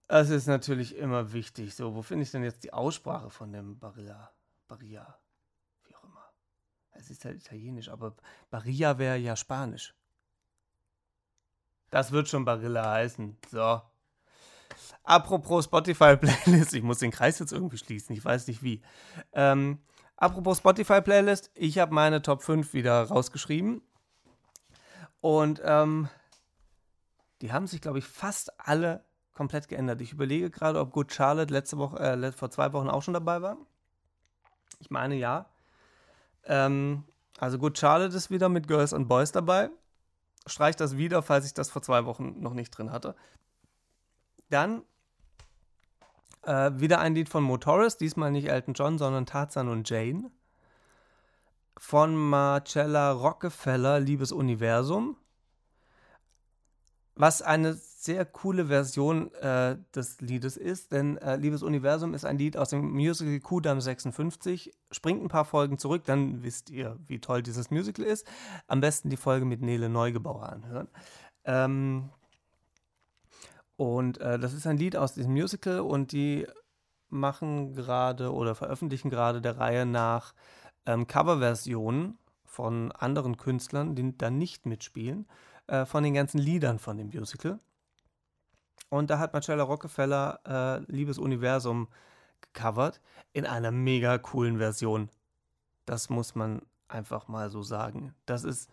es 0.08 0.30
ist 0.30 0.46
natürlich 0.46 0.96
immer 0.96 1.32
wichtig. 1.32 1.74
So, 1.74 1.94
wo 1.94 2.02
finde 2.02 2.24
ich 2.24 2.30
denn 2.30 2.42
jetzt 2.42 2.64
die 2.64 2.72
Aussprache 2.72 3.30
von 3.30 3.52
dem 3.52 3.78
Barilla? 3.78 4.32
Barilla. 4.66 5.18
Wie 5.84 5.94
auch 5.94 6.04
immer. 6.04 6.24
Es 6.92 7.10
ist 7.10 7.24
halt 7.24 7.36
italienisch, 7.36 7.90
aber 7.90 8.16
Barilla 8.50 8.98
wäre 8.98 9.18
ja 9.18 9.36
spanisch. 9.36 9.94
Das 11.90 12.10
wird 12.10 12.28
schon 12.28 12.44
Barilla 12.44 12.90
heißen. 12.90 13.36
So. 13.50 13.82
Apropos 15.04 15.66
Spotify-Playlist, 15.66 16.74
ich 16.74 16.82
muss 16.82 16.98
den 16.98 17.10
Kreis 17.10 17.38
jetzt 17.38 17.52
irgendwie 17.52 17.78
schließen, 17.78 18.14
ich 18.14 18.24
weiß 18.24 18.46
nicht 18.46 18.62
wie. 18.62 18.82
Ähm, 19.32 19.82
apropos 20.16 20.58
Spotify-Playlist, 20.58 21.50
ich 21.54 21.78
habe 21.78 21.94
meine 21.94 22.22
Top 22.22 22.42
5 22.42 22.72
wieder 22.72 23.04
rausgeschrieben. 23.04 23.82
Und 25.20 25.60
ähm, 25.64 26.08
die 27.40 27.52
haben 27.52 27.66
sich, 27.66 27.80
glaube 27.80 27.98
ich, 27.98 28.04
fast 28.04 28.58
alle 28.60 29.04
komplett 29.38 29.68
geändert. 29.68 30.00
Ich 30.00 30.12
überlege 30.12 30.50
gerade, 30.50 30.80
ob 30.80 30.92
Good 30.92 31.12
Charlotte 31.12 31.54
letzte 31.54 31.78
Woche, 31.78 31.96
äh, 32.00 32.32
vor 32.32 32.50
zwei 32.50 32.72
Wochen 32.72 32.90
auch 32.90 33.02
schon 33.02 33.14
dabei 33.14 33.40
war. 33.40 33.56
Ich 34.80 34.90
meine 34.90 35.14
ja. 35.14 35.46
Ähm, 36.44 37.04
also 37.38 37.56
Good 37.56 37.78
Charlotte 37.78 38.16
ist 38.16 38.32
wieder 38.32 38.48
mit 38.48 38.66
Girls 38.66 38.92
and 38.92 39.08
Boys 39.08 39.30
dabei. 39.30 39.70
Streich 40.46 40.74
das 40.74 40.96
wieder, 40.96 41.22
falls 41.22 41.46
ich 41.46 41.54
das 41.54 41.70
vor 41.70 41.82
zwei 41.82 42.04
Wochen 42.04 42.40
noch 42.40 42.52
nicht 42.52 42.72
drin 42.72 42.90
hatte. 42.90 43.14
Dann 44.50 44.82
äh, 46.42 46.72
wieder 46.74 46.98
ein 46.98 47.14
Lied 47.14 47.28
von 47.28 47.44
Motoris, 47.44 47.96
diesmal 47.96 48.32
nicht 48.32 48.48
Elton 48.48 48.74
John, 48.74 48.98
sondern 48.98 49.24
Tarzan 49.24 49.68
und 49.68 49.88
Jane. 49.88 50.32
Von 51.76 52.16
Marcella 52.16 53.12
Rockefeller, 53.12 54.00
Liebes 54.00 54.32
Universum. 54.32 55.16
Was 57.14 57.40
eine 57.40 57.78
sehr 58.00 58.24
coole 58.24 58.66
Version 58.66 59.34
äh, 59.34 59.76
des 59.92 60.20
Liedes 60.20 60.56
ist, 60.56 60.92
denn 60.92 61.16
äh, 61.18 61.34
Liebes 61.34 61.64
Universum 61.64 62.14
ist 62.14 62.24
ein 62.24 62.38
Lied 62.38 62.56
aus 62.56 62.70
dem 62.70 62.92
Musical 62.92 63.40
Kudam 63.40 63.80
56. 63.80 64.72
Springt 64.92 65.20
ein 65.20 65.28
paar 65.28 65.44
Folgen 65.44 65.78
zurück, 65.78 66.04
dann 66.04 66.44
wisst 66.44 66.70
ihr, 66.70 66.96
wie 67.08 67.18
toll 67.18 67.42
dieses 67.42 67.72
Musical 67.72 68.04
ist. 68.04 68.24
Am 68.68 68.80
besten 68.80 69.10
die 69.10 69.16
Folge 69.16 69.44
mit 69.44 69.62
Nele 69.62 69.88
Neugebauer 69.88 70.48
anhören. 70.48 70.86
Ähm, 71.42 72.10
und 73.74 74.20
äh, 74.20 74.38
das 74.38 74.52
ist 74.52 74.68
ein 74.68 74.76
Lied 74.76 74.94
aus 74.94 75.14
diesem 75.14 75.32
Musical 75.32 75.80
und 75.80 76.12
die 76.12 76.46
machen 77.08 77.74
gerade 77.74 78.32
oder 78.32 78.54
veröffentlichen 78.54 79.10
gerade 79.10 79.40
der 79.40 79.58
Reihe 79.58 79.86
nach 79.86 80.34
ähm, 80.86 81.08
Coverversionen 81.08 82.16
von 82.44 82.92
anderen 82.92 83.36
Künstlern, 83.36 83.96
die 83.96 84.16
da 84.16 84.30
nicht 84.30 84.66
mitspielen. 84.66 85.26
Äh, 85.66 85.84
von 85.84 86.04
den 86.04 86.14
ganzen 86.14 86.38
Liedern 86.38 86.78
von 86.78 86.96
dem 86.96 87.08
Musical. 87.08 87.58
Und 88.88 89.10
da 89.10 89.18
hat 89.18 89.32
Marcella 89.32 89.62
Rockefeller 89.62 90.40
äh, 90.46 90.92
Liebes 90.92 91.18
Universum 91.18 91.88
gecovert 92.40 93.00
in 93.32 93.46
einer 93.46 93.70
mega 93.70 94.18
coolen 94.18 94.58
Version. 94.58 95.10
Das 95.84 96.08
muss 96.08 96.34
man 96.34 96.62
einfach 96.88 97.28
mal 97.28 97.50
so 97.50 97.62
sagen. 97.62 98.14
Das 98.26 98.44
ist 98.44 98.70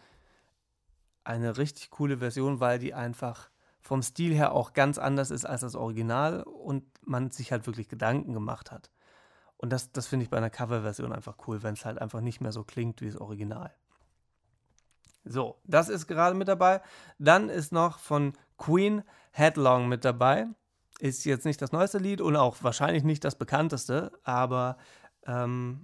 eine 1.23 1.57
richtig 1.57 1.89
coole 1.89 2.17
Version, 2.17 2.59
weil 2.59 2.79
die 2.79 2.93
einfach 2.93 3.49
vom 3.81 4.01
Stil 4.01 4.33
her 4.33 4.53
auch 4.53 4.73
ganz 4.73 4.97
anders 4.97 5.31
ist 5.31 5.45
als 5.45 5.61
das 5.61 5.75
Original 5.75 6.43
und 6.43 6.83
man 7.05 7.29
sich 7.29 7.51
halt 7.51 7.67
wirklich 7.67 7.87
Gedanken 7.87 8.33
gemacht 8.33 8.71
hat. 8.71 8.89
Und 9.57 9.71
das, 9.71 9.91
das 9.91 10.07
finde 10.07 10.23
ich 10.23 10.29
bei 10.29 10.37
einer 10.37 10.49
Coverversion 10.49 11.13
einfach 11.13 11.37
cool, 11.47 11.63
wenn 11.63 11.73
es 11.73 11.85
halt 11.85 11.99
einfach 11.99 12.21
nicht 12.21 12.41
mehr 12.41 12.51
so 12.51 12.63
klingt 12.63 13.01
wie 13.01 13.07
das 13.07 13.17
Original. 13.17 13.73
So, 15.23 15.59
das 15.63 15.89
ist 15.89 16.07
gerade 16.07 16.35
mit 16.35 16.47
dabei. 16.47 16.81
Dann 17.17 17.49
ist 17.49 17.71
noch 17.71 17.99
von 17.99 18.33
Queen 18.57 19.03
Headlong 19.31 19.87
mit 19.87 20.05
dabei. 20.05 20.47
Ist 20.99 21.25
jetzt 21.25 21.45
nicht 21.45 21.61
das 21.61 21.71
neueste 21.71 21.97
Lied 21.97 22.21
und 22.21 22.35
auch 22.35 22.57
wahrscheinlich 22.61 23.03
nicht 23.03 23.23
das 23.25 23.37
bekannteste, 23.37 24.11
aber 24.23 24.77
ähm, 25.25 25.83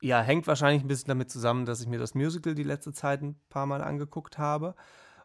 ja, 0.00 0.20
hängt 0.20 0.46
wahrscheinlich 0.46 0.82
ein 0.82 0.88
bisschen 0.88 1.08
damit 1.08 1.30
zusammen, 1.30 1.64
dass 1.64 1.80
ich 1.80 1.86
mir 1.86 1.98
das 1.98 2.14
Musical 2.14 2.54
die 2.54 2.64
letzte 2.64 2.92
Zeit 2.92 3.22
ein 3.22 3.40
paar 3.50 3.66
Mal 3.66 3.82
angeguckt 3.82 4.36
habe. 4.36 4.74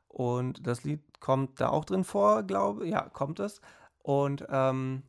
Und 0.07 0.65
das 0.65 0.83
Lied 0.83 1.19
kommt 1.19 1.59
da 1.59 1.69
auch 1.69 1.85
drin 1.85 2.03
vor, 2.03 2.43
glaube 2.43 2.85
ich. 2.85 2.91
Ja, 2.91 3.09
kommt 3.09 3.39
es. 3.39 3.59
Und 3.99 4.45
ähm, 4.49 5.03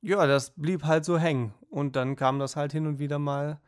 ja, 0.00 0.26
das 0.26 0.50
blieb 0.50 0.84
halt 0.84 1.04
so 1.04 1.18
hängen. 1.18 1.54
Und 1.68 1.94
dann 1.94 2.16
kam 2.16 2.38
das 2.38 2.56
halt 2.56 2.72
hin 2.72 2.86
und 2.86 2.98
wieder 2.98 3.18
mal 3.18 3.60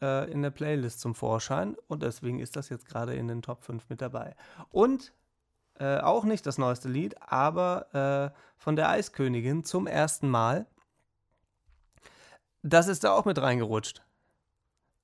äh, 0.00 0.30
in 0.30 0.42
der 0.42 0.50
Playlist 0.50 1.00
zum 1.00 1.14
Vorschein 1.14 1.76
und 1.88 2.02
deswegen 2.02 2.40
ist 2.40 2.56
das 2.56 2.68
jetzt 2.68 2.86
gerade 2.86 3.14
in 3.14 3.28
den 3.28 3.42
Top 3.42 3.64
5 3.64 3.88
mit 3.88 4.00
dabei. 4.00 4.34
Und 4.70 5.12
äh, 5.78 5.98
auch 5.98 6.24
nicht 6.24 6.46
das 6.46 6.58
neueste 6.58 6.88
Lied, 6.88 7.20
aber 7.22 8.32
äh, 8.34 8.38
von 8.56 8.76
der 8.76 8.88
Eiskönigin 8.88 9.64
zum 9.64 9.86
ersten 9.86 10.28
Mal. 10.28 10.66
Das 12.62 12.88
ist 12.88 13.04
da 13.04 13.12
auch 13.12 13.24
mit 13.24 13.40
reingerutscht. 13.40 14.02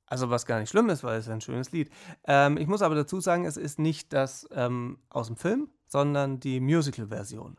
Also 0.06 0.30
was 0.30 0.46
gar 0.46 0.60
nicht 0.60 0.70
schlimm 0.70 0.90
ist, 0.90 1.02
weil 1.02 1.18
es 1.18 1.28
ein 1.28 1.40
schönes 1.40 1.72
Lied. 1.72 1.90
Ähm, 2.24 2.56
ich 2.56 2.66
muss 2.66 2.82
aber 2.82 2.94
dazu 2.94 3.20
sagen, 3.20 3.46
es 3.46 3.56
ist 3.56 3.78
nicht 3.78 4.12
das 4.12 4.46
ähm, 4.52 4.98
aus 5.08 5.28
dem 5.28 5.36
Film, 5.36 5.70
sondern 5.86 6.40
die 6.40 6.60
Musical-Version. 6.60 7.56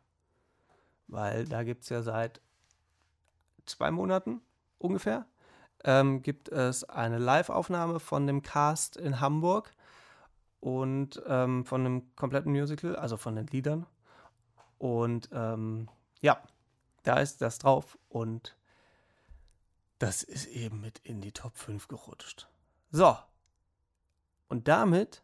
Weil 1.07 1.45
da 1.45 1.63
gibt 1.63 1.83
es 1.83 1.89
ja 1.89 2.01
seit 2.01 2.41
zwei 3.65 3.91
Monaten 3.91 4.41
ungefähr 4.77 5.25
ähm, 5.85 6.21
gibt 6.21 6.49
es 6.49 6.83
eine 6.83 7.19
Live-Aufnahme 7.19 7.99
von 7.99 8.27
dem 8.27 8.41
Cast 8.41 8.97
in 8.97 9.21
Hamburg 9.21 9.71
und 10.65 11.21
ähm, 11.27 11.63
von 11.63 11.81
einem 11.81 12.15
kompletten 12.15 12.51
Musical, 12.51 12.95
also 12.95 13.17
von 13.17 13.35
den 13.35 13.45
Liedern. 13.45 13.85
Und 14.79 15.29
ähm, 15.31 15.89
ja, 16.21 16.41
da 17.03 17.19
ist 17.19 17.43
das 17.43 17.59
drauf 17.59 17.99
und 18.09 18.57
das 19.99 20.23
ist 20.23 20.47
eben 20.47 20.81
mit 20.81 20.97
in 21.03 21.21
die 21.21 21.33
Top 21.33 21.55
5 21.55 21.87
gerutscht. 21.87 22.49
So. 22.89 23.15
Und 24.47 24.67
damit 24.67 25.21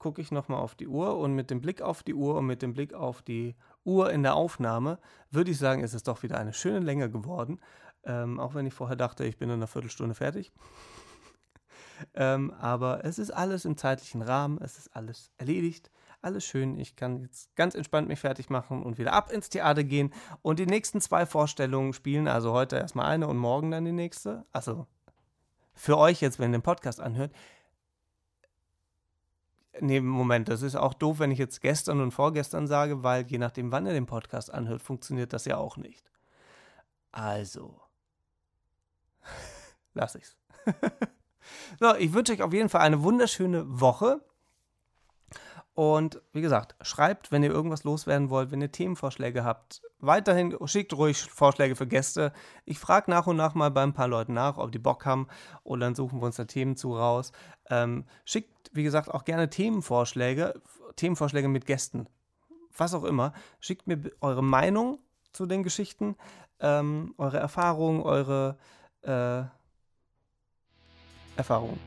gucke 0.00 0.20
ich 0.20 0.32
nochmal 0.32 0.58
auf 0.58 0.74
die 0.74 0.88
Uhr 0.88 1.16
und 1.16 1.36
mit 1.36 1.50
dem 1.50 1.60
Blick 1.60 1.82
auf 1.82 2.02
die 2.02 2.14
Uhr 2.14 2.34
und 2.34 2.46
mit 2.46 2.62
dem 2.62 2.74
Blick 2.74 2.94
auf 2.94 3.22
die 3.22 3.54
Uhr 3.84 4.10
in 4.10 4.24
der 4.24 4.34
Aufnahme 4.34 4.98
würde 5.30 5.52
ich 5.52 5.58
sagen, 5.58 5.84
ist 5.84 5.94
es 5.94 6.02
doch 6.02 6.24
wieder 6.24 6.36
eine 6.36 6.52
schöne 6.52 6.80
Länge 6.80 7.08
geworden. 7.08 7.60
Ähm, 8.02 8.40
auch 8.40 8.54
wenn 8.54 8.66
ich 8.66 8.74
vorher 8.74 8.96
dachte, 8.96 9.24
ich 9.24 9.36
bin 9.36 9.50
in 9.50 9.54
einer 9.54 9.68
Viertelstunde 9.68 10.16
fertig. 10.16 10.52
Ähm, 12.14 12.52
aber 12.52 13.04
es 13.04 13.18
ist 13.18 13.30
alles 13.30 13.64
im 13.64 13.76
zeitlichen 13.76 14.22
Rahmen, 14.22 14.58
es 14.60 14.78
ist 14.78 14.94
alles 14.94 15.32
erledigt, 15.38 15.90
alles 16.24 16.44
schön. 16.44 16.78
Ich 16.78 16.96
kann 16.96 17.22
jetzt 17.22 17.54
ganz 17.54 17.74
entspannt 17.74 18.08
mich 18.08 18.20
fertig 18.20 18.50
machen 18.50 18.82
und 18.82 18.98
wieder 18.98 19.12
ab 19.12 19.30
ins 19.30 19.50
Theater 19.50 19.84
gehen 19.84 20.12
und 20.42 20.58
die 20.58 20.66
nächsten 20.66 21.00
zwei 21.00 21.26
Vorstellungen 21.26 21.92
spielen. 21.92 22.28
Also 22.28 22.52
heute 22.52 22.76
erstmal 22.76 23.06
eine 23.06 23.28
und 23.28 23.36
morgen 23.36 23.70
dann 23.70 23.84
die 23.84 23.92
nächste. 23.92 24.44
Also 24.52 24.86
für 25.74 25.98
euch 25.98 26.20
jetzt, 26.20 26.38
wenn 26.38 26.50
ihr 26.50 26.58
den 26.58 26.62
Podcast 26.62 27.00
anhört. 27.00 27.32
Nee, 29.80 30.00
Moment, 30.00 30.48
das 30.48 30.62
ist 30.62 30.76
auch 30.76 30.94
doof, 30.94 31.18
wenn 31.18 31.32
ich 31.32 31.38
jetzt 31.38 31.60
gestern 31.60 32.00
und 32.00 32.12
vorgestern 32.12 32.68
sage, 32.68 33.02
weil 33.02 33.26
je 33.26 33.38
nachdem, 33.38 33.72
wann 33.72 33.86
ihr 33.86 33.92
den 33.92 34.06
Podcast 34.06 34.54
anhört, 34.54 34.82
funktioniert 34.82 35.32
das 35.32 35.46
ja 35.46 35.56
auch 35.56 35.76
nicht. 35.76 36.10
Also, 37.10 37.80
lass 39.94 40.14
ich's. 40.14 40.36
so, 41.78 41.94
ich 41.96 42.12
wünsche 42.12 42.32
euch 42.32 42.42
auf 42.42 42.52
jeden 42.52 42.68
Fall 42.68 42.82
eine 42.82 43.02
wunderschöne 43.02 43.64
Woche. 43.80 44.20
Und 45.74 46.22
wie 46.32 46.40
gesagt, 46.40 46.76
schreibt, 46.86 47.32
wenn 47.32 47.42
ihr 47.42 47.50
irgendwas 47.50 47.82
loswerden 47.82 48.30
wollt, 48.30 48.52
wenn 48.52 48.62
ihr 48.62 48.70
Themenvorschläge 48.70 49.42
habt. 49.44 49.82
Weiterhin 49.98 50.56
schickt 50.66 50.92
ruhig 50.92 51.20
Vorschläge 51.20 51.74
für 51.74 51.88
Gäste. 51.88 52.32
Ich 52.64 52.78
frage 52.78 53.10
nach 53.10 53.26
und 53.26 53.36
nach 53.36 53.54
mal 53.54 53.72
bei 53.72 53.82
ein 53.82 53.92
paar 53.92 54.06
Leuten 54.06 54.34
nach, 54.34 54.56
ob 54.56 54.70
die 54.70 54.78
Bock 54.78 55.04
haben. 55.04 55.26
Und 55.64 55.80
dann 55.80 55.96
suchen 55.96 56.20
wir 56.20 56.26
uns 56.26 56.36
da 56.36 56.44
Themen 56.44 56.76
zu 56.76 56.96
raus. 56.96 57.32
Ähm, 57.70 58.04
schickt, 58.24 58.70
wie 58.72 58.84
gesagt, 58.84 59.10
auch 59.10 59.24
gerne 59.24 59.50
Themenvorschläge. 59.50 60.54
Themenvorschläge 60.94 61.48
mit 61.48 61.66
Gästen. 61.66 62.06
Was 62.76 62.94
auch 62.94 63.04
immer. 63.04 63.32
Schickt 63.58 63.88
mir 63.88 64.12
eure 64.20 64.44
Meinung 64.44 65.00
zu 65.32 65.44
den 65.46 65.64
Geschichten, 65.64 66.16
ähm, 66.60 67.14
eure 67.18 67.38
Erfahrungen, 67.38 68.00
eure 68.00 68.58
äh, 69.02 69.42
Erfahrungen. 71.36 71.78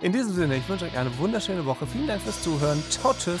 In 0.00 0.12
diesem 0.12 0.34
Sinne, 0.34 0.56
ich 0.56 0.68
wünsche 0.68 0.86
euch 0.86 0.96
eine 0.96 1.16
wunderschöne 1.18 1.64
Woche. 1.64 1.86
Vielen 1.86 2.06
Dank 2.06 2.22
fürs 2.22 2.42
Zuhören. 2.42 2.82
Ciao, 2.90 3.14
tschüss. 3.14 3.40